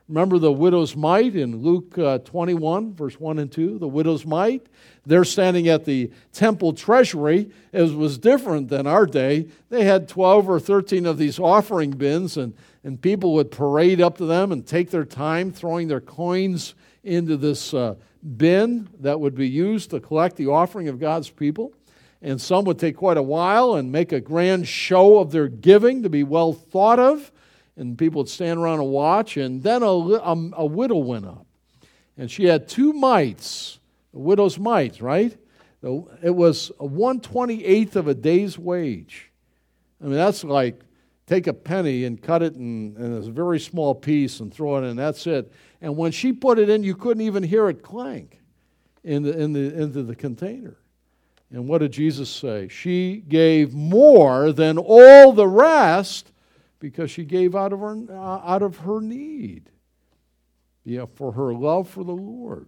Remember 0.07 0.39
the 0.39 0.51
widow's 0.51 0.95
mite 0.95 1.35
in 1.35 1.61
Luke 1.61 1.95
uh, 1.99 2.17
21, 2.17 2.95
verse 2.95 3.19
1 3.19 3.37
and 3.37 3.51
2? 3.51 3.77
The 3.77 3.87
widow's 3.87 4.25
mite. 4.25 4.65
They're 5.05 5.23
standing 5.23 5.67
at 5.67 5.85
the 5.85 6.11
temple 6.33 6.73
treasury. 6.73 7.51
It 7.71 7.95
was 7.95 8.17
different 8.17 8.69
than 8.69 8.87
our 8.87 9.05
day. 9.05 9.49
They 9.69 9.83
had 9.83 10.07
12 10.07 10.49
or 10.49 10.59
13 10.59 11.05
of 11.05 11.19
these 11.19 11.37
offering 11.37 11.91
bins, 11.91 12.37
and, 12.37 12.55
and 12.83 12.99
people 12.99 13.33
would 13.33 13.51
parade 13.51 14.01
up 14.01 14.17
to 14.17 14.25
them 14.25 14.51
and 14.51 14.65
take 14.65 14.89
their 14.89 15.05
time 15.05 15.51
throwing 15.51 15.87
their 15.87 16.01
coins 16.01 16.73
into 17.03 17.37
this 17.37 17.75
uh, 17.75 17.93
bin 18.35 18.89
that 18.99 19.19
would 19.19 19.35
be 19.35 19.47
used 19.47 19.91
to 19.91 19.99
collect 19.99 20.37
the 20.37 20.47
offering 20.47 20.87
of 20.87 20.99
God's 20.99 21.29
people. 21.29 21.71
And 22.21 22.41
some 22.41 22.65
would 22.65 22.79
take 22.79 22.97
quite 22.97 23.17
a 23.17 23.23
while 23.23 23.75
and 23.75 23.91
make 23.91 24.11
a 24.11 24.19
grand 24.19 24.67
show 24.67 25.19
of 25.19 25.31
their 25.31 25.47
giving 25.47 26.03
to 26.03 26.09
be 26.09 26.23
well 26.23 26.53
thought 26.53 26.99
of 26.99 27.31
and 27.79 27.97
people 27.97 28.19
would 28.19 28.29
stand 28.29 28.59
around 28.59 28.81
and 28.81 28.89
watch. 28.89 29.37
And 29.37 29.63
then 29.63 29.81
a, 29.81 29.87
a, 29.87 30.51
a 30.57 30.65
widow 30.65 30.97
went 30.97 31.25
up, 31.25 31.47
and 32.17 32.29
she 32.29 32.45
had 32.45 32.67
two 32.67 32.93
mites, 32.93 33.79
a 34.13 34.19
widow's 34.19 34.59
mites, 34.59 35.01
right? 35.01 35.35
It 35.81 36.35
was 36.35 36.71
a 36.71 36.87
128th 36.87 37.95
of 37.95 38.09
a 38.09 38.13
day's 38.13 38.59
wage. 38.59 39.31
I 40.01 40.05
mean, 40.05 40.15
that's 40.15 40.43
like 40.43 40.81
take 41.25 41.47
a 41.47 41.53
penny 41.53 42.03
and 42.03 42.21
cut 42.21 42.43
it 42.43 42.55
in, 42.55 42.97
in 42.97 43.13
a 43.13 43.21
very 43.21 43.59
small 43.59 43.95
piece 43.95 44.41
and 44.41 44.53
throw 44.53 44.77
it 44.77 44.87
in, 44.87 44.97
that's 44.97 45.25
it. 45.25 45.51
And 45.79 45.95
when 45.95 46.11
she 46.11 46.33
put 46.33 46.59
it 46.59 46.69
in, 46.69 46.83
you 46.83 46.95
couldn't 46.95 47.21
even 47.21 47.43
hear 47.43 47.69
it 47.69 47.81
clank 47.81 48.41
in 49.03 49.23
the, 49.23 49.39
in 49.39 49.53
the, 49.53 49.81
into 49.81 50.03
the 50.03 50.15
container. 50.15 50.75
And 51.51 51.67
what 51.67 51.79
did 51.79 51.91
Jesus 51.91 52.29
say? 52.29 52.67
She 52.67 53.23
gave 53.27 53.73
more 53.73 54.51
than 54.51 54.77
all 54.77 55.33
the 55.33 55.47
rest 55.47 56.31
because 56.79 57.09
she 57.09 57.23
gave 57.23 57.55
out 57.55 57.73
of 57.73 57.79
her, 57.79 57.97
uh, 58.09 58.41
out 58.45 58.61
of 58.61 58.77
her 58.77 59.01
need, 59.01 59.69
yeah, 60.85 61.05
for 61.15 61.31
her 61.33 61.53
love 61.53 61.89
for 61.89 62.03
the 62.03 62.11
Lord. 62.11 62.67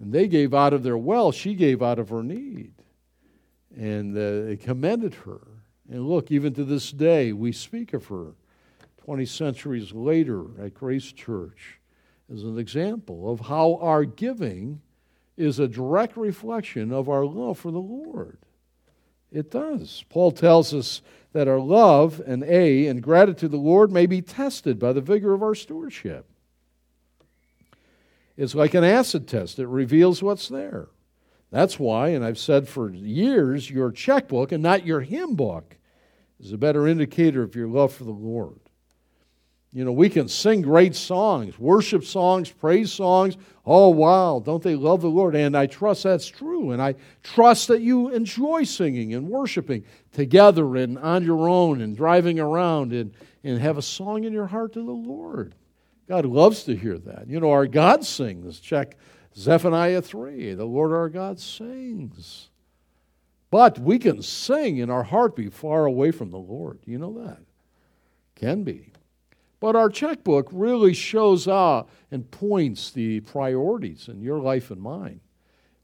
And 0.00 0.12
they 0.12 0.28
gave 0.28 0.54
out 0.54 0.72
of 0.72 0.82
their 0.82 0.96
wealth, 0.96 1.34
she 1.34 1.54
gave 1.54 1.82
out 1.82 1.98
of 1.98 2.08
her 2.08 2.22
need. 2.22 2.72
And 3.76 4.16
uh, 4.16 4.46
they 4.46 4.56
commended 4.56 5.14
her. 5.14 5.40
And 5.90 6.08
look, 6.08 6.30
even 6.30 6.54
to 6.54 6.64
this 6.64 6.90
day, 6.90 7.32
we 7.32 7.52
speak 7.52 7.92
of 7.92 8.06
her 8.06 8.32
20 9.04 9.26
centuries 9.26 9.92
later 9.92 10.44
at 10.58 10.74
Grace 10.74 11.12
Church 11.12 11.80
as 12.32 12.44
an 12.44 12.58
example 12.58 13.30
of 13.30 13.40
how 13.40 13.78
our 13.82 14.04
giving 14.04 14.80
is 15.40 15.58
a 15.58 15.68
direct 15.68 16.16
reflection 16.16 16.92
of 16.92 17.08
our 17.08 17.24
love 17.24 17.58
for 17.58 17.70
the 17.70 17.78
Lord. 17.78 18.38
It 19.32 19.50
does. 19.50 20.04
Paul 20.08 20.32
tells 20.32 20.74
us 20.74 21.02
that 21.32 21.48
our 21.48 21.60
love 21.60 22.20
and 22.26 22.42
A 22.42 22.86
and 22.86 23.02
gratitude 23.02 23.38
to 23.38 23.48
the 23.48 23.56
Lord 23.56 23.92
may 23.92 24.06
be 24.06 24.20
tested 24.20 24.78
by 24.78 24.92
the 24.92 25.00
vigor 25.00 25.32
of 25.32 25.42
our 25.42 25.54
stewardship. 25.54 26.26
It's 28.36 28.54
like 28.54 28.74
an 28.74 28.84
acid 28.84 29.28
test, 29.28 29.58
it 29.58 29.66
reveals 29.66 30.22
what's 30.22 30.48
there. 30.48 30.88
That's 31.50 31.78
why, 31.78 32.08
and 32.08 32.24
I've 32.24 32.38
said 32.38 32.68
for 32.68 32.90
years, 32.90 33.70
your 33.70 33.90
checkbook 33.90 34.52
and 34.52 34.62
not 34.62 34.86
your 34.86 35.00
hymn 35.00 35.34
book 35.34 35.76
is 36.38 36.52
a 36.52 36.58
better 36.58 36.86
indicator 36.86 37.42
of 37.42 37.56
your 37.56 37.68
love 37.68 37.92
for 37.92 38.04
the 38.04 38.12
Lord. 38.12 38.60
You 39.72 39.84
know, 39.84 39.92
we 39.92 40.08
can 40.08 40.26
sing 40.26 40.62
great 40.62 40.96
songs, 40.96 41.56
worship 41.56 42.04
songs, 42.04 42.50
praise 42.50 42.92
songs. 42.92 43.36
Oh, 43.64 43.90
wow, 43.90 44.42
don't 44.44 44.62
they 44.62 44.74
love 44.74 45.00
the 45.00 45.08
Lord? 45.08 45.36
And 45.36 45.56
I 45.56 45.66
trust 45.66 46.02
that's 46.02 46.26
true. 46.26 46.72
And 46.72 46.82
I 46.82 46.96
trust 47.22 47.68
that 47.68 47.80
you 47.80 48.08
enjoy 48.08 48.64
singing 48.64 49.14
and 49.14 49.28
worshiping 49.28 49.84
together 50.12 50.74
and 50.74 50.98
on 50.98 51.24
your 51.24 51.48
own 51.48 51.80
and 51.82 51.96
driving 51.96 52.40
around 52.40 52.92
and, 52.92 53.14
and 53.44 53.60
have 53.60 53.78
a 53.78 53.82
song 53.82 54.24
in 54.24 54.32
your 54.32 54.46
heart 54.46 54.72
to 54.72 54.84
the 54.84 54.90
Lord. 54.90 55.54
God 56.08 56.26
loves 56.26 56.64
to 56.64 56.74
hear 56.74 56.98
that. 56.98 57.28
You 57.28 57.38
know, 57.38 57.52
our 57.52 57.68
God 57.68 58.04
sings. 58.04 58.58
Check 58.58 58.96
Zephaniah 59.36 60.02
3. 60.02 60.54
The 60.54 60.64
Lord 60.64 60.90
our 60.90 61.08
God 61.08 61.38
sings. 61.38 62.48
But 63.52 63.78
we 63.78 64.00
can 64.00 64.20
sing 64.20 64.80
and 64.80 64.90
our 64.90 65.04
heart 65.04 65.36
be 65.36 65.48
far 65.48 65.84
away 65.84 66.10
from 66.10 66.30
the 66.30 66.38
Lord. 66.38 66.80
You 66.86 66.98
know 66.98 67.24
that? 67.24 67.38
Can 68.34 68.64
be. 68.64 68.89
But 69.60 69.76
our 69.76 69.90
checkbook 69.90 70.48
really 70.50 70.94
shows 70.94 71.46
out 71.46 71.88
and 72.10 72.30
points 72.30 72.90
the 72.90 73.20
priorities 73.20 74.08
in 74.08 74.22
your 74.22 74.40
life 74.40 74.70
and 74.70 74.80
mine 74.80 75.20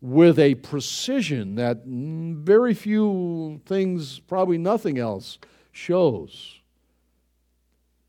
with 0.01 0.39
a 0.39 0.55
precision 0.57 1.57
that 1.57 1.83
very 1.85 2.75
few 2.75 3.61
things, 3.67 4.19
probably 4.21 4.59
nothing 4.59 4.99
else, 4.99 5.39
shows. 5.73 6.61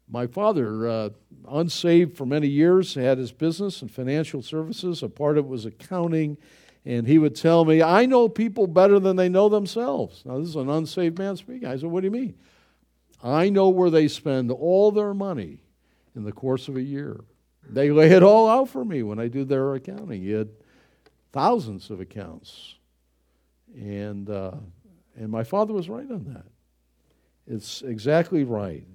My 0.09 0.25
father, 0.25 0.87
uh, 0.87 1.09
unsaved 1.49 2.15
for 2.15 2.25
many 2.25 2.47
years, 2.47 2.93
had 2.93 3.17
his 3.17 3.31
business 3.33 3.81
and 3.81 3.91
financial 3.91 4.41
services. 4.41 5.03
A 5.03 5.09
part 5.09 5.37
of 5.37 5.45
it 5.45 5.49
was 5.49 5.65
accounting. 5.65 6.37
And 6.85 7.05
he 7.05 7.17
would 7.17 7.35
tell 7.35 7.65
me, 7.65 7.81
I 7.81 8.05
know 8.05 8.29
people 8.29 8.67
better 8.67 8.99
than 8.99 9.17
they 9.17 9.27
know 9.27 9.49
themselves. 9.49 10.23
Now, 10.25 10.39
this 10.39 10.49
is 10.49 10.55
an 10.55 10.69
unsaved 10.69 11.19
man 11.19 11.35
speaking. 11.35 11.67
I 11.67 11.75
said, 11.75 11.89
What 11.89 12.01
do 12.01 12.05
you 12.05 12.11
mean? 12.11 12.35
I 13.23 13.49
know 13.49 13.69
where 13.69 13.89
they 13.89 14.07
spend 14.07 14.51
all 14.51 14.91
their 14.91 15.13
money 15.13 15.63
in 16.15 16.23
the 16.23 16.31
course 16.31 16.67
of 16.67 16.75
a 16.77 16.81
year. 16.81 17.23
They 17.69 17.91
lay 17.91 18.11
it 18.11 18.23
all 18.23 18.47
out 18.47 18.69
for 18.69 18.85
me 18.85 19.03
when 19.03 19.19
I 19.19 19.27
do 19.27 19.43
their 19.43 19.73
accounting. 19.75 20.23
You 20.23 20.35
had 20.35 20.49
thousands 21.31 21.89
of 21.89 21.99
accounts. 21.99 22.75
And, 23.75 24.29
uh, 24.29 24.55
and 25.15 25.29
my 25.29 25.43
father 25.43 25.73
was 25.73 25.89
right 25.89 26.09
on 26.09 26.25
that. 26.33 26.45
It's 27.47 27.81
exactly 27.81 28.43
right. 28.43 28.85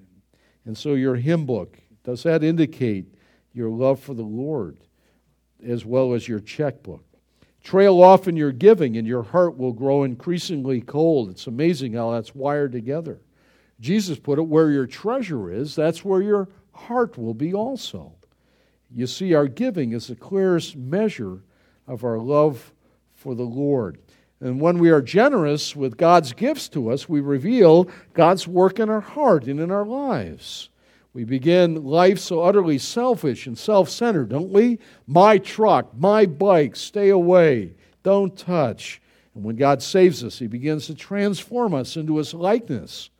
And 0.64 0.77
so 0.77 0.95
your 0.95 1.16
hymn 1.16 1.47
book, 1.47 1.79
does 2.05 2.23
that 2.23 2.45
indicate 2.45 3.14
your 3.53 3.70
love 3.70 4.01
for 4.01 4.14
the 4.14 4.23
Lord 4.23 4.79
as 5.64 5.85
well 5.85 6.14
as 6.14 6.29
your 6.29 6.41
checkbook? 6.41 7.05
Trail 7.62 8.03
off 8.03 8.27
in 8.27 8.37
your 8.37 8.51
giving, 8.51 8.97
and 8.97 9.07
your 9.07 9.23
heart 9.23 9.57
will 9.57 9.73
grow 9.73 10.03
increasingly 10.03 10.81
cold. 10.81 11.31
It's 11.31 11.47
amazing 11.47 11.93
how 11.93 12.11
that's 12.11 12.35
wired 12.35 12.73
together. 12.73 13.20
Jesus 13.83 14.16
put 14.16 14.39
it 14.39 14.43
where 14.43 14.70
your 14.70 14.87
treasure 14.87 15.51
is, 15.51 15.74
that's 15.74 16.05
where 16.05 16.22
your 16.22 16.49
heart 16.72 17.18
will 17.18 17.35
be 17.35 17.53
also. 17.53 18.12
You 18.95 19.09
see, 19.09 19.35
our 19.35 19.49
giving 19.49 19.93
is 19.93 20.07
the 20.07 20.14
clearest 20.14 20.76
measure 20.76 21.41
of 21.89 22.05
our 22.05 22.18
love 22.18 22.72
for 23.12 23.35
the 23.35 23.43
Lord. 23.43 23.99
And 24.41 24.61
when 24.61 24.78
we 24.78 24.91
are 24.91 25.03
generous 25.03 25.74
with 25.74 25.97
God's 25.97 26.33
gifts 26.33 26.68
to 26.70 26.91
us, 26.91 27.09
we 27.09 27.20
reveal 27.20 27.89
God's 28.14 28.47
work 28.47 28.78
in 28.78 28.89
our 28.89 29.01
heart 29.01 29.47
and 29.47 29.59
in 29.59 29.72
our 29.72 29.85
lives. 29.85 30.68
We 31.12 31.24
begin 31.24 31.85
life 31.85 32.20
so 32.20 32.41
utterly 32.41 32.78
selfish 32.78 33.47
and 33.47 33.59
self 33.59 33.91
centered, 33.91 34.28
don't 34.28 34.51
we? 34.51 34.78
My 35.09 35.39
truck, 35.39 35.93
my 35.99 36.24
bike, 36.26 36.76
stay 36.76 37.09
away, 37.09 37.74
don't 38.05 38.37
touch. 38.37 39.03
And 39.35 39.43
when 39.43 39.57
God 39.57 39.83
saves 39.83 40.22
us, 40.22 40.39
He 40.39 40.47
begins 40.47 40.87
to 40.87 40.95
transform 40.95 41.74
us 41.74 41.97
into 41.97 42.18
His 42.18 42.33
likeness. 42.33 43.11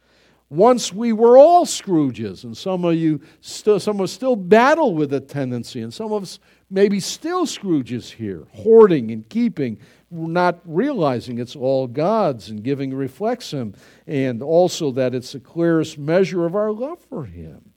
Once 0.53 0.93
we 0.93 1.15
were 1.15 1.39
all 1.39 1.65
Scrooges, 1.65 2.45
and 2.45 2.55
some 2.55 2.85
of 2.85 2.95
you 2.95 3.19
still, 3.41 3.81
some 3.81 3.97
of 3.97 4.03
us 4.03 4.13
still 4.13 4.37
battle 4.37 4.95
with 4.95 5.09
that 5.09 5.27
tendency, 5.27 5.81
and 5.81 5.95
some 5.95 6.13
of 6.13 6.23
us 6.23 6.39
maybe 6.69 7.01
still 7.01 7.47
Scrooges 7.47 8.11
here, 8.11 8.47
hoarding 8.53 9.11
and 9.13 9.27
keeping, 9.31 9.79
not 10.11 10.61
realizing 10.67 11.39
it's 11.39 11.57
all 11.57 11.87
God's, 11.87 12.51
and 12.51 12.63
giving 12.63 12.93
reflects 12.93 13.51
Him, 13.51 13.75
and 14.07 14.43
also 14.43 14.91
that 14.91 15.15
it's 15.15 15.33
the 15.33 15.41
clearest 15.41 15.97
measure 15.97 16.45
of 16.45 16.55
our 16.55 16.71
love 16.71 17.01
for 17.01 17.25
Him. 17.25 17.73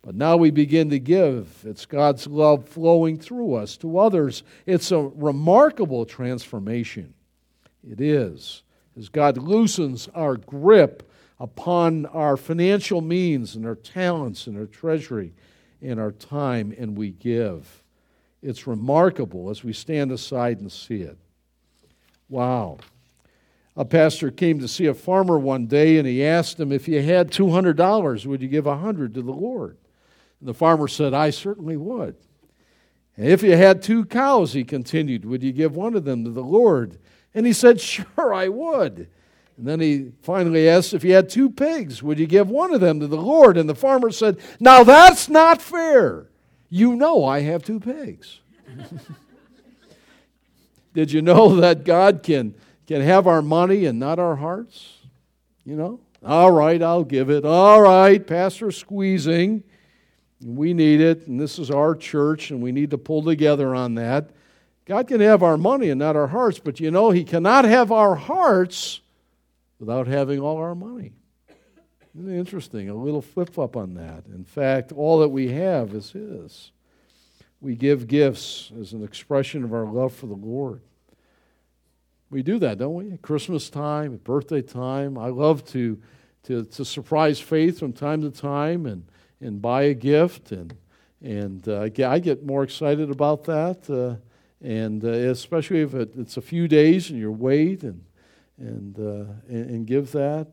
But 0.00 0.14
now 0.14 0.38
we 0.38 0.50
begin 0.50 0.88
to 0.88 0.98
give. 0.98 1.62
It's 1.66 1.84
God's 1.84 2.26
love 2.26 2.66
flowing 2.66 3.18
through 3.18 3.56
us 3.56 3.76
to 3.76 3.98
others. 3.98 4.42
It's 4.64 4.90
a 4.90 5.00
remarkable 5.00 6.06
transformation. 6.06 7.12
It 7.86 8.00
is. 8.00 8.62
As 8.96 9.10
God 9.10 9.36
loosens 9.36 10.08
our 10.14 10.38
grip 10.38 11.09
upon 11.40 12.04
our 12.06 12.36
financial 12.36 13.00
means 13.00 13.56
and 13.56 13.66
our 13.66 13.74
talents 13.74 14.46
and 14.46 14.58
our 14.58 14.66
treasury 14.66 15.32
and 15.80 15.98
our 15.98 16.12
time, 16.12 16.74
and 16.78 16.96
we 16.96 17.10
give. 17.10 17.82
It's 18.42 18.66
remarkable 18.66 19.48
as 19.48 19.64
we 19.64 19.72
stand 19.72 20.12
aside 20.12 20.60
and 20.60 20.70
see 20.70 21.00
it. 21.00 21.16
Wow. 22.28 22.78
A 23.76 23.84
pastor 23.84 24.30
came 24.30 24.58
to 24.60 24.68
see 24.68 24.86
a 24.86 24.94
farmer 24.94 25.38
one 25.38 25.66
day 25.66 25.96
and 25.96 26.06
he 26.06 26.22
asked 26.22 26.60
him 26.60 26.70
if 26.70 26.86
you 26.86 27.02
had 27.02 27.30
$200, 27.30 28.26
would 28.26 28.42
you 28.42 28.48
give 28.48 28.66
100 28.66 29.14
to 29.14 29.22
the 29.22 29.32
Lord? 29.32 29.78
And 30.40 30.48
the 30.48 30.54
farmer 30.54 30.88
said, 30.88 31.14
I 31.14 31.30
certainly 31.30 31.78
would. 31.78 32.16
And 33.16 33.28
if 33.28 33.42
you 33.42 33.56
had 33.56 33.82
two 33.82 34.04
cows, 34.04 34.52
he 34.52 34.64
continued, 34.64 35.24
would 35.24 35.42
you 35.42 35.52
give 35.52 35.74
one 35.74 35.94
of 35.94 36.04
them 36.04 36.24
to 36.24 36.30
the 36.30 36.42
Lord? 36.42 36.98
And 37.32 37.46
he 37.46 37.52
said, 37.52 37.80
Sure, 37.80 38.34
I 38.34 38.48
would. 38.48 39.08
And 39.56 39.66
then 39.66 39.80
he 39.80 40.12
finally 40.22 40.68
asked 40.68 40.94
if 40.94 41.02
he 41.02 41.10
had 41.10 41.28
two 41.28 41.50
pigs, 41.50 42.02
would 42.02 42.18
you 42.18 42.26
give 42.26 42.48
one 42.48 42.72
of 42.72 42.80
them 42.80 43.00
to 43.00 43.06
the 43.06 43.20
Lord? 43.20 43.56
And 43.56 43.68
the 43.68 43.74
farmer 43.74 44.10
said, 44.10 44.38
Now 44.58 44.84
that's 44.84 45.28
not 45.28 45.60
fair. 45.60 46.30
You 46.70 46.96
know 46.96 47.24
I 47.24 47.40
have 47.40 47.62
two 47.62 47.80
pigs. 47.80 48.40
Did 50.94 51.12
you 51.12 51.22
know 51.22 51.56
that 51.56 51.84
God 51.84 52.22
can, 52.22 52.54
can 52.86 53.00
have 53.02 53.26
our 53.26 53.42
money 53.42 53.84
and 53.84 53.98
not 53.98 54.18
our 54.18 54.36
hearts? 54.36 54.98
You 55.64 55.76
know? 55.76 56.00
All 56.24 56.50
right, 56.50 56.82
I'll 56.82 57.04
give 57.04 57.30
it. 57.30 57.44
All 57.44 57.80
right, 57.80 58.24
Pastor 58.24 58.70
squeezing. 58.70 59.62
We 60.44 60.74
need 60.74 61.00
it, 61.00 61.26
and 61.26 61.38
this 61.38 61.58
is 61.58 61.70
our 61.70 61.94
church, 61.94 62.50
and 62.50 62.62
we 62.62 62.72
need 62.72 62.90
to 62.90 62.98
pull 62.98 63.22
together 63.22 63.74
on 63.74 63.94
that. 63.96 64.30
God 64.86 65.06
can 65.06 65.20
have 65.20 65.42
our 65.42 65.56
money 65.56 65.90
and 65.90 65.98
not 65.98 66.16
our 66.16 66.26
hearts, 66.26 66.58
but 66.58 66.80
you 66.80 66.90
know, 66.90 67.10
He 67.10 67.24
cannot 67.24 67.64
have 67.64 67.92
our 67.92 68.14
hearts 68.14 69.00
without 69.80 70.06
having 70.06 70.38
all 70.38 70.58
our 70.58 70.74
money. 70.74 71.12
Isn't 72.16 72.38
interesting? 72.38 72.88
A 72.88 72.94
little 72.94 73.22
flip 73.22 73.50
flop 73.50 73.76
on 73.76 73.94
that. 73.94 74.26
In 74.26 74.44
fact, 74.44 74.92
all 74.92 75.20
that 75.20 75.28
we 75.28 75.48
have 75.52 75.94
is 75.94 76.10
His. 76.10 76.70
We 77.60 77.74
give 77.76 78.06
gifts 78.06 78.70
as 78.78 78.92
an 78.92 79.02
expression 79.02 79.64
of 79.64 79.72
our 79.72 79.86
love 79.86 80.14
for 80.14 80.26
the 80.26 80.34
Lord. 80.34 80.82
We 82.30 82.42
do 82.42 82.58
that, 82.60 82.78
don't 82.78 82.94
we? 82.94 83.12
At 83.12 83.22
Christmas 83.22 83.70
time, 83.70 84.14
at 84.14 84.24
birthday 84.24 84.62
time. 84.62 85.18
I 85.18 85.28
love 85.28 85.64
to, 85.66 86.00
to, 86.44 86.64
to 86.64 86.84
surprise 86.84 87.40
Faith 87.40 87.78
from 87.78 87.92
time 87.92 88.22
to 88.22 88.30
time 88.30 88.86
and, 88.86 89.04
and 89.40 89.60
buy 89.60 89.82
a 89.82 89.94
gift. 89.94 90.52
And, 90.52 90.74
and 91.22 91.66
uh, 91.68 91.82
I 91.82 92.18
get 92.18 92.44
more 92.44 92.62
excited 92.62 93.10
about 93.10 93.44
that. 93.44 93.90
Uh, 93.90 94.20
and 94.64 95.04
uh, 95.04 95.08
especially 95.08 95.80
if 95.80 95.94
it, 95.94 96.12
it's 96.16 96.36
a 96.36 96.42
few 96.42 96.68
days 96.68 97.10
and 97.10 97.18
you 97.18 97.32
wait 97.32 97.82
and 97.82 98.04
and, 98.60 98.98
uh, 98.98 99.32
and, 99.48 99.70
and, 99.70 99.86
give 99.86 100.12
that 100.12 100.48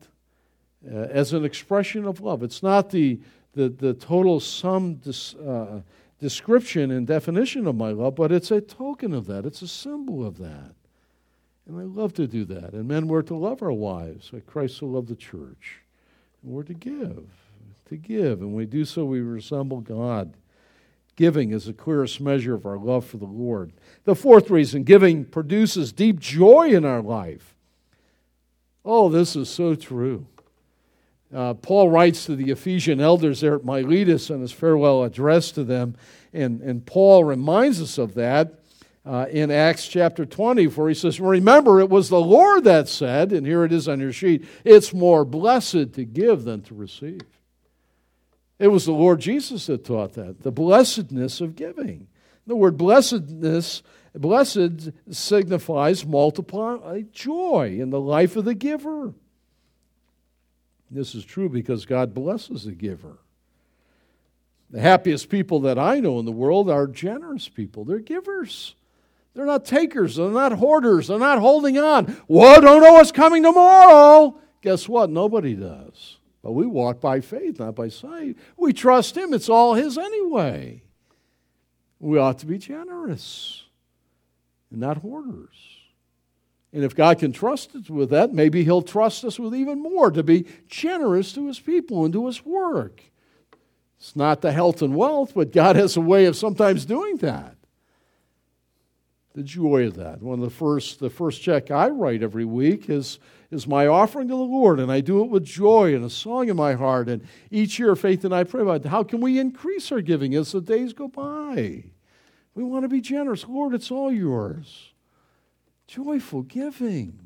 uh, 0.90 0.96
as 1.10 1.32
an 1.32 1.44
expression 1.44 2.06
of 2.06 2.20
love. 2.20 2.42
It's 2.42 2.62
not 2.62 2.90
the, 2.90 3.20
the, 3.54 3.68
the 3.68 3.94
total 3.94 4.40
sum 4.40 5.00
uh, 5.46 5.80
description 6.18 6.90
and 6.90 7.06
definition 7.06 7.66
of 7.66 7.76
my 7.76 7.90
love, 7.90 8.16
but 8.16 8.32
it's 8.32 8.50
a 8.50 8.60
token 8.60 9.12
of 9.12 9.26
that. 9.26 9.44
It's 9.44 9.62
a 9.62 9.68
symbol 9.68 10.26
of 10.26 10.38
that. 10.38 10.74
And 11.66 11.78
I 11.78 11.82
love 11.82 12.14
to 12.14 12.26
do 12.26 12.44
that. 12.46 12.72
And 12.72 12.88
men, 12.88 13.08
we're 13.08 13.22
to 13.22 13.36
love 13.36 13.62
our 13.62 13.72
wives 13.72 14.30
like 14.32 14.46
Christ 14.46 14.82
love 14.82 15.06
the 15.06 15.14
church. 15.14 15.82
And 16.42 16.52
we're 16.52 16.62
to 16.62 16.74
give, 16.74 17.28
to 17.90 17.96
give. 17.96 18.40
And 18.40 18.48
when 18.48 18.56
we 18.56 18.66
do 18.66 18.84
so, 18.86 19.04
we 19.04 19.20
resemble 19.20 19.80
God. 19.80 20.34
Giving 21.14 21.50
is 21.50 21.66
the 21.66 21.72
clearest 21.72 22.20
measure 22.20 22.54
of 22.54 22.64
our 22.64 22.78
love 22.78 23.04
for 23.04 23.18
the 23.18 23.26
Lord. 23.26 23.72
The 24.04 24.14
fourth 24.14 24.50
reason 24.50 24.84
giving 24.84 25.24
produces 25.24 25.92
deep 25.92 26.20
joy 26.20 26.68
in 26.68 26.84
our 26.84 27.02
life. 27.02 27.54
Oh, 28.84 29.08
this 29.08 29.36
is 29.36 29.48
so 29.48 29.74
true. 29.74 30.26
Uh, 31.34 31.54
Paul 31.54 31.90
writes 31.90 32.24
to 32.26 32.36
the 32.36 32.50
Ephesian 32.50 33.00
elders 33.00 33.40
there 33.40 33.56
at 33.56 33.64
Miletus 33.64 34.30
in 34.30 34.40
his 34.40 34.52
farewell 34.52 35.04
address 35.04 35.50
to 35.52 35.64
them, 35.64 35.96
and, 36.32 36.60
and 36.62 36.84
Paul 36.86 37.24
reminds 37.24 37.82
us 37.82 37.98
of 37.98 38.14
that 38.14 38.54
uh, 39.04 39.26
in 39.30 39.50
Acts 39.50 39.86
chapter 39.88 40.24
20, 40.24 40.66
where 40.66 40.88
he 40.88 40.94
says, 40.94 41.20
Remember, 41.20 41.80
it 41.80 41.90
was 41.90 42.08
the 42.08 42.20
Lord 42.20 42.64
that 42.64 42.88
said, 42.88 43.32
and 43.32 43.46
here 43.46 43.64
it 43.64 43.72
is 43.72 43.88
on 43.88 44.00
your 44.00 44.12
sheet, 44.12 44.46
it's 44.64 44.94
more 44.94 45.24
blessed 45.24 45.92
to 45.94 46.04
give 46.04 46.44
than 46.44 46.62
to 46.62 46.74
receive. 46.74 47.20
It 48.58 48.68
was 48.68 48.86
the 48.86 48.92
Lord 48.92 49.20
Jesus 49.20 49.66
that 49.66 49.84
taught 49.84 50.14
that, 50.14 50.42
the 50.42 50.50
blessedness 50.50 51.40
of 51.40 51.56
giving. 51.56 52.08
The 52.46 52.56
word 52.56 52.76
blessedness 52.76 53.82
Blessed 54.18 54.90
signifies 55.10 56.04
multiply 56.04 57.02
joy 57.12 57.78
in 57.80 57.90
the 57.90 58.00
life 58.00 58.34
of 58.34 58.44
the 58.44 58.54
giver. 58.54 59.14
This 60.90 61.14
is 61.14 61.24
true 61.24 61.48
because 61.48 61.86
God 61.86 62.14
blesses 62.14 62.64
the 62.64 62.72
giver. 62.72 63.18
The 64.70 64.80
happiest 64.80 65.28
people 65.28 65.60
that 65.60 65.78
I 65.78 66.00
know 66.00 66.18
in 66.18 66.24
the 66.24 66.32
world 66.32 66.68
are 66.68 66.88
generous 66.88 67.48
people. 67.48 67.84
They're 67.84 68.00
givers. 68.00 68.74
They're 69.34 69.46
not 69.46 69.64
takers. 69.64 70.16
They're 70.16 70.30
not 70.30 70.50
hoarders. 70.50 71.06
They're 71.06 71.18
not 71.20 71.38
holding 71.38 71.78
on. 71.78 72.06
Whoa, 72.26 72.60
don't 72.60 72.82
know 72.82 72.94
what's 72.94 73.12
coming 73.12 73.44
tomorrow. 73.44 74.36
Guess 74.62 74.88
what? 74.88 75.10
Nobody 75.10 75.54
does. 75.54 76.18
But 76.42 76.52
we 76.52 76.66
walk 76.66 77.00
by 77.00 77.20
faith, 77.20 77.60
not 77.60 77.76
by 77.76 77.88
sight. 77.88 78.36
We 78.56 78.72
trust 78.72 79.16
Him. 79.16 79.32
It's 79.32 79.48
all 79.48 79.74
His 79.74 79.96
anyway. 79.96 80.82
We 82.00 82.18
ought 82.18 82.40
to 82.40 82.46
be 82.46 82.58
generous 82.58 83.67
and 84.70 84.80
not 84.80 84.98
hoarders. 84.98 85.56
And 86.72 86.84
if 86.84 86.94
God 86.94 87.18
can 87.18 87.32
trust 87.32 87.74
us 87.74 87.88
with 87.88 88.10
that, 88.10 88.32
maybe 88.32 88.62
He'll 88.62 88.82
trust 88.82 89.24
us 89.24 89.38
with 89.38 89.54
even 89.54 89.82
more 89.82 90.10
to 90.10 90.22
be 90.22 90.46
generous 90.68 91.32
to 91.32 91.46
His 91.46 91.58
people 91.58 92.04
and 92.04 92.12
to 92.12 92.26
His 92.26 92.44
work. 92.44 93.02
It's 93.98 94.14
not 94.14 94.42
the 94.42 94.52
health 94.52 94.82
and 94.82 94.94
wealth, 94.94 95.32
but 95.34 95.52
God 95.52 95.76
has 95.76 95.96
a 95.96 96.00
way 96.00 96.26
of 96.26 96.36
sometimes 96.36 96.84
doing 96.84 97.16
that. 97.16 97.56
The 99.34 99.42
joy 99.42 99.86
of 99.86 99.94
that. 99.94 100.22
One 100.22 100.40
of 100.40 100.44
the 100.44 100.54
first, 100.54 101.00
the 101.00 101.10
first 101.10 101.42
check 101.42 101.70
I 101.70 101.88
write 101.88 102.22
every 102.22 102.44
week 102.44 102.90
is, 102.90 103.18
is 103.50 103.66
my 103.66 103.86
offering 103.86 104.28
to 104.28 104.34
the 104.34 104.40
Lord, 104.40 104.78
and 104.78 104.90
I 104.90 105.00
do 105.00 105.22
it 105.22 105.30
with 105.30 105.44
joy 105.44 105.94
and 105.94 106.04
a 106.04 106.10
song 106.10 106.48
in 106.48 106.56
my 106.56 106.74
heart. 106.74 107.08
And 107.08 107.26
each 107.50 107.78
year, 107.78 107.96
Faith 107.96 108.24
and 108.24 108.34
I 108.34 108.44
pray 108.44 108.62
about 108.62 108.84
how 108.84 109.02
can 109.04 109.20
we 109.20 109.38
increase 109.38 109.90
our 109.90 110.00
giving 110.00 110.34
as 110.34 110.52
the 110.52 110.60
days 110.60 110.92
go 110.92 111.08
by. 111.08 111.84
We 112.58 112.64
want 112.64 112.82
to 112.82 112.88
be 112.88 113.00
generous. 113.00 113.46
Lord, 113.46 113.72
it's 113.72 113.92
all 113.92 114.10
yours. 114.10 114.90
Joyful 115.86 116.42
giving. 116.42 117.20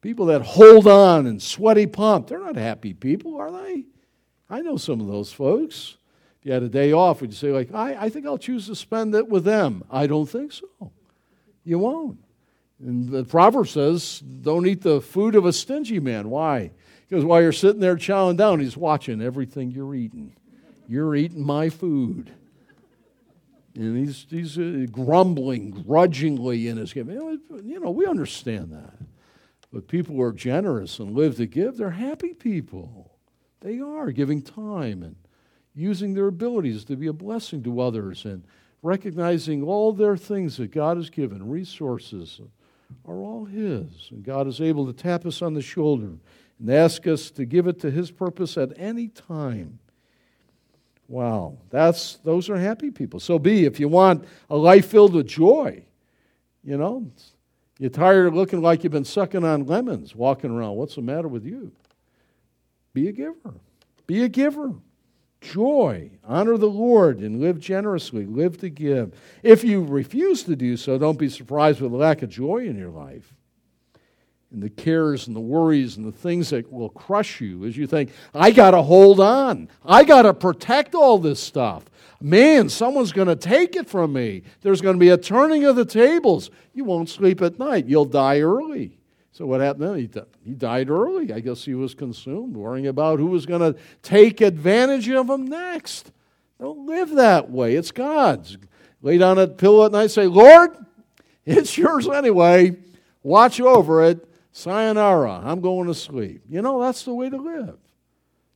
People 0.00 0.26
that 0.26 0.42
hold 0.42 0.88
on 0.88 1.28
and 1.28 1.40
sweaty 1.40 1.86
pump, 1.86 2.26
they're 2.26 2.40
not 2.40 2.56
happy 2.56 2.94
people, 2.94 3.36
are 3.36 3.52
they? 3.52 3.84
I 4.50 4.60
know 4.60 4.76
some 4.76 5.00
of 5.00 5.06
those 5.06 5.32
folks. 5.32 5.98
If 6.40 6.46
you 6.46 6.52
had 6.52 6.64
a 6.64 6.68
day 6.68 6.90
off, 6.90 7.20
would 7.20 7.30
you 7.30 7.36
say, 7.36 7.52
like, 7.52 7.72
I, 7.72 8.06
I 8.06 8.08
think 8.08 8.26
I'll 8.26 8.38
choose 8.38 8.66
to 8.66 8.74
spend 8.74 9.14
it 9.14 9.28
with 9.28 9.44
them? 9.44 9.84
I 9.88 10.08
don't 10.08 10.28
think 10.28 10.50
so. 10.50 10.90
You 11.62 11.78
won't. 11.78 12.18
And 12.80 13.08
the 13.08 13.22
proverb 13.22 13.68
says, 13.68 14.18
don't 14.18 14.66
eat 14.66 14.82
the 14.82 15.00
food 15.00 15.36
of 15.36 15.44
a 15.44 15.52
stingy 15.52 16.00
man. 16.00 16.28
Why? 16.28 16.72
Because 17.08 17.24
while 17.24 17.40
you're 17.40 17.52
sitting 17.52 17.80
there 17.80 17.94
chowing 17.94 18.36
down, 18.36 18.58
he's 18.58 18.76
watching 18.76 19.22
everything 19.22 19.70
you're 19.70 19.94
eating. 19.94 20.34
You're 20.88 21.14
eating 21.14 21.46
my 21.46 21.68
food. 21.68 22.32
And 23.74 23.96
he's, 23.96 24.26
he's 24.28 24.58
uh, 24.58 24.86
grumbling 24.90 25.70
grudgingly 25.70 26.68
in 26.68 26.76
his 26.76 26.92
giving. 26.92 27.16
You 27.62 27.80
know, 27.80 27.90
we 27.90 28.06
understand 28.06 28.72
that. 28.72 28.94
But 29.72 29.88
people 29.88 30.16
who 30.16 30.22
are 30.22 30.32
generous 30.32 30.98
and 30.98 31.12
live 31.12 31.36
to 31.36 31.46
give, 31.46 31.78
they're 31.78 31.90
happy 31.90 32.34
people. 32.34 33.16
They 33.60 33.80
are 33.80 34.10
giving 34.10 34.42
time 34.42 35.02
and 35.02 35.16
using 35.74 36.12
their 36.12 36.26
abilities 36.26 36.84
to 36.84 36.96
be 36.96 37.06
a 37.06 37.12
blessing 37.12 37.62
to 37.62 37.80
others 37.80 38.24
and 38.24 38.44
recognizing 38.82 39.62
all 39.62 39.92
their 39.92 40.16
things 40.16 40.56
that 40.56 40.72
God 40.72 40.96
has 40.96 41.08
given, 41.08 41.48
resources 41.48 42.40
are 43.06 43.20
all 43.20 43.44
His. 43.44 44.08
And 44.10 44.22
God 44.22 44.46
is 44.46 44.60
able 44.60 44.86
to 44.86 44.92
tap 44.92 45.24
us 45.24 45.40
on 45.40 45.54
the 45.54 45.62
shoulder 45.62 46.18
and 46.58 46.70
ask 46.70 47.06
us 47.06 47.30
to 47.32 47.44
give 47.44 47.66
it 47.66 47.80
to 47.80 47.90
His 47.90 48.10
purpose 48.10 48.58
at 48.58 48.72
any 48.76 49.08
time. 49.08 49.78
Wow, 51.08 51.58
that's 51.70 52.16
those 52.24 52.48
are 52.48 52.56
happy 52.56 52.90
people. 52.90 53.20
So 53.20 53.38
be 53.38 53.64
if 53.64 53.78
you 53.78 53.88
want 53.88 54.24
a 54.48 54.56
life 54.56 54.86
filled 54.86 55.14
with 55.14 55.26
joy, 55.26 55.84
you 56.64 56.76
know, 56.76 57.10
you're 57.78 57.90
tired 57.90 58.26
of 58.28 58.34
looking 58.34 58.62
like 58.62 58.84
you've 58.84 58.92
been 58.92 59.04
sucking 59.04 59.44
on 59.44 59.66
lemons, 59.66 60.14
walking 60.14 60.50
around. 60.50 60.76
What's 60.76 60.94
the 60.94 61.02
matter 61.02 61.28
with 61.28 61.44
you? 61.44 61.72
Be 62.94 63.08
a 63.08 63.12
giver. 63.12 63.54
Be 64.06 64.22
a 64.22 64.28
giver. 64.28 64.72
Joy. 65.40 66.10
Honor 66.24 66.56
the 66.56 66.70
Lord 66.70 67.18
and 67.18 67.40
live 67.40 67.58
generously. 67.58 68.24
Live 68.24 68.58
to 68.58 68.68
give. 68.68 69.18
If 69.42 69.64
you 69.64 69.84
refuse 69.84 70.44
to 70.44 70.54
do 70.54 70.76
so, 70.76 70.98
don't 70.98 71.18
be 71.18 71.28
surprised 71.28 71.80
with 71.80 71.92
a 71.92 71.96
lack 71.96 72.22
of 72.22 72.30
joy 72.30 72.58
in 72.58 72.78
your 72.78 72.90
life. 72.90 73.34
And 74.52 74.62
the 74.62 74.70
cares 74.70 75.26
and 75.26 75.34
the 75.34 75.40
worries 75.40 75.96
and 75.96 76.06
the 76.06 76.12
things 76.12 76.50
that 76.50 76.70
will 76.70 76.90
crush 76.90 77.40
you 77.40 77.64
as 77.64 77.76
you 77.76 77.86
think, 77.86 78.10
I 78.34 78.50
got 78.50 78.72
to 78.72 78.82
hold 78.82 79.18
on. 79.18 79.68
I 79.84 80.04
got 80.04 80.22
to 80.22 80.34
protect 80.34 80.94
all 80.94 81.18
this 81.18 81.40
stuff. 81.40 81.84
Man, 82.20 82.68
someone's 82.68 83.12
going 83.12 83.28
to 83.28 83.36
take 83.36 83.74
it 83.76 83.88
from 83.88 84.12
me. 84.12 84.42
There's 84.60 84.80
going 84.80 84.94
to 84.94 85.00
be 85.00 85.08
a 85.08 85.16
turning 85.16 85.64
of 85.64 85.74
the 85.74 85.84
tables. 85.84 86.50
You 86.74 86.84
won't 86.84 87.08
sleep 87.08 87.40
at 87.40 87.58
night. 87.58 87.86
You'll 87.86 88.04
die 88.04 88.40
early. 88.40 88.98
So 89.32 89.46
what 89.46 89.62
happened 89.62 89.88
then? 89.88 89.96
He, 89.96 90.10
he 90.44 90.54
died 90.54 90.90
early. 90.90 91.32
I 91.32 91.40
guess 91.40 91.64
he 91.64 91.74
was 91.74 91.94
consumed, 91.94 92.54
worrying 92.54 92.86
about 92.86 93.18
who 93.18 93.26
was 93.26 93.46
going 93.46 93.72
to 93.72 93.80
take 94.02 94.42
advantage 94.42 95.08
of 95.08 95.30
him 95.30 95.46
next. 95.46 96.12
Don't 96.60 96.86
live 96.86 97.10
that 97.12 97.50
way. 97.50 97.74
It's 97.74 97.90
God's. 97.90 98.58
Lay 99.00 99.18
down 99.18 99.38
a 99.38 99.48
pillow 99.48 99.86
at 99.86 99.92
night 99.92 100.10
say, 100.10 100.26
Lord, 100.26 100.76
it's 101.44 101.76
yours 101.76 102.06
anyway. 102.06 102.76
Watch 103.22 103.60
over 103.60 104.04
it. 104.04 104.28
Sayonara. 104.52 105.42
I'm 105.44 105.60
going 105.60 105.88
to 105.88 105.94
sleep. 105.94 106.42
You 106.48 106.62
know, 106.62 106.80
that's 106.80 107.04
the 107.04 107.14
way 107.14 107.28
to 107.30 107.36
live. 107.36 107.78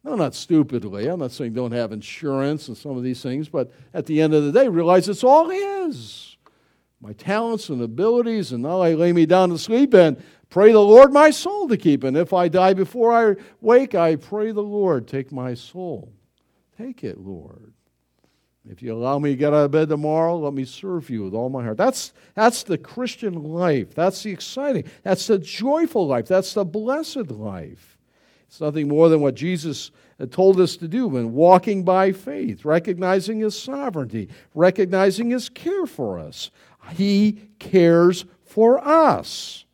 No, 0.05 0.15
not 0.15 0.35
stupidly. 0.35 1.09
I'm 1.09 1.19
not 1.19 1.33
saying 1.33 1.55
don't 1.55 1.73
have 1.73 1.91
insurance 1.91 2.69
and 2.69 2.77
some 2.77 2.97
of 2.97 3.03
these 3.03 3.23
things, 3.23 3.49
but 3.49 3.73
at 3.93 4.07
the 4.07 4.21
end 4.21 4.35
of 4.35 4.45
the 4.45 4.53
day, 4.53 4.69
realize 4.69 5.09
it's 5.09 5.25
all 5.25 5.49
His. 5.49 6.37
My 7.01 7.13
talents 7.13 7.69
and 7.69 7.83
abilities, 7.83 8.53
and 8.53 8.63
now 8.63 8.81
I 8.81 8.95
lay 8.95 9.13
me 9.13 9.27
down 9.27 9.51
to 9.51 9.59
sleep 9.59 9.93
and 9.95 10.23
Pray 10.49 10.73
the 10.73 10.81
Lord 10.81 11.13
my 11.13 11.31
soul 11.31 11.69
to 11.69 11.77
keep. 11.77 12.05
And 12.05 12.17
if 12.17 12.33
I 12.33 12.49
die 12.49 12.75
before 12.75 13.13
I 13.13 13.37
wake, 13.61 13.95
I 13.95 14.17
pray 14.17 14.53
the 14.53 14.63
Lord, 14.63 15.09
take 15.09 15.33
my 15.33 15.55
soul. 15.55 16.13
Take 16.79 17.03
it, 17.05 17.19
Lord. 17.19 17.73
If 18.69 18.83
you 18.83 18.93
allow 18.93 19.19
me 19.19 19.31
to 19.31 19.37
get 19.37 19.55
out 19.55 19.67
of 19.67 19.71
bed 19.71 19.89
tomorrow, 19.89 20.37
let 20.39 20.53
me 20.53 20.65
serve 20.65 21.09
you 21.09 21.25
with 21.25 21.35
all 21.35 21.49
my 21.49 21.63
heart. 21.63 21.77
That's, 21.77 22.13
that's 22.35 22.65
the 22.65 22.79
Christian 22.79 23.35
life. 23.35 23.95
That's 23.95 24.23
the 24.23 24.33
exciting, 24.33 24.85
that's 25.03 25.27
the 25.27 25.39
joyful 25.39 26.07
life. 26.07 26.27
That's 26.27 26.55
the 26.55 26.65
blessed 26.65 27.31
life. 27.31 27.97
It's 28.49 28.61
nothing 28.61 28.89
more 28.89 29.09
than 29.09 29.21
what 29.21 29.35
Jesus 29.35 29.91
uh, 30.21 30.27
told 30.27 30.61
us 30.61 30.77
to 30.79 30.89
do 30.89 31.09
when 31.09 31.33
walking 31.33 31.85
by 31.85 32.13
faith, 32.13 32.65
recognizing 32.65 33.41
His 33.41 33.61
sovereignty, 33.61 34.29
recognizing 34.55 35.31
His 35.31 35.49
care 35.49 35.87
for 35.87 36.19
us. 36.19 36.51
He 36.93 37.41
cares 37.59 38.25
for 38.45 38.85
us. 38.87 39.65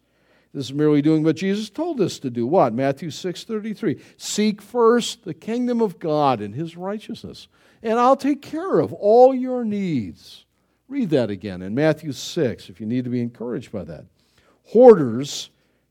This 0.52 0.66
is 0.66 0.74
merely 0.74 1.00
doing 1.00 1.22
what 1.22 1.36
Jesus 1.36 1.70
told 1.70 2.00
us 2.00 2.18
to 2.18 2.28
do. 2.28 2.46
What? 2.46 2.74
Matthew 2.74 3.08
6:33. 3.10 3.98
Seek 4.18 4.60
first 4.60 5.24
the 5.24 5.34
kingdom 5.34 5.80
of 5.80 5.98
God 5.98 6.40
and 6.40 6.54
his 6.54 6.76
righteousness, 6.76 7.48
and 7.82 7.98
I'll 7.98 8.16
take 8.16 8.42
care 8.42 8.78
of 8.78 8.92
all 8.92 9.34
your 9.34 9.64
needs. 9.64 10.44
Read 10.88 11.10
that 11.10 11.30
again 11.30 11.62
in 11.62 11.74
Matthew 11.74 12.12
6 12.12 12.68
if 12.68 12.80
you 12.80 12.86
need 12.86 13.04
to 13.04 13.10
be 13.10 13.20
encouraged 13.20 13.72
by 13.72 13.84
that. 13.84 14.06
Hoarders 14.66 15.50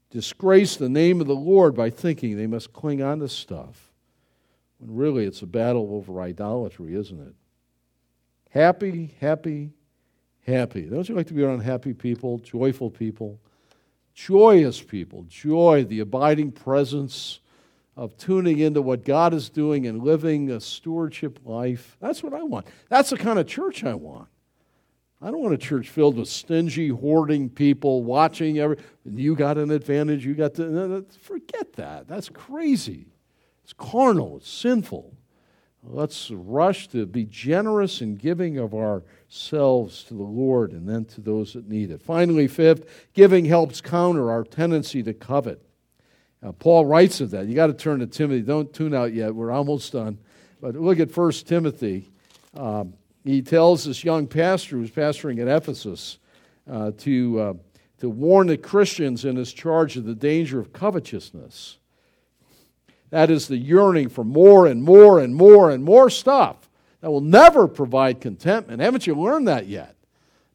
disgrace 0.10 0.76
the 0.76 0.90
name 0.90 1.22
of 1.22 1.28
the 1.28 1.36
Lord 1.36 1.76
by 1.76 1.90
thinking 1.90 2.38
they 2.38 2.48
must 2.48 2.74
cling 2.74 3.02
on 3.02 3.20
to 3.20 3.28
stuff. 3.28 3.92
When 4.78 4.96
really 4.96 5.26
it's 5.26 5.42
a 5.42 5.48
battle 5.48 5.90
over 5.94 6.22
idolatry, 6.22 6.96
isn't 6.96 7.20
it? 7.20 7.34
Happy, 8.50 9.16
happy, 9.20 9.72
happy. 10.46 10.82
Don't 10.84 11.08
you 11.08 11.16
like 11.16 11.28
to 11.28 11.34
be 11.34 11.44
around 11.44 11.62
happy 11.62 11.94
people, 11.94 12.40
joyful 12.40 12.90
people? 12.90 13.40
joyous 14.14 14.82
people, 14.82 15.26
joy, 15.28 15.84
the 15.86 16.00
abiding 16.00 16.52
presence 16.52 17.40
of 17.96 18.18
tuning 18.18 18.60
into 18.60 18.82
what 18.82 19.04
God 19.04 19.34
is 19.34 19.50
doing 19.50 19.86
and 19.86 20.02
living 20.02 20.50
a 20.50 20.60
stewardship 20.60 21.40
life. 21.44 21.98
That's 22.00 22.24
what 22.24 22.34
I 22.34 22.44
want. 22.44 22.68
That's 22.90 23.10
the 23.10 23.18
kind 23.18 23.38
of 23.38 23.48
church 23.48 23.84
I 23.84 23.94
want. 23.96 24.28
I 25.22 25.30
don't 25.30 25.42
want 25.42 25.54
a 25.54 25.58
church 25.58 25.90
filled 25.90 26.18
with 26.18 26.28
stingy, 26.28 26.88
hoarding 26.88 27.50
people 27.50 28.04
watching 28.04 28.58
every. 28.58 28.78
You 29.06 29.36
got 29.36 29.58
an 29.58 29.70
advantage. 29.70 30.26
You 30.26 30.34
got 30.34 30.56
to 30.56 31.06
forget 31.22 31.74
that. 31.74 32.08
That's 32.08 32.30
crazy. 32.30 33.08
It's 33.64 33.74
carnal. 33.74 34.38
It's 34.38 34.50
sinful. 34.50 35.14
Let's 35.84 36.32
rush 36.32 36.88
to 36.90 37.06
be 37.06 37.26
generous 37.26 38.02
in 38.02 38.16
giving 38.16 38.58
of 38.58 38.74
ourselves 38.74 40.04
to 40.06 40.14
the 40.14 40.24
Lord 40.24 40.72
and 40.72 40.88
then 40.88 41.06
to 41.06 41.22
those 41.22 41.54
that 41.54 41.68
need 41.68 41.92
it. 41.92 42.02
Finally, 42.02 42.48
fifth, 42.48 43.10
giving 43.14 43.46
helps 43.46 43.82
counter 43.82 44.32
our 44.32 44.44
tendency 44.44 45.04
to 45.04 45.14
covet. 45.14 45.64
Now, 46.42 46.54
Paul 46.54 46.86
writes 46.86 47.22
of 47.22 47.32
that. 47.32 47.48
You 47.48 47.56
got 47.56 47.68
to 47.68 47.74
turn 47.74 48.00
to 48.00 48.08
Timothy. 48.08 48.42
Don't 48.42 48.74
tune 48.74 48.96
out 48.96 49.14
yet. 49.14 49.34
We're 49.34 49.52
almost 49.52 49.94
done. 49.94 50.18
But 50.60 50.76
look 50.76 51.00
at 51.00 51.16
1 51.16 51.32
Timothy. 51.46 52.12
Um, 52.56 52.94
he 53.24 53.42
tells 53.42 53.86
this 53.86 54.04
young 54.04 54.28
pastor 54.28 54.78
who's 54.78 54.92
pastoring 54.92 55.40
at 55.40 55.48
Ephesus 55.48 56.18
uh, 56.70 56.92
to, 57.00 57.40
uh, 57.40 57.54
to 58.00 58.10
warn 58.10 58.48
the 58.48 58.58
Christians 58.58 59.26
in 59.26 59.36
his 59.36 59.54
charge 59.54 59.98
of 59.98 60.06
the 60.06 60.16
danger 60.16 60.60
of 60.60 60.74
covetousness. 60.74 61.78
That 63.12 63.30
is 63.30 63.48
the 63.48 63.58
yearning 63.58 64.10
for 64.10 64.24
more 64.24 64.66
and 64.66 64.82
more 64.84 65.20
and 65.20 65.36
more 65.36 65.70
and 65.70 65.84
more 65.84 66.10
stuff 66.10 66.70
that 67.02 67.12
will 67.12 67.22
never 67.22 67.68
provide 67.68 68.22
contentment. 68.22 68.82
Haven't 68.82 69.06
you 69.06 69.16
learned 69.16 69.48
that 69.48 69.68
yet? 69.68 69.96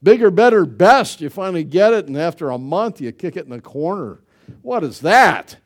Bigger, 0.02 0.30
better, 0.30 0.64
best. 0.64 1.20
You 1.20 1.30
finally 1.30 1.64
get 1.64 1.92
it, 1.92 2.06
and 2.06 2.16
after 2.16 2.50
a 2.50 2.58
month, 2.58 3.00
you 3.00 3.12
kick 3.12 3.36
it 3.36 3.44
in 3.44 3.50
the 3.50 3.60
corner. 3.60 4.20
What 4.62 4.84
is 4.84 5.00
that? 5.00 5.56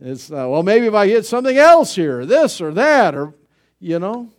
It's, 0.00 0.30
uh, 0.30 0.46
well, 0.48 0.62
maybe 0.62 0.86
if 0.86 0.94
I 0.94 1.06
get 1.06 1.26
something 1.26 1.56
else 1.56 1.94
here, 1.94 2.24
this 2.24 2.60
or 2.60 2.72
that, 2.72 3.14
or, 3.14 3.34
you 3.78 3.98
know, 3.98 4.30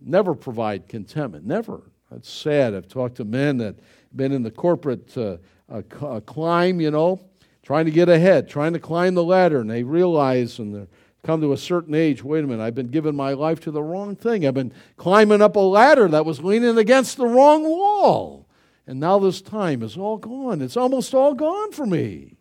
never 0.00 0.34
provide 0.34 0.88
contentment. 0.88 1.44
Never. 1.44 1.82
That's 2.10 2.30
sad. 2.30 2.74
I've 2.74 2.88
talked 2.88 3.16
to 3.16 3.24
men 3.24 3.58
that 3.58 3.76
been 4.14 4.32
in 4.32 4.42
the 4.42 4.50
corporate 4.50 5.16
uh, 5.16 5.38
uh, 5.70 5.82
uh 6.00 6.20
climb, 6.20 6.80
you 6.80 6.90
know, 6.90 7.20
trying 7.62 7.84
to 7.84 7.90
get 7.90 8.08
ahead, 8.08 8.48
trying 8.48 8.72
to 8.72 8.78
climb 8.78 9.14
the 9.14 9.24
ladder, 9.24 9.60
and 9.60 9.70
they 9.70 9.82
realize, 9.82 10.58
and 10.58 10.74
they're 10.74 10.86
come 11.24 11.40
to 11.40 11.52
a 11.52 11.56
certain 11.56 11.94
age, 11.94 12.22
wait 12.22 12.44
a 12.44 12.46
minute, 12.46 12.62
I've 12.62 12.74
been 12.74 12.88
giving 12.88 13.16
my 13.16 13.32
life 13.32 13.58
to 13.60 13.70
the 13.70 13.82
wrong 13.82 14.14
thing. 14.14 14.46
I've 14.46 14.54
been 14.54 14.72
climbing 14.96 15.42
up 15.42 15.56
a 15.56 15.60
ladder 15.60 16.06
that 16.08 16.26
was 16.26 16.44
leaning 16.44 16.78
against 16.78 17.16
the 17.16 17.26
wrong 17.26 17.64
wall. 17.64 18.46
And 18.86 19.00
now 19.00 19.18
this 19.18 19.40
time 19.40 19.82
is 19.82 19.96
all 19.96 20.18
gone. 20.18 20.60
It's 20.60 20.76
almost 20.76 21.14
all 21.14 21.34
gone 21.34 21.72
for 21.72 21.86
me. 21.86 22.36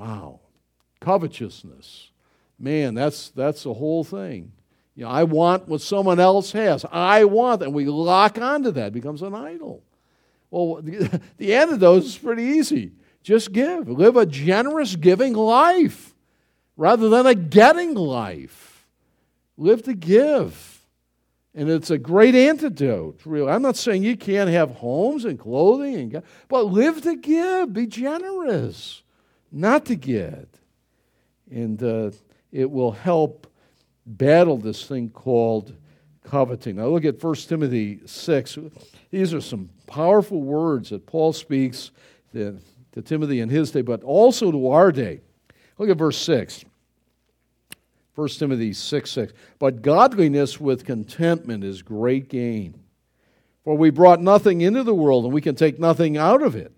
Wow. 0.00 0.40
Covetousness. 1.00 2.10
Man, 2.58 2.94
that's 2.94 3.28
that's 3.30 3.64
the 3.64 3.74
whole 3.74 4.02
thing. 4.02 4.52
You 4.94 5.04
know, 5.04 5.10
I 5.10 5.24
want 5.24 5.68
what 5.68 5.82
someone 5.82 6.18
else 6.18 6.52
has. 6.52 6.86
I 6.90 7.24
want, 7.24 7.62
and 7.62 7.74
we 7.74 7.84
lock 7.84 8.38
onto 8.38 8.70
that. 8.70 8.88
It 8.88 8.92
becomes 8.94 9.20
an 9.20 9.34
idol. 9.34 9.82
Well, 10.50 10.80
the, 10.82 11.54
antidote 11.54 12.04
is 12.04 12.16
pretty 12.16 12.44
easy. 12.44 12.92
Just 13.22 13.52
give. 13.52 13.88
Live 13.88 14.16
a 14.16 14.24
generous, 14.24 14.96
giving 14.96 15.34
life 15.34 16.14
rather 16.78 17.10
than 17.10 17.26
a 17.26 17.34
getting 17.34 17.94
life. 17.94 18.86
Live 19.58 19.82
to 19.82 19.94
give. 19.94 20.86
And 21.54 21.68
it's 21.68 21.90
a 21.90 21.98
great 21.98 22.34
antidote, 22.34 23.20
really. 23.26 23.50
I'm 23.50 23.62
not 23.62 23.76
saying 23.76 24.02
you 24.02 24.16
can't 24.16 24.48
have 24.48 24.70
homes 24.70 25.26
and 25.26 25.38
clothing, 25.38 26.14
and, 26.14 26.24
but 26.48 26.64
live 26.64 27.02
to 27.02 27.16
give. 27.16 27.74
Be 27.74 27.86
generous, 27.86 28.99
not 29.50 29.86
to 29.86 29.96
get. 29.96 30.48
And 31.50 31.82
uh, 31.82 32.10
it 32.52 32.70
will 32.70 32.92
help 32.92 33.46
battle 34.06 34.56
this 34.56 34.86
thing 34.86 35.10
called 35.10 35.74
coveting. 36.24 36.76
Now 36.76 36.86
look 36.86 37.04
at 37.04 37.22
1 37.22 37.34
Timothy 37.34 38.00
6. 38.04 38.58
These 39.10 39.34
are 39.34 39.40
some 39.40 39.70
powerful 39.86 40.42
words 40.42 40.90
that 40.90 41.06
Paul 41.06 41.32
speaks 41.32 41.90
to, 42.32 42.58
to 42.92 43.02
Timothy 43.02 43.40
in 43.40 43.48
his 43.48 43.70
day, 43.70 43.82
but 43.82 44.02
also 44.02 44.52
to 44.52 44.68
our 44.68 44.92
day. 44.92 45.20
Look 45.78 45.90
at 45.90 45.96
verse 45.96 46.18
6. 46.18 46.64
1 48.14 48.28
Timothy 48.28 48.72
6 48.72 49.10
6. 49.10 49.32
But 49.58 49.82
godliness 49.82 50.60
with 50.60 50.84
contentment 50.84 51.64
is 51.64 51.82
great 51.82 52.28
gain. 52.28 52.74
For 53.64 53.76
we 53.76 53.90
brought 53.90 54.20
nothing 54.20 54.60
into 54.60 54.82
the 54.82 54.94
world, 54.94 55.24
and 55.24 55.32
we 55.32 55.40
can 55.40 55.54
take 55.54 55.78
nothing 55.78 56.16
out 56.16 56.42
of 56.42 56.56
it. 56.56 56.72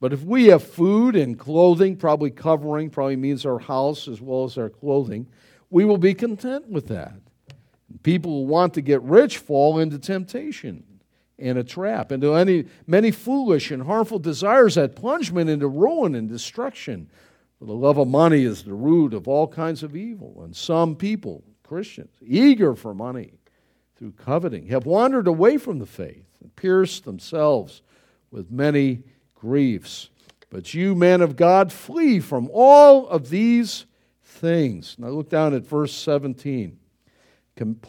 But 0.00 0.12
if 0.12 0.22
we 0.22 0.46
have 0.46 0.62
food 0.62 1.16
and 1.16 1.38
clothing, 1.38 1.96
probably 1.96 2.30
covering, 2.30 2.90
probably 2.90 3.16
means 3.16 3.46
our 3.46 3.58
house 3.58 4.08
as 4.08 4.20
well 4.20 4.44
as 4.44 4.58
our 4.58 4.68
clothing, 4.68 5.26
we 5.70 5.84
will 5.84 5.98
be 5.98 6.14
content 6.14 6.68
with 6.68 6.88
that. 6.88 7.14
People 8.02 8.42
who 8.42 8.46
want 8.46 8.74
to 8.74 8.82
get 8.82 9.02
rich 9.02 9.38
fall 9.38 9.78
into 9.78 9.98
temptation 9.98 10.84
and 11.38 11.58
a 11.58 11.64
trap, 11.64 12.12
into 12.12 12.34
any, 12.34 12.66
many 12.86 13.10
foolish 13.10 13.70
and 13.70 13.82
harmful 13.82 14.18
desires 14.18 14.74
that 14.74 14.96
plunge 14.96 15.32
men 15.32 15.48
into 15.48 15.68
ruin 15.68 16.14
and 16.14 16.28
destruction. 16.28 17.10
For 17.58 17.64
the 17.64 17.74
love 17.74 17.98
of 17.98 18.08
money 18.08 18.44
is 18.44 18.62
the 18.62 18.74
root 18.74 19.14
of 19.14 19.26
all 19.28 19.48
kinds 19.48 19.82
of 19.82 19.96
evil, 19.96 20.42
and 20.44 20.54
some 20.54 20.94
people, 20.94 21.42
Christians, 21.62 22.14
eager 22.22 22.74
for 22.74 22.94
money 22.94 23.32
through 23.96 24.12
coveting, 24.12 24.66
have 24.68 24.86
wandered 24.86 25.26
away 25.26 25.56
from 25.56 25.78
the 25.78 25.86
faith 25.86 26.26
and 26.42 26.54
pierced 26.54 27.04
themselves 27.04 27.82
with 28.30 28.50
many 28.50 29.02
griefs. 29.36 30.10
But 30.50 30.74
you, 30.74 30.94
men 30.94 31.20
of 31.20 31.36
God, 31.36 31.72
flee 31.72 32.20
from 32.20 32.50
all 32.52 33.06
of 33.08 33.30
these 33.30 33.86
things. 34.24 34.96
Now 34.98 35.08
look 35.08 35.28
down 35.28 35.54
at 35.54 35.66
verse 35.66 35.94
17. 35.94 36.78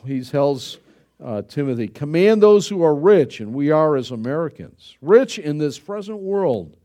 He 0.06 0.22
tells 0.22 0.78
uh, 1.24 1.42
Timothy, 1.44 1.88
Command 1.88 2.42
those 2.42 2.68
who 2.68 2.84
are 2.84 2.96
rich, 2.96 3.40
and 3.40 3.54
we 3.54 3.72
are 3.72 3.96
as 3.96 4.12
Americans, 4.12 4.96
rich 5.02 5.40
in 5.40 5.58
this 5.58 5.80
present 5.80 6.20
world, 6.20 6.78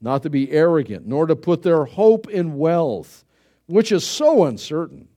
not 0.00 0.22
to 0.22 0.30
be 0.30 0.52
arrogant, 0.52 1.06
nor 1.06 1.26
to 1.26 1.34
put 1.34 1.62
their 1.62 1.84
hope 1.84 2.28
in 2.28 2.58
wealth, 2.58 3.24
which 3.66 3.90
is 3.90 4.06
so 4.06 4.44
uncertain, 4.44 5.08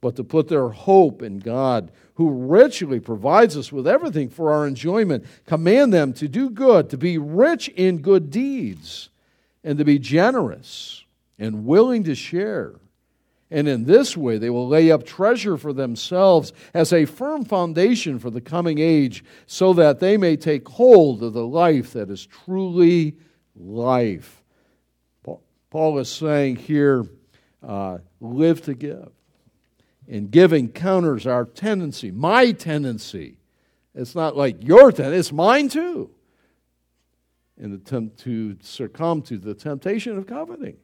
but 0.00 0.16
to 0.16 0.24
put 0.24 0.48
their 0.48 0.68
hope 0.68 1.22
in 1.22 1.38
God, 1.38 1.90
who 2.14 2.30
richly 2.30 3.00
provides 3.00 3.56
us 3.56 3.72
with 3.72 3.86
everything 3.86 4.28
for 4.28 4.52
our 4.52 4.66
enjoyment. 4.66 5.24
Command 5.46 5.92
them 5.92 6.12
to 6.14 6.28
do 6.28 6.50
good, 6.50 6.90
to 6.90 6.98
be 6.98 7.18
rich 7.18 7.68
in 7.68 7.98
good 7.98 8.30
deeds, 8.30 9.10
and 9.64 9.78
to 9.78 9.84
be 9.84 9.98
generous 9.98 11.04
and 11.38 11.66
willing 11.66 12.04
to 12.04 12.14
share 12.14 12.74
and 13.50 13.68
in 13.68 13.84
this 13.84 14.16
way, 14.16 14.38
they 14.38 14.50
will 14.50 14.66
lay 14.66 14.90
up 14.90 15.06
treasure 15.06 15.56
for 15.56 15.72
themselves 15.72 16.52
as 16.74 16.92
a 16.92 17.04
firm 17.04 17.44
foundation 17.44 18.18
for 18.18 18.30
the 18.30 18.40
coming 18.40 18.78
age, 18.78 19.24
so 19.46 19.72
that 19.74 20.00
they 20.00 20.16
may 20.16 20.36
take 20.36 20.68
hold 20.68 21.22
of 21.22 21.32
the 21.32 21.46
life 21.46 21.92
that 21.92 22.10
is 22.10 22.26
truly 22.26 23.16
life. 23.54 24.42
Paul 25.70 25.98
is 25.98 26.08
saying 26.08 26.56
here, 26.56 27.06
uh, 27.62 27.98
live 28.20 28.62
to 28.62 28.74
give. 28.74 29.10
And 30.08 30.30
giving 30.30 30.68
counters 30.68 31.26
our 31.26 31.44
tendency, 31.44 32.10
my 32.10 32.52
tendency. 32.52 33.38
It's 33.94 34.14
not 34.14 34.36
like 34.36 34.62
your 34.62 34.92
tendency, 34.92 35.18
it's 35.18 35.32
mine 35.32 35.68
too. 35.68 36.10
In 37.58 37.72
the 37.72 37.78
tempt 37.78 38.20
to 38.20 38.56
succumb 38.60 39.22
to 39.22 39.38
the 39.38 39.54
temptation 39.54 40.16
of 40.16 40.26
coveting. 40.26 40.76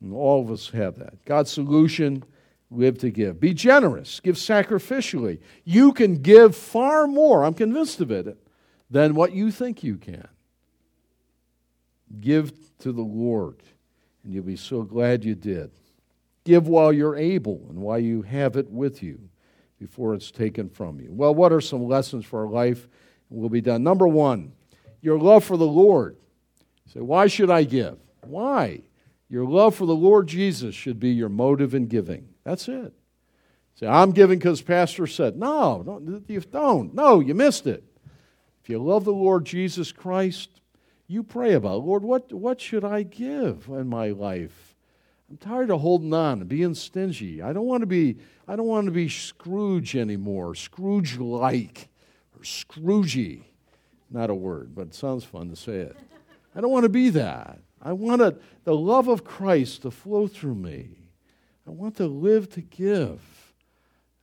And 0.00 0.12
all 0.12 0.42
of 0.42 0.50
us 0.50 0.70
have 0.70 0.98
that. 0.98 1.24
God's 1.24 1.50
solution 1.50 2.24
live 2.70 2.98
to 2.98 3.10
give. 3.10 3.40
Be 3.40 3.54
generous, 3.54 4.20
give 4.20 4.36
sacrificially. 4.36 5.40
You 5.64 5.92
can 5.92 6.16
give 6.16 6.54
far 6.54 7.06
more, 7.06 7.44
I'm 7.44 7.54
convinced 7.54 8.00
of 8.00 8.10
it, 8.10 8.36
than 8.90 9.14
what 9.14 9.32
you 9.32 9.50
think 9.50 9.82
you 9.82 9.96
can. 9.96 10.28
Give 12.20 12.52
to 12.80 12.92
the 12.92 13.02
Lord, 13.02 13.62
and 14.24 14.32
you'll 14.34 14.44
be 14.44 14.56
so 14.56 14.82
glad 14.82 15.24
you 15.24 15.34
did. 15.34 15.70
Give 16.48 16.66
while 16.66 16.94
you're 16.94 17.14
able 17.14 17.66
and 17.68 17.78
while 17.78 17.98
you 17.98 18.22
have 18.22 18.56
it 18.56 18.70
with 18.70 19.02
you 19.02 19.20
before 19.78 20.14
it's 20.14 20.30
taken 20.30 20.70
from 20.70 20.98
you. 20.98 21.12
Well, 21.12 21.34
what 21.34 21.52
are 21.52 21.60
some 21.60 21.84
lessons 21.84 22.24
for 22.24 22.46
our 22.46 22.50
life? 22.50 22.88
We'll 23.28 23.50
be 23.50 23.60
done. 23.60 23.82
Number 23.82 24.08
one, 24.08 24.52
your 25.02 25.18
love 25.18 25.44
for 25.44 25.58
the 25.58 25.66
Lord. 25.66 26.16
Say, 26.86 27.00
why 27.00 27.26
should 27.26 27.50
I 27.50 27.64
give? 27.64 27.98
Why? 28.22 28.80
Your 29.28 29.44
love 29.44 29.74
for 29.74 29.84
the 29.84 29.94
Lord 29.94 30.26
Jesus 30.26 30.74
should 30.74 30.98
be 30.98 31.10
your 31.10 31.28
motive 31.28 31.74
in 31.74 31.86
giving. 31.86 32.30
That's 32.44 32.66
it. 32.66 32.94
Say, 33.74 33.86
I'm 33.86 34.12
giving 34.12 34.38
because 34.38 34.62
Pastor 34.62 35.06
said. 35.06 35.36
No, 35.36 35.82
don't, 35.84 36.24
you 36.30 36.40
don't. 36.40 36.94
No, 36.94 37.20
you 37.20 37.34
missed 37.34 37.66
it. 37.66 37.84
If 38.62 38.70
you 38.70 38.78
love 38.78 39.04
the 39.04 39.12
Lord 39.12 39.44
Jesus 39.44 39.92
Christ, 39.92 40.62
you 41.08 41.22
pray 41.22 41.52
about, 41.52 41.84
Lord, 41.84 42.04
what, 42.04 42.32
what 42.32 42.58
should 42.58 42.86
I 42.86 43.02
give 43.02 43.68
in 43.68 43.86
my 43.86 44.12
life? 44.12 44.67
I'm 45.30 45.36
tired 45.36 45.70
of 45.70 45.80
holding 45.80 46.14
on 46.14 46.40
and 46.40 46.48
being 46.48 46.74
stingy. 46.74 47.42
I 47.42 47.52
don't 47.52 47.66
want 47.66 47.82
to 47.82 47.86
be, 47.86 48.16
I 48.46 48.56
don't 48.56 48.66
want 48.66 48.86
to 48.86 48.90
be 48.90 49.08
Scrooge 49.08 49.94
anymore, 49.94 50.54
Scrooge 50.54 51.18
like, 51.18 51.88
or 52.34 52.42
Scroogey. 52.42 53.42
Not 54.10 54.30
a 54.30 54.34
word, 54.34 54.74
but 54.74 54.88
it 54.88 54.94
sounds 54.94 55.24
fun 55.24 55.50
to 55.50 55.56
say 55.56 55.76
it. 55.80 55.96
I 56.54 56.62
don't 56.62 56.70
want 56.70 56.84
to 56.84 56.88
be 56.88 57.10
that. 57.10 57.58
I 57.82 57.92
want 57.92 58.22
the 58.64 58.74
love 58.74 59.08
of 59.08 59.22
Christ 59.22 59.82
to 59.82 59.90
flow 59.90 60.26
through 60.26 60.54
me. 60.54 60.88
I 61.66 61.70
want 61.70 61.96
to 61.98 62.06
live 62.06 62.50
to 62.54 62.62
give. 62.62 63.20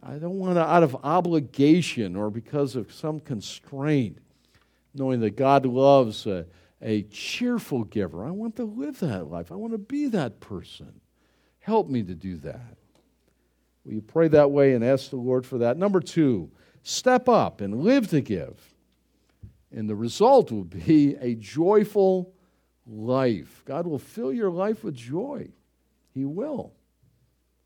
I 0.02 0.16
don't 0.16 0.40
want 0.40 0.56
to, 0.56 0.62
out 0.62 0.84
of 0.84 0.98
obligation 1.04 2.16
or 2.16 2.32
because 2.32 2.76
of 2.76 2.92
some 2.92 3.20
constraint, 3.20 4.18
knowing 4.94 5.20
that 5.20 5.36
God 5.36 5.66
loves 5.66 6.26
a, 6.26 6.46
a 6.82 7.04
cheerful 7.04 7.84
giver. 7.84 8.26
I 8.26 8.32
want 8.32 8.56
to 8.58 8.64
live 8.64 9.00
that 9.00 9.30
life. 9.30 9.52
I 9.52 9.56
want 9.56 9.74
to 9.74 9.78
be 9.78 10.08
that 10.08 10.40
person. 10.40 11.02
Help 11.60 11.90
me 11.90 12.04
to 12.04 12.14
do 12.14 12.38
that. 12.38 12.78
Will 13.84 13.94
you 13.94 14.02
pray 14.02 14.28
that 14.30 14.52
way 14.52 14.74
and 14.74 14.84
ask 14.84 15.10
the 15.10 15.16
Lord 15.16 15.46
for 15.46 15.60
that? 15.60 15.78
Number 15.78 16.00
two, 16.00 16.52
step 16.84 17.30
up 17.30 17.62
and 17.62 17.82
live 17.84 18.10
to 18.10 18.22
give. 18.22 18.74
And 19.72 19.90
the 19.90 19.96
result 19.96 20.52
will 20.52 20.64
be 20.64 21.16
a 21.20 21.36
joyful 21.36 22.34
life. 22.88 23.64
God 23.66 23.88
will 23.88 24.00
fill 24.00 24.32
your 24.32 24.50
life 24.50 24.84
with 24.84 24.96
joy. 24.96 25.50
He 26.14 26.26
will. 26.26 26.74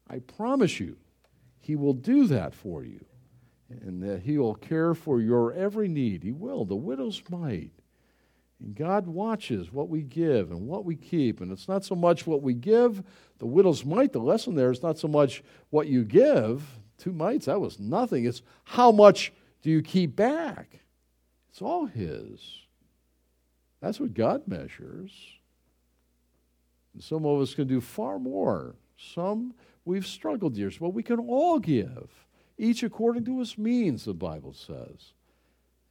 I 0.10 0.20
promise 0.20 0.80
you, 0.80 0.98
He 1.60 1.76
will 1.76 1.94
do 1.94 2.28
that 2.28 2.56
for 2.56 2.84
you. 2.84 3.06
And 3.70 4.02
that 4.02 4.24
He 4.24 4.38
will 4.38 4.56
care 4.56 4.94
for 4.96 5.22
your 5.22 5.54
every 5.54 5.88
need. 5.88 6.24
He 6.24 6.32
will. 6.32 6.66
The 6.66 6.76
widow's 6.76 7.22
mite. 7.30 7.79
And 8.62 8.76
God 8.76 9.08
watches 9.08 9.72
what 9.72 9.90
we 9.90 10.02
give 10.02 10.52
and 10.52 10.68
what 10.68 10.86
we 10.86 10.96
keep. 10.96 11.42
And 11.42 11.52
it's 11.52 11.68
not 11.68 11.86
so 11.86 11.96
much 11.96 12.28
what 12.28 12.42
we 12.42 12.54
give, 12.54 13.04
the 13.38 13.46
widow's 13.46 13.86
mite, 13.86 14.12
the 14.12 14.20
lesson 14.20 14.56
there 14.56 14.72
is 14.72 14.84
not 14.84 14.98
so 14.98 15.08
much 15.08 15.44
what 15.70 15.88
you 15.88 16.04
give. 16.04 16.80
Two 16.98 17.14
mites, 17.14 17.46
that 17.46 17.62
was 17.62 17.80
nothing. 17.80 18.26
It's 18.26 18.42
how 18.66 18.92
much 18.92 19.32
do 19.62 19.70
you 19.70 19.82
keep 19.82 20.16
back? 20.16 20.82
It's 21.50 21.62
all 21.62 21.86
His. 21.86 22.40
That's 23.82 24.00
what 24.00 24.14
God 24.14 24.48
measures. 24.48 25.12
And 26.94 27.04
some 27.04 27.26
of 27.26 27.42
us 27.42 27.54
can 27.54 27.68
do 27.68 27.80
far 27.80 28.20
more. 28.20 28.76
Some 28.98 29.54
we've 29.86 30.06
struggled 30.06 30.58
years, 30.58 30.78
but 30.78 30.90
we 30.90 31.04
can 31.04 31.20
all 31.20 31.60
give, 31.60 32.10
each 32.58 32.84
according 32.84 33.26
to 33.26 33.40
his 33.40 33.58
means, 33.58 34.06
the 34.06 34.14
Bible 34.14 34.54
says. 34.54 35.14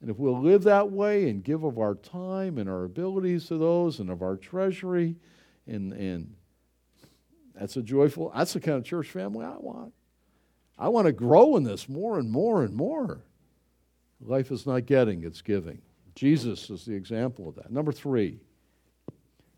And 0.01 0.09
if 0.09 0.17
we'll 0.17 0.41
live 0.41 0.63
that 0.63 0.91
way 0.91 1.29
and 1.29 1.43
give 1.43 1.63
of 1.63 1.77
our 1.77 1.95
time 1.95 2.57
and 2.57 2.69
our 2.69 2.85
abilities 2.85 3.47
to 3.47 3.57
those 3.57 3.99
and 3.99 4.09
of 4.09 4.21
our 4.21 4.37
treasury, 4.37 5.15
and, 5.67 5.91
and 5.91 6.33
that's 7.53 7.75
a 7.75 7.81
joyful, 7.81 8.31
that's 8.35 8.53
the 8.53 8.61
kind 8.61 8.77
of 8.77 8.85
church 8.85 9.09
family 9.09 9.45
I 9.45 9.57
want. 9.57 9.93
I 10.77 10.87
want 10.87 11.07
to 11.07 11.11
grow 11.11 11.57
in 11.57 11.63
this 11.63 11.89
more 11.89 12.17
and 12.17 12.31
more 12.31 12.63
and 12.63 12.73
more. 12.73 13.25
Life 14.21 14.51
is 14.51 14.65
not 14.65 14.85
getting, 14.85 15.23
it's 15.23 15.41
giving. 15.41 15.81
Jesus 16.15 16.69
is 16.69 16.85
the 16.85 16.93
example 16.93 17.49
of 17.49 17.55
that. 17.55 17.71
Number 17.71 17.91
three, 17.91 18.39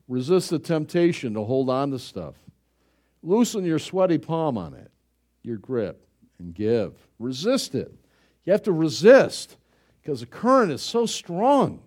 resist 0.08 0.50
the 0.50 0.60
temptation 0.60 1.36
to 1.36 1.44
hold 1.44 1.70
on 1.70 1.92
to 1.92 2.00
stuff. 2.00 2.36
Loosen 3.24 3.64
your 3.64 3.80
sweaty 3.80 4.18
palm 4.18 4.58
on 4.58 4.74
it, 4.74 4.92
your 5.44 5.58
grip, 5.58 6.08
and 6.40 6.54
give. 6.54 6.94
Resist 7.20 7.76
it. 7.76 7.94
You 8.46 8.54
have 8.54 8.64
to 8.64 8.72
resist 8.72 9.58
because 10.02 10.22
the 10.22 10.26
current 10.26 10.72
is 10.72 10.82
so 10.82 11.06
strong. 11.06 11.82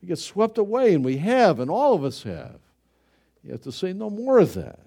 We 0.00 0.08
get 0.08 0.18
swept 0.18 0.58
away, 0.58 0.94
and 0.94 1.04
we 1.04 1.18
have, 1.18 1.58
and 1.58 1.70
all 1.70 1.94
of 1.94 2.04
us 2.04 2.22
have. 2.22 2.60
You 3.42 3.52
have 3.52 3.62
to 3.62 3.72
say 3.72 3.92
no 3.92 4.10
more 4.10 4.38
of 4.38 4.54
that. 4.54 4.80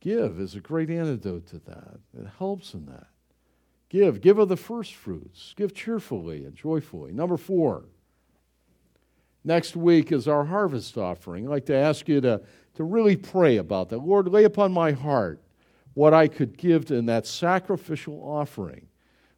Give 0.00 0.40
is 0.40 0.54
a 0.54 0.60
great 0.60 0.90
antidote 0.90 1.46
to 1.48 1.58
that. 1.60 2.00
It 2.18 2.26
helps 2.38 2.74
in 2.74 2.86
that. 2.86 3.06
Give. 3.88 4.20
Give 4.20 4.38
of 4.38 4.48
the 4.48 4.56
first 4.56 4.94
fruits. 4.94 5.54
Give 5.56 5.72
cheerfully 5.74 6.44
and 6.44 6.56
joyfully. 6.56 7.12
Number 7.12 7.36
four, 7.36 7.84
next 9.44 9.76
week 9.76 10.10
is 10.10 10.26
our 10.26 10.44
harvest 10.44 10.98
offering. 10.98 11.46
I'd 11.46 11.50
like 11.50 11.66
to 11.66 11.76
ask 11.76 12.08
you 12.08 12.20
to, 12.22 12.40
to 12.74 12.84
really 12.84 13.16
pray 13.16 13.58
about 13.58 13.90
that. 13.90 13.98
Lord, 13.98 14.28
lay 14.28 14.44
upon 14.44 14.72
my 14.72 14.92
heart 14.92 15.40
what 15.94 16.14
I 16.14 16.26
could 16.26 16.56
give 16.56 16.90
in 16.90 17.06
that 17.06 17.26
sacrificial 17.26 18.18
offering. 18.24 18.88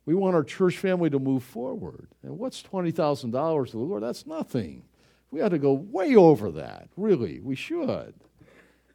We 0.07 0.15
want 0.15 0.37
our 0.37 0.45
church 0.45 0.77
family 0.77 1.09
to 1.11 1.19
move 1.19 1.43
forward. 1.43 2.09
And 2.23 2.39
what's 2.39 2.63
$20,000 2.63 3.67
to 3.67 3.73
the 3.73 3.79
Lord? 3.79 4.03
That's 4.03 4.27
nothing. 4.27 4.85
We 5.31 5.41
ought 5.41 5.49
to 5.49 5.59
go 5.59 5.73
way 5.73 6.15
over 6.15 6.51
that, 6.53 6.89
really. 6.97 7.41
We 7.41 7.57
should. 7.57 8.15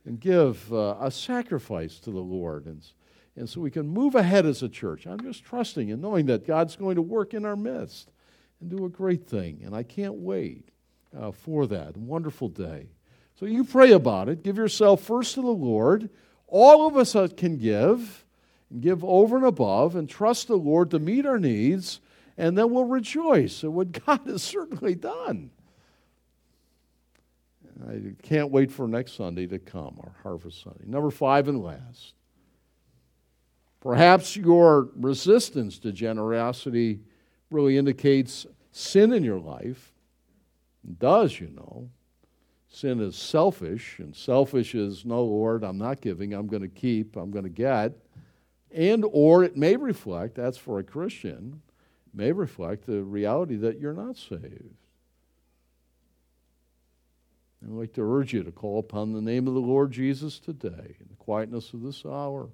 And 0.05 0.19
give 0.19 0.71
uh, 0.71 0.95
a 1.01 1.11
sacrifice 1.11 1.99
to 1.99 2.11
the 2.11 2.19
Lord. 2.19 2.65
And, 2.65 2.83
and 3.35 3.49
so 3.49 3.59
we 3.59 3.71
can 3.71 3.87
move 3.87 4.15
ahead 4.15 4.45
as 4.45 4.63
a 4.63 4.69
church. 4.69 5.07
I'm 5.07 5.19
just 5.19 5.43
trusting 5.43 5.91
and 5.91 6.01
knowing 6.01 6.27
that 6.27 6.47
God's 6.47 6.75
going 6.75 6.95
to 6.95 7.01
work 7.01 7.33
in 7.33 7.45
our 7.45 7.55
midst 7.55 8.11
and 8.61 8.69
do 8.69 8.85
a 8.85 8.89
great 8.89 9.27
thing. 9.27 9.61
And 9.65 9.75
I 9.75 9.83
can't 9.83 10.15
wait 10.15 10.69
uh, 11.17 11.31
for 11.31 11.65
that. 11.67 11.97
Wonderful 11.97 12.49
day. 12.49 12.87
So 13.39 13.45
you 13.45 13.63
pray 13.63 13.91
about 13.91 14.29
it. 14.29 14.43
Give 14.43 14.57
yourself 14.57 15.01
first 15.01 15.35
to 15.35 15.41
the 15.41 15.47
Lord. 15.47 16.09
All 16.47 16.87
of 16.87 16.97
us 16.97 17.13
can 17.35 17.57
give 17.57 18.25
and 18.69 18.81
give 18.81 19.03
over 19.03 19.37
and 19.37 19.45
above 19.45 19.95
and 19.95 20.09
trust 20.09 20.47
the 20.47 20.55
Lord 20.55 20.91
to 20.91 20.99
meet 20.99 21.25
our 21.25 21.39
needs, 21.39 21.99
and 22.37 22.57
then 22.57 22.71
we'll 22.71 22.85
rejoice 22.85 23.63
at 23.63 23.71
what 23.71 23.91
God 24.05 24.21
has 24.25 24.43
certainly 24.43 24.95
done. 24.95 25.51
I 27.87 28.13
can't 28.23 28.51
wait 28.51 28.71
for 28.71 28.87
next 28.87 29.13
Sunday 29.13 29.47
to 29.47 29.59
come, 29.59 29.99
our 30.03 30.11
Harvest 30.21 30.61
Sunday. 30.63 30.83
Number 30.85 31.11
five 31.11 31.47
and 31.47 31.63
last. 31.63 32.13
Perhaps 33.79 34.35
your 34.35 34.89
resistance 34.95 35.79
to 35.79 35.91
generosity 35.93 36.99
really 37.49 37.77
indicates 37.77 38.45
sin 38.71 39.13
in 39.13 39.23
your 39.23 39.39
life. 39.39 39.93
It 40.83 40.99
does, 40.99 41.39
you 41.39 41.49
know. 41.49 41.89
Sin 42.67 42.99
is 42.99 43.15
selfish, 43.15 43.97
and 43.99 44.15
selfish 44.15 44.75
is, 44.75 45.05
no, 45.05 45.23
Lord, 45.23 45.63
I'm 45.63 45.77
not 45.77 46.01
giving, 46.01 46.33
I'm 46.33 46.47
going 46.47 46.61
to 46.61 46.67
keep, 46.67 47.15
I'm 47.15 47.31
going 47.31 47.45
to 47.45 47.49
get 47.49 47.93
and 48.71 49.05
or 49.11 49.43
it 49.43 49.57
may 49.57 49.75
reflect 49.75 50.35
that's 50.35 50.57
for 50.57 50.79
a 50.79 50.83
christian 50.83 51.61
may 52.13 52.31
reflect 52.31 52.85
the 52.85 53.03
reality 53.03 53.55
that 53.55 53.79
you're 53.79 53.93
not 53.93 54.17
saved. 54.17 54.75
I'd 57.63 57.71
like 57.71 57.93
to 57.93 58.01
urge 58.01 58.33
you 58.33 58.43
to 58.43 58.51
call 58.51 58.79
upon 58.79 59.13
the 59.13 59.21
name 59.21 59.47
of 59.47 59.53
the 59.53 59.59
lord 59.59 59.91
jesus 59.91 60.39
today 60.39 60.95
in 60.99 61.07
the 61.09 61.15
quietness 61.17 61.73
of 61.73 61.81
this 61.81 62.05
hour. 62.05 62.49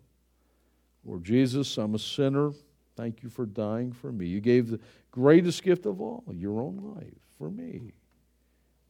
Lord 1.06 1.24
jesus 1.24 1.78
i'm 1.78 1.96
a 1.96 2.00
sinner. 2.00 2.52
Thank 2.96 3.24
you 3.24 3.30
for 3.30 3.46
dying 3.46 3.92
for 3.92 4.12
me. 4.12 4.26
You 4.26 4.40
gave 4.40 4.70
the 4.70 4.80
greatest 5.12 5.64
gift 5.64 5.86
of 5.86 6.00
all 6.00 6.24
your 6.32 6.62
own 6.62 6.96
life 6.96 7.20
for 7.38 7.52
me. 7.52 7.92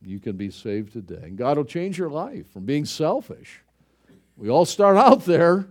You 0.02 0.20
can 0.20 0.38
be 0.38 0.52
saved 0.52 0.94
today. 0.94 1.22
And 1.24 1.38
god 1.38 1.58
will 1.58 1.66
change 1.66 1.98
your 1.98 2.10
life 2.10 2.52
from 2.52 2.66
being 2.66 2.86
selfish. 2.86 3.62
We 4.38 4.50
all 4.50 4.66
start 4.66 4.98
out 4.98 5.26
there 5.26 5.68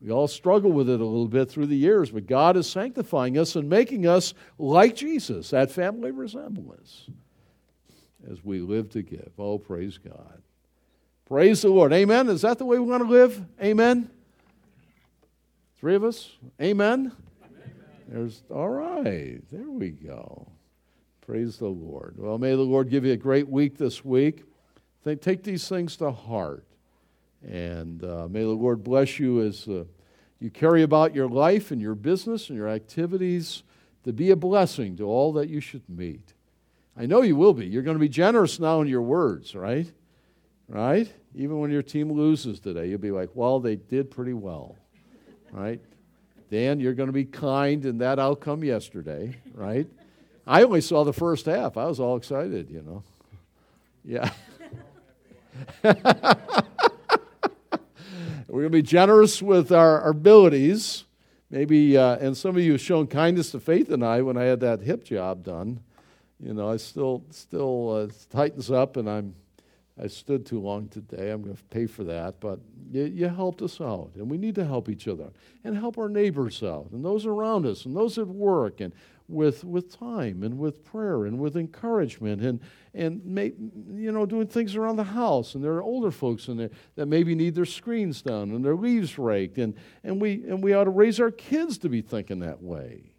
we 0.00 0.10
all 0.10 0.28
struggle 0.28 0.72
with 0.72 0.88
it 0.90 1.00
a 1.00 1.04
little 1.04 1.28
bit 1.28 1.50
through 1.50 1.66
the 1.66 1.76
years, 1.76 2.10
but 2.10 2.26
God 2.26 2.56
is 2.56 2.68
sanctifying 2.68 3.38
us 3.38 3.56
and 3.56 3.68
making 3.68 4.06
us 4.06 4.34
like 4.58 4.94
Jesus, 4.94 5.50
that 5.50 5.70
family 5.70 6.10
resemblance, 6.10 7.08
as 8.30 8.44
we 8.44 8.60
live 8.60 8.90
to 8.90 9.02
give. 9.02 9.32
Oh, 9.38 9.58
praise 9.58 9.98
God. 9.98 10.42
Praise 11.24 11.62
the 11.62 11.70
Lord. 11.70 11.92
Amen. 11.92 12.28
Is 12.28 12.42
that 12.42 12.58
the 12.58 12.66
way 12.66 12.78
we 12.78 12.86
want 12.86 13.02
to 13.02 13.08
live? 13.08 13.44
Amen. 13.60 14.10
Three 15.78 15.94
of 15.94 16.04
us? 16.04 16.30
Amen. 16.60 17.12
There's 18.06 18.42
all 18.50 18.68
right. 18.68 19.40
There 19.50 19.70
we 19.70 19.90
go. 19.90 20.46
Praise 21.22 21.56
the 21.56 21.66
Lord. 21.66 22.14
Well, 22.16 22.38
may 22.38 22.50
the 22.50 22.62
Lord 22.62 22.88
give 22.88 23.04
you 23.04 23.12
a 23.12 23.16
great 23.16 23.48
week 23.48 23.76
this 23.76 24.04
week. 24.04 24.44
Take 25.04 25.42
these 25.42 25.68
things 25.68 25.96
to 25.96 26.12
heart. 26.12 26.64
And 27.48 28.02
uh, 28.02 28.26
may 28.28 28.40
the 28.40 28.48
Lord 28.48 28.82
bless 28.82 29.18
you 29.18 29.42
as 29.42 29.68
uh, 29.68 29.84
you 30.40 30.50
carry 30.50 30.82
about 30.82 31.14
your 31.14 31.28
life 31.28 31.70
and 31.70 31.80
your 31.80 31.94
business 31.94 32.48
and 32.48 32.58
your 32.58 32.68
activities 32.68 33.62
to 34.04 34.12
be 34.12 34.30
a 34.30 34.36
blessing 34.36 34.96
to 34.96 35.04
all 35.04 35.32
that 35.34 35.48
you 35.48 35.60
should 35.60 35.88
meet. 35.88 36.34
I 36.96 37.06
know 37.06 37.22
you 37.22 37.36
will 37.36 37.54
be. 37.54 37.66
You're 37.66 37.82
going 37.82 37.96
to 37.96 38.00
be 38.00 38.08
generous 38.08 38.58
now 38.58 38.80
in 38.80 38.88
your 38.88 39.02
words, 39.02 39.54
right? 39.54 39.90
Right? 40.68 41.12
Even 41.34 41.60
when 41.60 41.70
your 41.70 41.82
team 41.82 42.10
loses 42.10 42.58
today, 42.58 42.88
you'll 42.88 42.98
be 42.98 43.10
like, 43.10 43.30
well, 43.34 43.60
they 43.60 43.76
did 43.76 44.10
pretty 44.10 44.32
well, 44.32 44.76
right? 45.52 45.80
Dan, 46.50 46.80
you're 46.80 46.94
going 46.94 47.08
to 47.08 47.12
be 47.12 47.24
kind 47.24 47.84
in 47.84 47.98
that 47.98 48.18
outcome 48.18 48.64
yesterday, 48.64 49.36
right? 49.54 49.86
I 50.46 50.62
only 50.62 50.80
saw 50.80 51.04
the 51.04 51.12
first 51.12 51.46
half. 51.46 51.76
I 51.76 51.86
was 51.86 52.00
all 52.00 52.16
excited, 52.16 52.70
you 52.70 52.82
know. 52.82 53.02
Yeah. 54.04 54.30
We're 58.56 58.62
going 58.62 58.72
to 58.72 58.78
be 58.78 58.82
generous 58.88 59.42
with 59.42 59.70
our, 59.70 60.00
our 60.00 60.12
abilities. 60.12 61.04
Maybe, 61.50 61.98
uh, 61.98 62.16
and 62.16 62.34
some 62.34 62.56
of 62.56 62.62
you 62.62 62.72
have 62.72 62.80
shown 62.80 63.06
kindness 63.06 63.50
to 63.50 63.60
Faith 63.60 63.90
and 63.90 64.02
I 64.02 64.22
when 64.22 64.38
I 64.38 64.44
had 64.44 64.60
that 64.60 64.80
hip 64.80 65.04
job 65.04 65.44
done. 65.44 65.80
You 66.40 66.54
know, 66.54 66.70
I 66.70 66.78
still 66.78 67.22
still 67.28 67.90
uh, 67.90 68.08
tightens 68.30 68.70
up, 68.70 68.96
and 68.96 69.10
I'm 69.10 69.34
I 70.02 70.06
stood 70.06 70.46
too 70.46 70.58
long 70.58 70.88
today. 70.88 71.32
I'm 71.32 71.42
going 71.42 71.54
to 71.54 71.62
pay 71.64 71.84
for 71.84 72.02
that, 72.04 72.40
but 72.40 72.58
you, 72.90 73.04
you 73.04 73.28
helped 73.28 73.60
us 73.60 73.78
out, 73.78 74.12
and 74.14 74.30
we 74.30 74.38
need 74.38 74.54
to 74.54 74.64
help 74.64 74.88
each 74.88 75.06
other 75.06 75.28
and 75.62 75.76
help 75.76 75.98
our 75.98 76.08
neighbors 76.08 76.62
out, 76.62 76.88
and 76.92 77.04
those 77.04 77.26
around 77.26 77.66
us, 77.66 77.84
and 77.84 77.94
those 77.94 78.16
at 78.16 78.26
work, 78.26 78.80
and 78.80 78.94
with 79.28 79.64
with 79.64 79.98
time, 79.98 80.42
and 80.42 80.58
with 80.58 80.84
prayer, 80.84 81.26
and 81.26 81.38
with 81.38 81.56
encouragement, 81.56 82.42
and 82.42 82.60
and 82.94 83.24
make, 83.24 83.54
you 83.94 84.12
know 84.12 84.26
doing 84.26 84.46
things 84.46 84.76
around 84.76 84.96
the 84.96 85.04
house. 85.04 85.54
And 85.54 85.64
there 85.64 85.72
are 85.72 85.82
older 85.82 86.10
folks 86.10 86.48
in 86.48 86.56
there 86.56 86.70
that 86.94 87.06
maybe 87.06 87.34
need 87.34 87.54
their 87.54 87.64
screens 87.64 88.22
done 88.22 88.52
and 88.52 88.64
their 88.64 88.76
leaves 88.76 89.18
raked, 89.18 89.58
and 89.58 89.74
and 90.04 90.20
we 90.20 90.44
and 90.44 90.62
we 90.62 90.72
ought 90.74 90.84
to 90.84 90.90
raise 90.90 91.18
our 91.20 91.30
kids 91.30 91.78
to 91.78 91.88
be 91.88 92.02
thinking 92.02 92.40
that 92.40 92.62
way, 92.62 93.12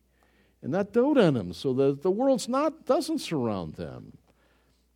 and 0.61 0.71
not 0.71 0.93
dote 0.93 1.17
on 1.17 1.33
them, 1.33 1.53
so 1.53 1.73
that 1.73 2.01
the 2.01 2.11
world's 2.11 2.47
not 2.47 2.85
doesn't 2.85 3.19
surround 3.19 3.75
them. 3.75 4.17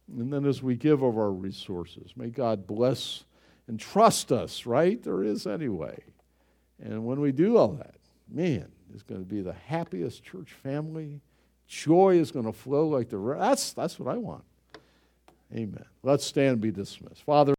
And 0.07 0.31
then 0.31 0.45
as 0.45 0.61
we 0.61 0.75
give 0.75 1.01
of 1.03 1.17
our 1.17 1.31
resources, 1.31 2.13
may 2.15 2.29
God 2.29 2.67
bless 2.67 3.23
and 3.67 3.79
trust 3.79 4.31
us, 4.31 4.65
right? 4.65 5.01
There 5.01 5.23
is 5.23 5.47
anyway. 5.47 6.03
And 6.81 7.05
when 7.05 7.21
we 7.21 7.31
do 7.31 7.57
all 7.57 7.69
that, 7.69 7.95
man, 8.29 8.71
it's 8.93 9.03
going 9.03 9.21
to 9.21 9.27
be 9.27 9.41
the 9.41 9.53
happiest 9.53 10.23
church 10.23 10.53
family. 10.63 11.21
Joy 11.67 12.17
is 12.17 12.31
going 12.31 12.45
to 12.45 12.53
flow 12.53 12.87
like 12.87 13.09
the 13.09 13.35
that's 13.37 13.73
that's 13.73 13.99
what 13.99 14.13
I 14.13 14.17
want. 14.17 14.43
Amen. 15.53 15.85
Let's 16.03 16.25
stand 16.25 16.53
and 16.53 16.61
be 16.61 16.71
dismissed. 16.71 17.23
Father 17.23 17.53